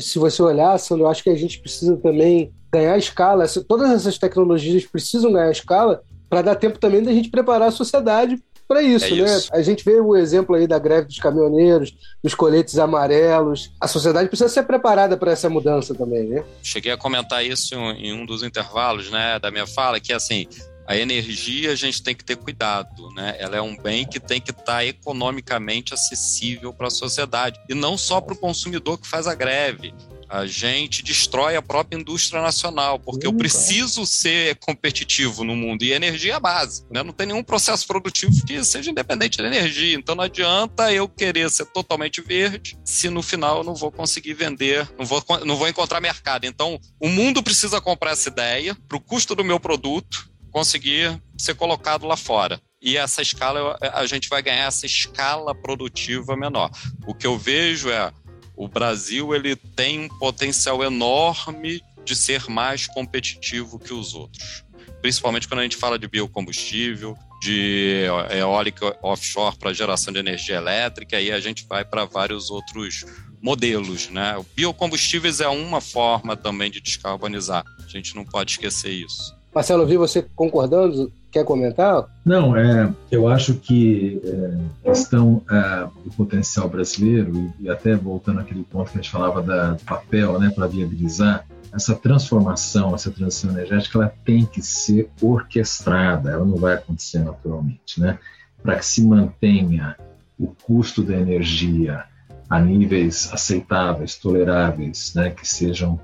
Se 0.01 0.19
você 0.19 0.41
olhar, 0.43 0.79
Sandro, 0.79 1.05
eu 1.05 1.09
acho 1.09 1.23
que 1.23 1.31
a 1.31 1.37
gente 1.37 1.59
precisa 1.59 1.97
também 1.97 2.53
ganhar 2.73 2.97
escala. 2.97 3.45
Todas 3.67 3.91
essas 3.91 4.19
tecnologias 4.19 4.87
precisam 4.87 5.33
ganhar 5.33 5.51
escala 5.51 6.03
para 6.29 6.43
dar 6.43 6.55
tempo 6.55 6.79
também 6.79 7.03
da 7.03 7.13
gente 7.13 7.29
preparar 7.29 7.69
a 7.69 7.73
sociedade 7.73 8.41
para 8.69 8.83
isso, 8.83 9.07
é 9.07 9.17
né? 9.17 9.37
Isso. 9.37 9.49
A 9.53 9.61
gente 9.63 9.85
vê 9.85 10.01
o 10.01 10.17
exemplo 10.17 10.55
aí 10.55 10.65
da 10.65 10.79
greve 10.79 11.09
dos 11.09 11.19
caminhoneiros, 11.19 11.93
dos 12.23 12.37
coletes 12.37 12.79
amarelos. 12.79 13.73
A 13.81 13.89
sociedade 13.89 14.29
precisa 14.29 14.49
ser 14.49 14.63
preparada 14.63 15.17
para 15.17 15.33
essa 15.33 15.51
mudança 15.51 15.93
também, 15.93 16.29
né? 16.29 16.45
Cheguei 16.63 16.93
a 16.93 16.97
comentar 16.97 17.45
isso 17.45 17.75
em 17.75 18.13
um 18.13 18.25
dos 18.25 18.45
intervalos, 18.45 19.11
né, 19.11 19.41
da 19.41 19.51
minha 19.51 19.67
fala, 19.67 19.99
que 19.99 20.13
assim, 20.13 20.47
a 20.91 20.97
energia 20.97 21.71
a 21.71 21.77
gente 21.77 22.03
tem 22.03 22.17
que 22.17 22.25
ter 22.25 22.37
cuidado, 22.37 23.11
né? 23.13 23.37
Ela 23.39 23.57
é 23.57 23.63
um 23.63 23.77
bem 23.77 24.05
que 24.05 24.19
tem 24.19 24.41
que 24.41 24.51
estar 24.51 24.65
tá 24.65 24.85
economicamente 24.85 25.95
acessível 25.95 26.73
para 26.73 26.89
a 26.89 26.91
sociedade 26.91 27.61
e 27.69 27.75
não 27.75 27.97
só 27.97 28.21
para 28.21 28.35
o 28.35 28.37
consumidor 28.37 28.99
que 28.99 29.07
faz 29.07 29.29
a 29.29 29.35
greve. 29.37 29.95
A 30.29 30.47
gente 30.47 31.05
destrói 31.05 31.55
a 31.55 31.63
própria 31.63 31.97
indústria 31.97 32.43
nacional, 32.43 32.99
porque 32.99 33.25
eu 33.25 33.33
preciso 33.33 34.05
ser 34.05 34.57
competitivo 34.57 35.45
no 35.45 35.55
mundo 35.55 35.83
e 35.83 35.93
energia 35.93 36.33
é 36.33 36.37
a 36.37 36.41
base. 36.41 36.85
Né? 36.91 37.05
Não 37.05 37.13
tem 37.13 37.29
nenhum 37.29 37.43
processo 37.43 37.87
produtivo 37.87 38.33
que 38.45 38.63
seja 38.65 38.91
independente 38.91 39.39
da 39.39 39.47
energia. 39.47 39.97
Então 39.97 40.17
não 40.17 40.25
adianta 40.25 40.93
eu 40.93 41.09
querer 41.09 41.51
ser 41.51 41.67
totalmente 41.67 42.21
verde 42.21 42.77
se 42.85 43.09
no 43.09 43.23
final 43.23 43.59
eu 43.59 43.65
não 43.65 43.77
vou 43.77 43.93
conseguir 43.93 44.35
vender, 44.35 44.89
não 44.99 45.05
vou, 45.05 45.25
não 45.45 45.57
vou 45.57 45.69
encontrar 45.69 46.01
mercado. 46.01 46.47
Então 46.47 46.81
o 46.99 47.09
mundo 47.09 47.45
precisa 47.45 47.81
comprar 47.81 48.13
essa 48.13 48.29
ideia 48.29 48.77
para 48.89 48.97
o 48.97 49.01
custo 49.01 49.37
do 49.37 49.45
meu 49.45 49.61
produto 49.61 50.30
conseguir 50.51 51.21
ser 51.39 51.55
colocado 51.55 52.07
lá 52.07 52.17
fora. 52.17 52.61
E 52.83 52.97
essa 52.97 53.21
escala, 53.21 53.79
a 53.81 54.07
gente 54.07 54.29
vai 54.29 54.43
ganhar 54.43 54.67
essa 54.67 54.87
escala 54.87 55.55
produtiva 55.55 56.37
menor. 56.37 56.71
O 57.07 57.15
que 57.15 57.27
eu 57.27 57.39
vejo 57.39 57.91
é 57.91 58.13
o 58.57 58.69
Brasil 58.69 59.35
ele 59.35 59.57
tem 59.57 60.01
um 60.01 60.09
potencial 60.19 60.85
enorme 60.85 61.83
de 62.05 62.15
ser 62.15 62.47
mais 62.49 62.87
competitivo 62.87 63.79
que 63.79 63.93
os 63.95 64.15
outros. 64.15 64.65
Principalmente 65.01 65.49
quando 65.49 65.61
a 65.61 65.63
gente 65.63 65.77
fala 65.77 65.99
de 65.99 66.07
biocombustível, 66.07 67.17
de 67.41 68.05
eólica 68.31 68.95
offshore 69.03 69.57
para 69.57 69.73
geração 69.73 70.13
de 70.13 70.19
energia 70.19 70.57
elétrica, 70.57 71.17
aí 71.17 71.33
a 71.33 71.41
gente 71.41 71.65
vai 71.67 71.87
para 71.87 72.05
vários 72.05 72.51
outros 72.51 73.07
modelos. 73.41 74.11
Né? 74.11 74.37
Biocombustíveis 74.55 75.41
é 75.41 75.49
uma 75.49 75.81
forma 75.81 76.37
também 76.37 76.71
de 76.71 76.83
descarbonizar, 76.83 77.65
a 77.83 77.89
gente 77.89 78.15
não 78.15 78.27
pode 78.27 78.53
esquecer 78.53 78.93
isso. 78.93 79.40
Marcelo, 79.55 79.87
vi 79.87 79.97
você 79.97 80.25
concordando. 80.35 81.13
Quer 81.31 81.45
comentar? 81.45 82.07
Não, 82.25 82.57
é, 82.57 82.93
eu 83.09 83.29
acho 83.29 83.55
que 83.55 84.21
é, 84.25 84.89
questão 84.89 85.41
é, 85.49 85.87
do 86.05 86.11
potencial 86.17 86.69
brasileiro, 86.69 87.53
e, 87.61 87.71
até 87.71 87.95
voltando 87.95 88.41
àquele 88.41 88.65
ponto 88.65 88.91
que 88.91 88.99
a 88.99 89.01
gente 89.01 89.13
falava 89.13 89.41
da, 89.41 89.73
do 89.73 89.85
papel 89.85 90.41
né, 90.41 90.51
para 90.53 90.67
viabilizar, 90.67 91.47
essa 91.73 91.95
transformação, 91.95 92.95
essa 92.95 93.13
transição 93.13 93.51
energética, 93.51 93.99
ela 93.99 94.13
tem 94.25 94.45
que 94.45 94.61
ser 94.61 95.09
orquestrada, 95.23 96.31
ela 96.31 96.45
não 96.45 96.57
vai 96.57 96.75
acontecer 96.75 97.21
naturalmente. 97.21 98.01
Né? 98.01 98.19
Para 98.61 98.77
que 98.77 98.87
se 98.87 99.05
mantenha 99.05 99.97
o 100.39 100.49
custo 100.49 101.03
da 101.03 101.15
energia 101.15 102.05
a 102.49 102.59
níveis 102.59 103.33
aceitáveis, 103.33 104.17
toleráveis, 104.17 105.15
né, 105.15 105.31
que 105.31 105.47
sejam 105.47 106.01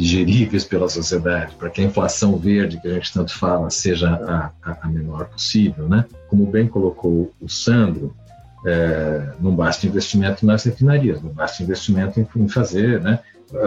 digeríveis 0.00 0.64
pela 0.64 0.88
sociedade, 0.88 1.54
para 1.56 1.68
que 1.68 1.82
a 1.82 1.84
inflação 1.84 2.36
verde 2.36 2.80
que 2.80 2.88
a 2.88 2.94
gente 2.94 3.12
tanto 3.12 3.36
fala 3.36 3.68
seja 3.68 4.08
a, 4.62 4.76
a 4.80 4.88
menor 4.88 5.26
possível, 5.26 5.86
né? 5.86 6.06
Como 6.26 6.46
bem 6.46 6.66
colocou 6.66 7.30
o 7.38 7.48
Sandro, 7.48 8.16
é, 8.66 9.32
não 9.38 9.54
basta 9.54 9.86
investimento 9.86 10.46
nas 10.46 10.64
refinarias, 10.64 11.20
não 11.22 11.30
basta 11.30 11.62
investimento 11.62 12.18
em, 12.18 12.26
em, 12.36 12.48
fazer, 12.48 13.00
né? 13.02 13.18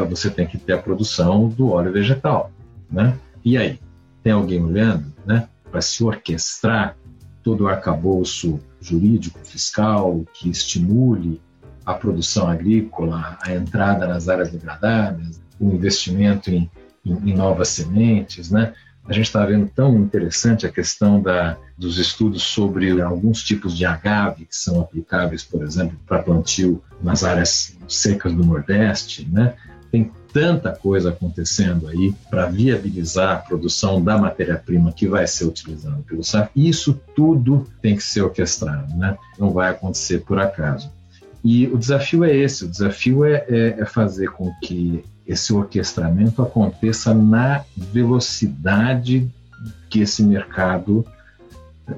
Você 0.10 0.30
tem 0.30 0.48
que 0.48 0.58
ter 0.58 0.74
a 0.74 0.78
produção 0.78 1.50
do 1.50 1.70
óleo 1.70 1.92
vegetal, 1.92 2.52
né? 2.90 3.16
E 3.46 3.56
aí, 3.56 3.80
tem 4.24 4.34
alguém 4.34 4.64
olhando, 4.64 5.06
né? 5.24 5.48
Para 5.70 5.82
se 5.82 6.04
orquestrar 6.04 6.96
todo 7.44 7.66
o 7.66 7.68
arcabouço 7.68 8.60
jurídico, 8.82 9.38
fiscal, 9.44 10.24
que 10.34 10.50
estimule 10.50 11.40
a 11.86 11.94
produção 11.94 12.48
agrícola, 12.48 13.38
a 13.42 13.54
entrada 13.54 14.08
nas 14.08 14.30
áreas 14.30 14.50
degradadas, 14.50 15.43
o 15.60 15.72
investimento 15.72 16.49
em, 16.49 16.70
em, 17.06 17.32
em 17.32 17.34
novas 17.36 17.70
sementes, 17.70 18.49
né? 18.51 18.74
A 19.06 19.12
gente 19.12 19.26
está 19.26 19.45
vendo 19.45 19.68
tão 19.68 19.97
interessante 19.97 20.66
a 20.66 20.72
questão 20.72 21.22
da, 21.22 21.58
dos 21.78 21.97
estudos 21.97 22.41
sobre 22.43 23.01
alguns 23.01 23.43
tipos 23.43 23.76
de 23.76 23.86
agave 23.86 24.45
que 24.45 24.56
são 24.56 24.80
aplicáveis, 24.80 25.43
por 25.43 25.62
exemplo, 25.62 25.97
para 26.08 26.24
plantio 26.24 26.82
nas 27.01 27.24
áreas 27.24 27.78
secas 27.88 28.34
do 28.34 28.45
Nordeste, 28.45 29.28
né? 29.30 29.56
Tem 29.91 30.10
tanta 30.32 30.72
coisa 30.72 31.10
acontecendo 31.10 31.88
aí 31.88 32.16
para 32.30 32.47
viabilizar 32.47 33.32
a 33.32 33.39
produção 33.39 34.01
da 34.01 34.18
matéria-prima 34.18 34.91
que 34.91 35.08
vai 35.08 35.28
ser 35.28 35.45
utilizada 35.45 36.01
pelo 36.08 36.24
SAF. 36.24 36.49
Isso 36.56 36.99
tudo 37.16 37.68
tem 37.82 37.95
que 37.95 38.04
ser 38.04 38.22
orquestrado, 38.22 38.95
né? 38.95 39.18
Não 39.38 39.51
vai 39.51 39.70
acontecer 39.70 40.20
por 40.22 40.39
acaso. 40.39 40.89
E 41.43 41.68
o 41.68 41.78
desafio 41.78 42.24
é 42.24 42.36
esse: 42.36 42.64
o 42.64 42.70
desafio 42.70 43.26
é, 43.26 43.45
é, 43.49 43.82
é 43.82 43.86
fazer 43.86 44.32
com 44.32 44.51
que 44.64 45.04
esse 45.26 45.54
orquestramento 45.54 46.42
aconteça 46.42 47.14
na 47.14 47.64
velocidade 47.76 49.30
que 49.90 50.02
esse 50.02 50.24
mercado 50.24 51.06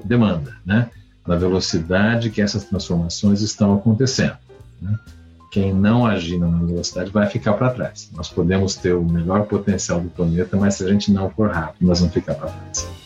demanda, 0.04 0.54
né? 0.64 0.90
na 1.26 1.36
velocidade 1.36 2.30
que 2.30 2.40
essas 2.40 2.64
transformações 2.64 3.40
estão 3.40 3.74
acontecendo. 3.74 4.36
Né? 4.80 4.96
Quem 5.50 5.72
não 5.72 6.06
agir 6.06 6.38
na 6.38 6.46
velocidade 6.46 7.10
vai 7.10 7.26
ficar 7.26 7.54
para 7.54 7.70
trás. 7.70 8.10
Nós 8.14 8.28
podemos 8.28 8.76
ter 8.76 8.94
o 8.94 9.04
melhor 9.04 9.46
potencial 9.46 10.00
do 10.00 10.08
planeta, 10.08 10.56
mas 10.56 10.74
se 10.74 10.84
a 10.84 10.88
gente 10.88 11.10
não 11.10 11.30
for 11.30 11.50
rápido, 11.50 11.86
nós 11.86 11.98
vamos 11.98 12.14
ficar 12.14 12.34
para 12.34 12.50
trás. 12.50 13.05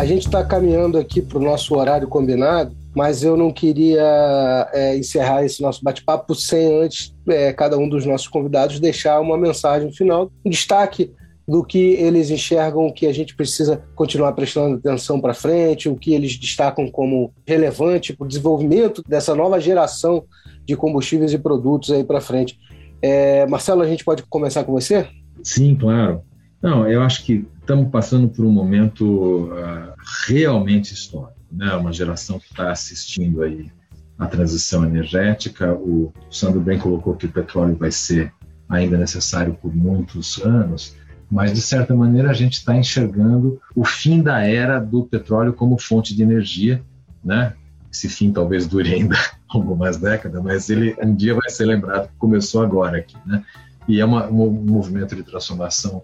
A 0.00 0.06
gente 0.06 0.24
está 0.24 0.42
caminhando 0.42 0.96
aqui 0.96 1.20
para 1.20 1.36
o 1.36 1.42
nosso 1.42 1.76
horário 1.76 2.08
combinado, 2.08 2.74
mas 2.96 3.22
eu 3.22 3.36
não 3.36 3.52
queria 3.52 4.66
é, 4.72 4.96
encerrar 4.96 5.44
esse 5.44 5.60
nosso 5.60 5.84
bate-papo 5.84 6.34
sem 6.34 6.82
antes 6.82 7.14
é, 7.28 7.52
cada 7.52 7.76
um 7.76 7.86
dos 7.86 8.06
nossos 8.06 8.26
convidados 8.26 8.80
deixar 8.80 9.20
uma 9.20 9.36
mensagem 9.36 9.92
final, 9.92 10.32
um 10.42 10.48
destaque 10.48 11.12
do 11.46 11.62
que 11.62 11.92
eles 11.96 12.30
enxergam 12.30 12.90
que 12.90 13.06
a 13.06 13.12
gente 13.12 13.36
precisa 13.36 13.84
continuar 13.94 14.32
prestando 14.32 14.76
atenção 14.76 15.20
para 15.20 15.34
frente, 15.34 15.86
o 15.86 15.96
que 15.96 16.14
eles 16.14 16.34
destacam 16.38 16.90
como 16.90 17.34
relevante 17.46 18.16
para 18.16 18.24
o 18.24 18.28
desenvolvimento 18.28 19.02
dessa 19.06 19.34
nova 19.34 19.60
geração 19.60 20.24
de 20.64 20.74
combustíveis 20.76 21.34
e 21.34 21.38
produtos 21.38 21.92
aí 21.92 22.04
para 22.04 22.22
frente. 22.22 22.58
É, 23.02 23.46
Marcelo, 23.48 23.82
a 23.82 23.86
gente 23.86 24.02
pode 24.02 24.22
começar 24.22 24.64
com 24.64 24.72
você? 24.72 25.06
Sim, 25.44 25.74
claro. 25.74 26.22
Não, 26.62 26.86
eu 26.86 27.02
acho 27.02 27.24
que 27.24 27.46
estamos 27.58 27.90
passando 27.90 28.28
por 28.28 28.44
um 28.44 28.50
momento 28.50 29.50
uh, 29.50 29.94
realmente 30.26 30.92
histórico, 30.92 31.40
né? 31.50 31.72
Uma 31.74 31.92
geração 31.92 32.38
que 32.38 32.46
está 32.46 32.70
assistindo 32.70 33.42
aí 33.42 33.70
a 34.18 34.26
transição 34.26 34.84
energética. 34.84 35.72
O 35.72 36.12
Sandro 36.30 36.60
bem 36.60 36.78
colocou 36.78 37.16
que 37.16 37.24
o 37.24 37.32
petróleo 37.32 37.74
vai 37.76 37.90
ser 37.90 38.32
ainda 38.68 38.98
necessário 38.98 39.54
por 39.54 39.74
muitos 39.74 40.38
anos, 40.42 40.94
mas 41.30 41.54
de 41.54 41.62
certa 41.62 41.94
maneira 41.94 42.30
a 42.30 42.34
gente 42.34 42.54
está 42.54 42.76
enxergando 42.76 43.60
o 43.74 43.84
fim 43.84 44.22
da 44.22 44.44
era 44.44 44.78
do 44.78 45.04
petróleo 45.04 45.54
como 45.54 45.80
fonte 45.80 46.14
de 46.14 46.22
energia, 46.22 46.82
né? 47.24 47.54
Esse 47.90 48.08
fim 48.08 48.32
talvez 48.32 48.66
dure 48.66 48.92
ainda 48.92 49.16
algumas 49.48 49.96
décadas, 49.96 50.42
mas 50.42 50.68
ele 50.68 50.94
um 51.02 51.14
dia 51.14 51.34
vai 51.34 51.48
ser 51.48 51.64
lembrado 51.64 52.08
que 52.08 52.16
começou 52.18 52.62
agora 52.62 52.98
aqui, 52.98 53.16
né? 53.24 53.42
E 53.88 53.98
é 53.98 54.04
uma, 54.04 54.28
um 54.28 54.50
movimento 54.50 55.16
de 55.16 55.22
transformação 55.22 56.02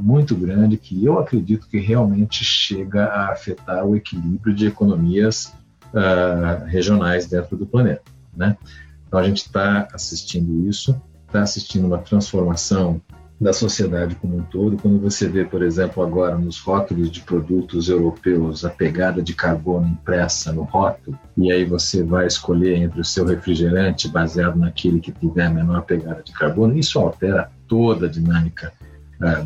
muito 0.00 0.34
grande 0.36 0.76
que 0.76 1.04
eu 1.04 1.18
acredito 1.18 1.68
que 1.68 1.78
realmente 1.78 2.44
chega 2.44 3.06
a 3.06 3.32
afetar 3.32 3.84
o 3.84 3.96
equilíbrio 3.96 4.54
de 4.54 4.66
economias 4.66 5.54
uh, 5.94 6.64
regionais 6.66 7.26
dentro 7.26 7.56
do 7.56 7.66
planeta. 7.66 8.02
Né? 8.36 8.56
Então 9.06 9.18
a 9.18 9.24
gente 9.24 9.38
está 9.38 9.88
assistindo 9.92 10.68
isso, 10.68 11.00
está 11.26 11.42
assistindo 11.42 11.86
uma 11.86 11.98
transformação 11.98 13.00
da 13.40 13.54
sociedade 13.54 14.14
como 14.16 14.36
um 14.36 14.42
todo. 14.42 14.76
Quando 14.76 15.00
você 15.00 15.26
vê, 15.26 15.46
por 15.46 15.62
exemplo, 15.62 16.02
agora 16.02 16.36
nos 16.36 16.58
rótulos 16.58 17.10
de 17.10 17.22
produtos 17.22 17.88
europeus 17.88 18.66
a 18.66 18.70
pegada 18.70 19.22
de 19.22 19.34
carbono 19.34 19.88
impressa 19.88 20.52
no 20.52 20.62
rótulo, 20.62 21.18
e 21.38 21.50
aí 21.50 21.64
você 21.64 22.02
vai 22.02 22.26
escolher 22.26 22.76
entre 22.76 23.00
o 23.00 23.04
seu 23.04 23.24
refrigerante 23.24 24.08
baseado 24.08 24.58
naquele 24.58 25.00
que 25.00 25.10
tiver 25.10 25.48
menor 25.48 25.82
pegada 25.82 26.22
de 26.22 26.32
carbono, 26.32 26.76
isso 26.76 26.98
altera 26.98 27.50
toda 27.66 28.06
a 28.06 28.10
dinâmica 28.10 28.72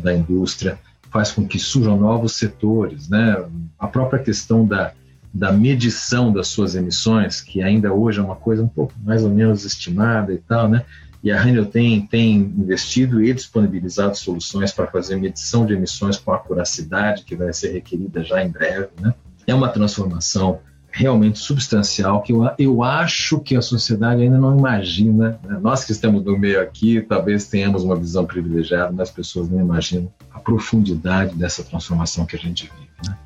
da 0.01 0.13
indústria, 0.13 0.79
faz 1.11 1.31
com 1.31 1.47
que 1.47 1.59
surjam 1.59 1.97
novos 1.97 2.37
setores, 2.37 3.07
né? 3.07 3.43
A 3.77 3.87
própria 3.87 4.21
questão 4.21 4.65
da, 4.65 4.91
da 5.33 5.51
medição 5.51 6.31
das 6.31 6.47
suas 6.47 6.75
emissões, 6.75 7.41
que 7.41 7.61
ainda 7.61 7.93
hoje 7.93 8.19
é 8.19 8.23
uma 8.23 8.35
coisa 8.35 8.63
um 8.63 8.67
pouco 8.67 8.93
mais 9.03 9.23
ou 9.23 9.29
menos 9.29 9.65
estimada 9.65 10.33
e 10.33 10.37
tal, 10.37 10.67
né? 10.67 10.83
E 11.23 11.31
a 11.31 11.41
Renel 11.41 11.65
tem, 11.65 12.05
tem 12.05 12.35
investido 12.35 13.23
e 13.23 13.33
disponibilizado 13.33 14.15
soluções 14.15 14.71
para 14.71 14.87
fazer 14.87 15.15
medição 15.15 15.65
de 15.65 15.73
emissões 15.73 16.17
com 16.17 16.31
a 16.31 16.35
acuracidade 16.35 17.23
que 17.23 17.35
vai 17.35 17.51
ser 17.51 17.71
requerida 17.71 18.23
já 18.23 18.43
em 18.43 18.49
breve, 18.49 18.89
né? 18.99 19.13
É 19.47 19.53
uma 19.53 19.69
transformação 19.69 20.59
realmente 20.95 21.39
substancial 21.39 22.21
que 22.21 22.31
eu, 22.31 22.49
eu 22.57 22.81
acho 22.81 23.41
que 23.41 23.53
a 23.53 23.61
sociedade 23.61 24.21
ainda 24.21 24.37
não 24.37 24.57
imagina. 24.57 25.37
Né? 25.43 25.59
Nós 25.61 25.83
que 25.83 25.91
estamos 25.91 26.23
no 26.23 26.39
meio 26.39 26.61
aqui, 26.61 27.01
talvez 27.01 27.49
tenhamos 27.49 27.83
uma 27.83 27.97
visão 27.97 28.25
privilegiada, 28.25 28.93
mas 28.93 29.09
as 29.09 29.13
pessoas 29.13 29.49
não 29.49 29.59
imaginam 29.59 30.09
a 30.31 30.39
profundidade 30.39 31.35
dessa 31.35 31.65
transformação 31.65 32.25
que 32.25 32.37
a 32.37 32.39
gente 32.39 32.71
vive. 32.73 32.89
Né? 33.05 33.17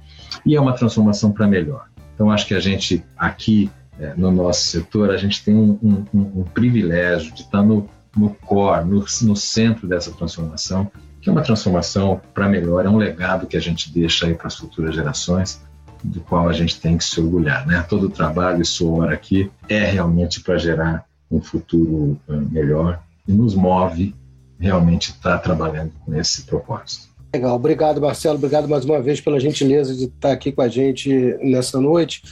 E 0.47 0.55
é 0.55 0.59
uma 0.59 0.74
transformação 0.74 1.32
para 1.32 1.45
melhor. 1.45 1.86
Então, 2.15 2.32
acho 2.32 2.47
que 2.47 2.55
a 2.55 2.59
gente 2.59 3.05
aqui 3.15 3.70
é, 3.99 4.15
no 4.17 4.32
nosso 4.32 4.63
setor, 4.63 5.11
a 5.11 5.17
gente 5.17 5.43
tem 5.43 5.53
um, 5.55 5.78
um, 6.11 6.41
um 6.41 6.43
privilégio 6.43 7.32
de 7.36 7.41
estar 7.41 7.61
no, 7.61 7.88
no 8.17 8.32
core, 8.32 8.84
no, 8.84 9.05
no 9.22 9.36
centro 9.36 9.88
dessa 9.88 10.11
transformação, 10.11 10.91
que 11.22 11.30
é 11.30 11.32
uma 11.32 11.43
transformação 11.43 12.20
para 12.34 12.49
melhor, 12.49 12.84
é 12.84 12.89
um 12.89 12.97
legado 12.97 13.45
que 13.45 13.55
a 13.55 13.59
gente 13.59 13.93
deixa 13.93 14.26
aí 14.26 14.34
para 14.34 14.47
as 14.47 14.55
futuras 14.55 14.95
gerações 14.95 15.61
do 16.03 16.21
qual 16.21 16.47
a 16.47 16.53
gente 16.53 16.79
tem 16.79 16.97
que 16.97 17.03
se 17.03 17.19
orgulhar. 17.19 17.65
Né? 17.65 17.81
Todo 17.87 18.07
o 18.07 18.09
trabalho 18.09 18.61
e 18.61 18.65
suor 18.65 19.11
aqui 19.11 19.51
é 19.67 19.85
realmente 19.85 20.41
para 20.41 20.57
gerar 20.57 21.05
um 21.31 21.41
futuro 21.41 22.19
eh, 22.27 22.33
melhor 22.33 23.01
e 23.27 23.31
nos 23.31 23.53
move 23.53 24.15
realmente 24.59 25.11
estar 25.11 25.37
tá 25.37 25.39
trabalhando 25.39 25.91
com 26.05 26.15
esse 26.15 26.43
propósito. 26.43 27.09
Legal, 27.33 27.55
obrigado 27.55 28.01
Marcelo, 28.01 28.37
obrigado 28.37 28.67
mais 28.67 28.83
uma 28.83 28.99
vez 28.99 29.21
pela 29.21 29.39
gentileza 29.39 29.95
de 29.95 30.05
estar 30.05 30.31
aqui 30.31 30.51
com 30.51 30.61
a 30.61 30.67
gente 30.67 31.09
nessa 31.41 31.79
noite. 31.79 32.23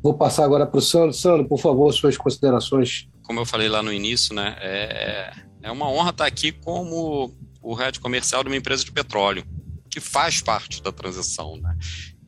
Vou 0.00 0.14
passar 0.14 0.44
agora 0.44 0.66
para 0.66 0.78
o 0.78 0.82
Sandro. 0.82 1.12
Sandro, 1.12 1.44
por 1.46 1.58
favor, 1.58 1.92
suas 1.92 2.16
considerações. 2.16 3.08
Como 3.22 3.40
eu 3.40 3.46
falei 3.46 3.68
lá 3.68 3.82
no 3.82 3.92
início, 3.92 4.34
né, 4.34 4.54
é, 4.60 5.32
é 5.62 5.70
uma 5.70 5.88
honra 5.88 6.10
estar 6.10 6.26
aqui 6.26 6.52
como 6.52 7.34
o 7.62 7.74
head 7.74 7.98
comercial 7.98 8.42
de 8.44 8.50
uma 8.50 8.56
empresa 8.56 8.84
de 8.84 8.92
petróleo, 8.92 9.44
que 9.90 9.98
faz 9.98 10.40
parte 10.40 10.82
da 10.82 10.92
transição. 10.92 11.56
Né? 11.56 11.76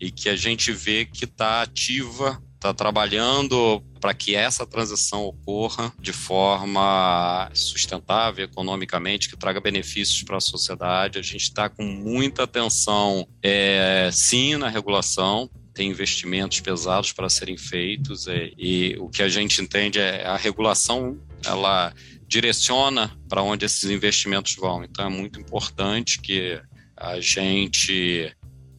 E 0.00 0.10
que 0.10 0.28
a 0.28 0.36
gente 0.36 0.72
vê 0.72 1.04
que 1.04 1.24
está 1.24 1.62
ativa, 1.62 2.42
está 2.54 2.72
trabalhando 2.74 3.82
para 4.00 4.12
que 4.14 4.34
essa 4.34 4.66
transição 4.66 5.24
ocorra 5.24 5.92
de 6.00 6.12
forma 6.12 7.50
sustentável 7.54 8.44
economicamente, 8.44 9.28
que 9.28 9.36
traga 9.36 9.60
benefícios 9.60 10.22
para 10.22 10.36
a 10.36 10.40
sociedade. 10.40 11.18
A 11.18 11.22
gente 11.22 11.42
está 11.42 11.68
com 11.68 11.84
muita 11.84 12.44
atenção, 12.44 13.26
é, 13.42 14.10
sim, 14.12 14.56
na 14.56 14.68
regulação, 14.68 15.50
tem 15.72 15.90
investimentos 15.90 16.60
pesados 16.60 17.12
para 17.12 17.28
serem 17.28 17.56
feitos 17.56 18.26
e, 18.26 18.54
e 18.56 18.96
o 18.98 19.08
que 19.08 19.22
a 19.22 19.28
gente 19.28 19.60
entende 19.60 19.98
é 19.98 20.26
a 20.26 20.36
regulação 20.36 21.20
ela 21.44 21.92
direciona 22.26 23.12
para 23.28 23.42
onde 23.42 23.66
esses 23.66 23.88
investimentos 23.90 24.56
vão. 24.56 24.82
Então 24.82 25.06
é 25.06 25.10
muito 25.10 25.38
importante 25.38 26.20
que 26.20 26.60
a 26.96 27.20
gente 27.20 28.34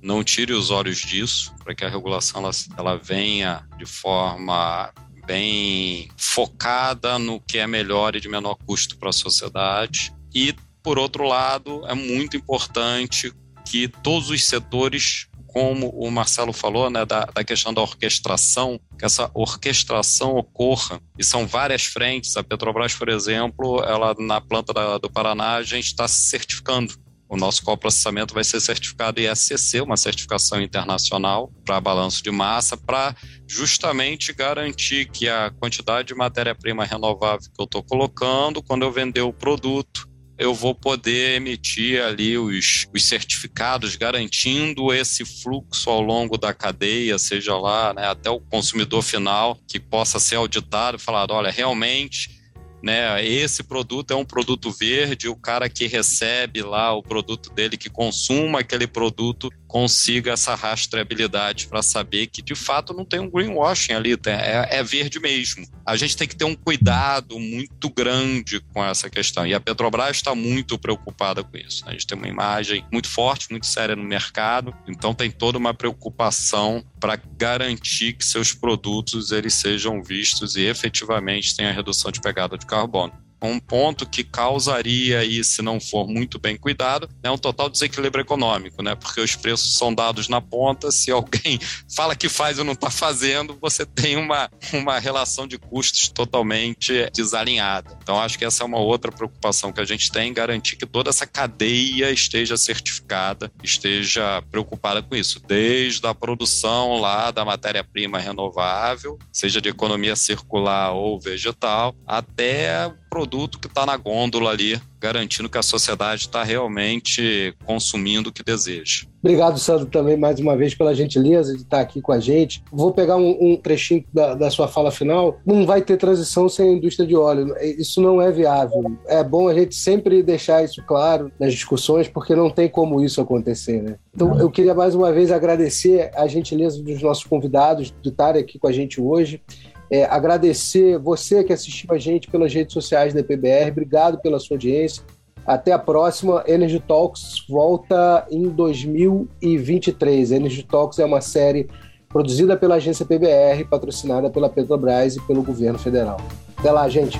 não 0.07 0.23
tire 0.23 0.53
os 0.53 0.71
olhos 0.71 0.99
disso, 0.99 1.53
para 1.61 1.75
que 1.75 1.83
a 1.83 1.89
regulação 1.89 2.41
ela, 2.41 2.51
ela 2.77 2.95
venha 2.95 3.67
de 3.77 3.85
forma 3.85 4.93
bem 5.25 6.07
focada 6.15 7.19
no 7.19 7.41
que 7.41 7.57
é 7.57 7.67
melhor 7.67 8.15
e 8.15 8.21
de 8.21 8.29
menor 8.29 8.55
custo 8.55 8.97
para 8.97 9.09
a 9.09 9.13
sociedade. 9.13 10.13
E, 10.33 10.55
por 10.81 10.97
outro 10.97 11.25
lado, 11.25 11.85
é 11.87 11.93
muito 11.93 12.37
importante 12.37 13.33
que 13.69 13.89
todos 13.89 14.29
os 14.29 14.45
setores 14.45 15.27
como 15.45 15.89
o 15.89 16.11
Marcelo 16.11 16.53
falou, 16.53 16.87
né, 16.89 17.03
da, 17.03 17.25
da, 17.25 17.43
questão 17.43 17.73
da 17.73 17.81
orquestração, 17.81 18.79
que 18.97 19.03
essa 19.03 19.31
orquestração 19.33 20.35
ocorra. 20.35 21.01
E 21.17 21.23
são 21.23 21.47
várias 21.47 21.83
frentes. 21.83 22.37
A 22.37 22.43
Petrobras, 22.43 22.93
por 22.93 23.09
exemplo, 23.09 23.83
ela 23.83 24.13
na 24.19 24.39
planta 24.39 24.71
da, 24.71 24.99
do 24.99 25.09
Paraná, 25.09 25.55
a 25.55 25.63
gente 25.63 25.87
está 25.87 26.07
certificando. 26.07 26.93
O 27.29 27.35
nosso 27.35 27.63
coprocessamento 27.63 28.33
vai 28.33 28.43
ser 28.43 28.61
certificado 28.61 29.19
ISCC, 29.19 29.81
uma 29.81 29.97
certificação 29.97 30.61
internacional 30.61 31.51
para 31.65 31.81
balanço 31.81 32.23
de 32.23 32.31
massa, 32.31 32.77
para 32.77 33.15
justamente 33.45 34.31
garantir 34.31 35.09
que 35.09 35.27
a 35.27 35.51
quantidade 35.51 36.07
de 36.07 36.15
matéria-prima 36.15 36.85
renovável 36.85 37.49
que 37.53 37.61
eu 37.61 37.65
estou 37.65 37.83
colocando, 37.83 38.63
quando 38.63 38.83
eu 38.83 38.91
vender 38.91 39.21
o 39.21 39.33
produto, 39.33 40.07
eu 40.37 40.53
vou 40.53 40.75
poder 40.75 41.35
emitir 41.35 42.01
ali 42.01 42.37
os, 42.37 42.87
os 42.93 43.03
certificados 43.03 43.95
garantindo 43.95 44.93
esse 44.93 45.25
fluxo 45.25 45.89
ao 45.89 45.99
longo 45.99 46.37
da 46.37 46.53
cadeia, 46.53 47.17
seja 47.17 47.57
lá 47.57 47.93
né, 47.93 48.07
até 48.07 48.29
o 48.29 48.39
consumidor 48.39 49.01
final, 49.01 49.57
que 49.67 49.79
possa 49.79 50.19
ser 50.19 50.35
auditado 50.35 50.97
e 50.97 50.99
falar: 51.01 51.31
olha, 51.31 51.49
realmente 51.49 52.36
né? 52.81 53.25
Esse 53.25 53.63
produto 53.63 54.11
é 54.11 54.15
um 54.15 54.25
produto 54.25 54.71
verde, 54.71 55.27
o 55.27 55.35
cara 55.35 55.69
que 55.69 55.87
recebe 55.87 56.61
lá 56.61 56.93
o 56.93 57.01
produto 57.01 57.51
dele, 57.51 57.77
que 57.77 57.89
consuma 57.89 58.59
aquele 58.59 58.87
produto, 58.87 59.49
consiga 59.67 60.31
essa 60.31 60.55
rastreabilidade 60.55 61.67
para 61.67 61.81
saber 61.81 62.27
que 62.27 62.41
de 62.41 62.55
fato 62.55 62.93
não 62.93 63.03
tem 63.03 63.19
um 63.19 63.29
greenwashing 63.29 63.93
ali, 63.93 64.13
é, 64.25 64.77
é, 64.77 64.83
verde 64.83 65.19
mesmo. 65.19 65.65
A 65.85 65.95
gente 65.95 66.15
tem 66.15 66.27
que 66.27 66.35
ter 66.35 66.45
um 66.45 66.55
cuidado 66.55 67.37
muito 67.39 67.89
grande 67.89 68.59
com 68.73 68.83
essa 68.83 69.09
questão 69.09 69.45
e 69.45 69.53
a 69.53 69.59
Petrobras 69.59 70.17
está 70.17 70.33
muito 70.33 70.77
preocupada 70.79 71.43
com 71.43 71.57
isso. 71.57 71.85
Né? 71.85 71.91
A 71.91 71.93
gente 71.93 72.07
tem 72.07 72.17
uma 72.17 72.27
imagem 72.27 72.85
muito 72.91 73.09
forte, 73.09 73.51
muito 73.51 73.65
séria 73.65 73.95
no 73.95 74.03
mercado, 74.03 74.73
então 74.87 75.13
tem 75.13 75.29
toda 75.29 75.57
uma 75.57 75.73
preocupação 75.73 76.83
para 76.99 77.19
garantir 77.37 78.13
que 78.13 78.25
seus 78.25 78.53
produtos 78.53 79.31
eles 79.31 79.53
sejam 79.53 80.01
vistos 80.01 80.55
e 80.55 80.61
efetivamente 80.61 81.55
tenham 81.55 81.71
a 81.71 81.75
redução 81.75 82.11
de 82.11 82.21
pegada 82.21 82.57
de 82.57 82.65
carbono 82.65 83.26
um 83.41 83.59
ponto 83.59 84.07
que 84.07 84.23
causaria 84.23 85.19
aí, 85.19 85.43
se 85.43 85.61
não 85.61 85.79
for 85.79 86.07
muito 86.07 86.39
bem 86.39 86.57
cuidado, 86.57 87.09
é 87.21 87.29
um 87.29 87.37
total 87.37 87.69
desequilíbrio 87.69 88.21
econômico, 88.21 88.81
né? 88.81 88.95
Porque 88.95 89.21
os 89.21 89.35
preços 89.35 89.73
são 89.73 89.93
dados 89.93 90.27
na 90.27 90.41
ponta, 90.41 90.91
se 90.91 91.11
alguém 91.11 91.59
fala 91.95 92.15
que 92.15 92.29
faz 92.29 92.57
ou 92.57 92.65
não 92.65 92.73
está 92.73 92.89
fazendo, 92.89 93.57
você 93.61 93.85
tem 93.85 94.17
uma, 94.17 94.49
uma 94.73 94.99
relação 94.99 95.47
de 95.47 95.57
custos 95.57 96.09
totalmente 96.09 97.09
desalinhada. 97.13 97.97
Então, 98.01 98.19
acho 98.19 98.37
que 98.37 98.45
essa 98.45 98.63
é 98.63 98.65
uma 98.65 98.79
outra 98.79 99.11
preocupação 99.11 99.71
que 99.71 99.81
a 99.81 99.85
gente 99.85 100.11
tem, 100.11 100.33
garantir 100.33 100.75
que 100.75 100.85
toda 100.85 101.09
essa 101.09 101.27
cadeia 101.27 102.11
esteja 102.11 102.57
certificada, 102.57 103.51
esteja 103.63 104.41
preocupada 104.49 105.01
com 105.01 105.15
isso, 105.15 105.39
desde 105.45 106.05
a 106.07 106.13
produção 106.13 106.99
lá 106.99 107.31
da 107.31 107.45
matéria-prima 107.45 108.19
renovável, 108.19 109.17
seja 109.31 109.61
de 109.61 109.69
economia 109.69 110.15
circular 110.15 110.93
ou 110.93 111.19
vegetal, 111.19 111.95
até 112.05 112.91
produto 113.09 113.59
que 113.59 113.67
está 113.67 113.85
na 113.85 113.97
gôndola 113.97 114.51
ali, 114.51 114.79
garantindo 114.99 115.49
que 115.49 115.57
a 115.57 115.63
sociedade 115.63 116.21
está 116.21 116.43
realmente 116.43 117.53
consumindo 117.65 118.29
o 118.29 118.33
que 118.33 118.43
deseja. 118.43 119.05
Obrigado, 119.21 119.59
Sandro, 119.59 119.85
também 119.87 120.15
mais 120.15 120.39
uma 120.39 120.55
vez 120.55 120.73
pela 120.73 120.93
gentileza 120.93 121.53
de 121.53 121.63
estar 121.63 121.81
aqui 121.81 122.01
com 122.01 122.11
a 122.11 122.19
gente. 122.19 122.63
Vou 122.71 122.93
pegar 122.93 123.17
um, 123.17 123.35
um 123.39 123.57
trechinho 123.57 124.03
da, 124.13 124.35
da, 124.35 124.49
sua 124.49 124.67
fala 124.67 124.91
final. 124.91 125.39
Não 125.45 125.65
vai 125.65 125.81
ter 125.81 125.97
transição 125.97 126.47
sem 126.47 126.69
a 126.69 126.73
indústria 126.73 127.05
de 127.05 127.15
óleo. 127.15 127.55
Isso 127.61 127.99
não 128.01 128.21
é 128.21 128.31
viável. 128.31 128.97
É 129.05 129.23
bom 129.23 129.49
a 129.49 129.53
gente 129.53 129.75
sempre 129.75 130.23
deixar 130.23 130.63
isso 130.63 130.81
claro 130.83 131.31
nas 131.39 131.53
discussões, 131.53 132.07
porque 132.07 132.35
não 132.35 132.49
tem 132.49 132.69
como 132.69 133.03
isso 133.03 133.19
acontecer, 133.19 133.81
né? 133.81 133.95
Então, 134.15 134.39
eu 134.39 134.49
queria 134.49 134.73
mais 134.73 134.95
uma 134.95 135.11
vez 135.11 135.31
agradecer 135.31 136.11
a 136.15 136.25
gentileza 136.27 136.81
dos 136.81 137.01
nossos 137.01 137.23
convidados 137.23 137.93
de 138.01 138.09
estarem 138.09 138.41
aqui 138.41 138.57
com 138.57 138.67
a 138.67 138.71
gente 138.71 139.01
hoje 139.01 139.41
é, 139.89 140.05
agradecer 140.05 140.97
você 140.97 141.43
que 141.43 141.53
assistiu 141.53 141.93
a 141.93 141.97
gente 141.97 142.29
pelas 142.29 142.53
redes 142.53 142.73
sociais 142.73 143.13
da 143.13 143.23
PBR. 143.23 143.71
Obrigado 143.71 144.19
pela 144.19 144.39
sua 144.39 144.55
audiência. 144.55 145.03
Até 145.45 145.71
a 145.71 145.79
próxima. 145.79 146.43
Energy 146.45 146.79
Talks 146.79 147.45
volta 147.47 148.27
em 148.29 148.49
2023. 148.49 150.31
Energy 150.31 150.63
Talks 150.63 150.99
é 150.99 151.05
uma 151.05 151.21
série 151.21 151.69
produzida 152.09 152.57
pela 152.57 152.75
agência 152.75 153.05
PBR, 153.05 153.65
patrocinada 153.69 154.29
pela 154.29 154.49
Petrobras 154.49 155.15
e 155.15 155.21
pelo 155.21 155.41
governo 155.43 155.79
federal. 155.79 156.17
Até 156.57 156.71
lá, 156.71 156.89
gente. 156.89 157.19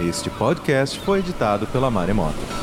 Este 0.00 0.28
podcast 0.30 0.98
foi 0.98 1.20
editado 1.20 1.64
pela 1.68 1.88
Maremoto. 1.88 2.61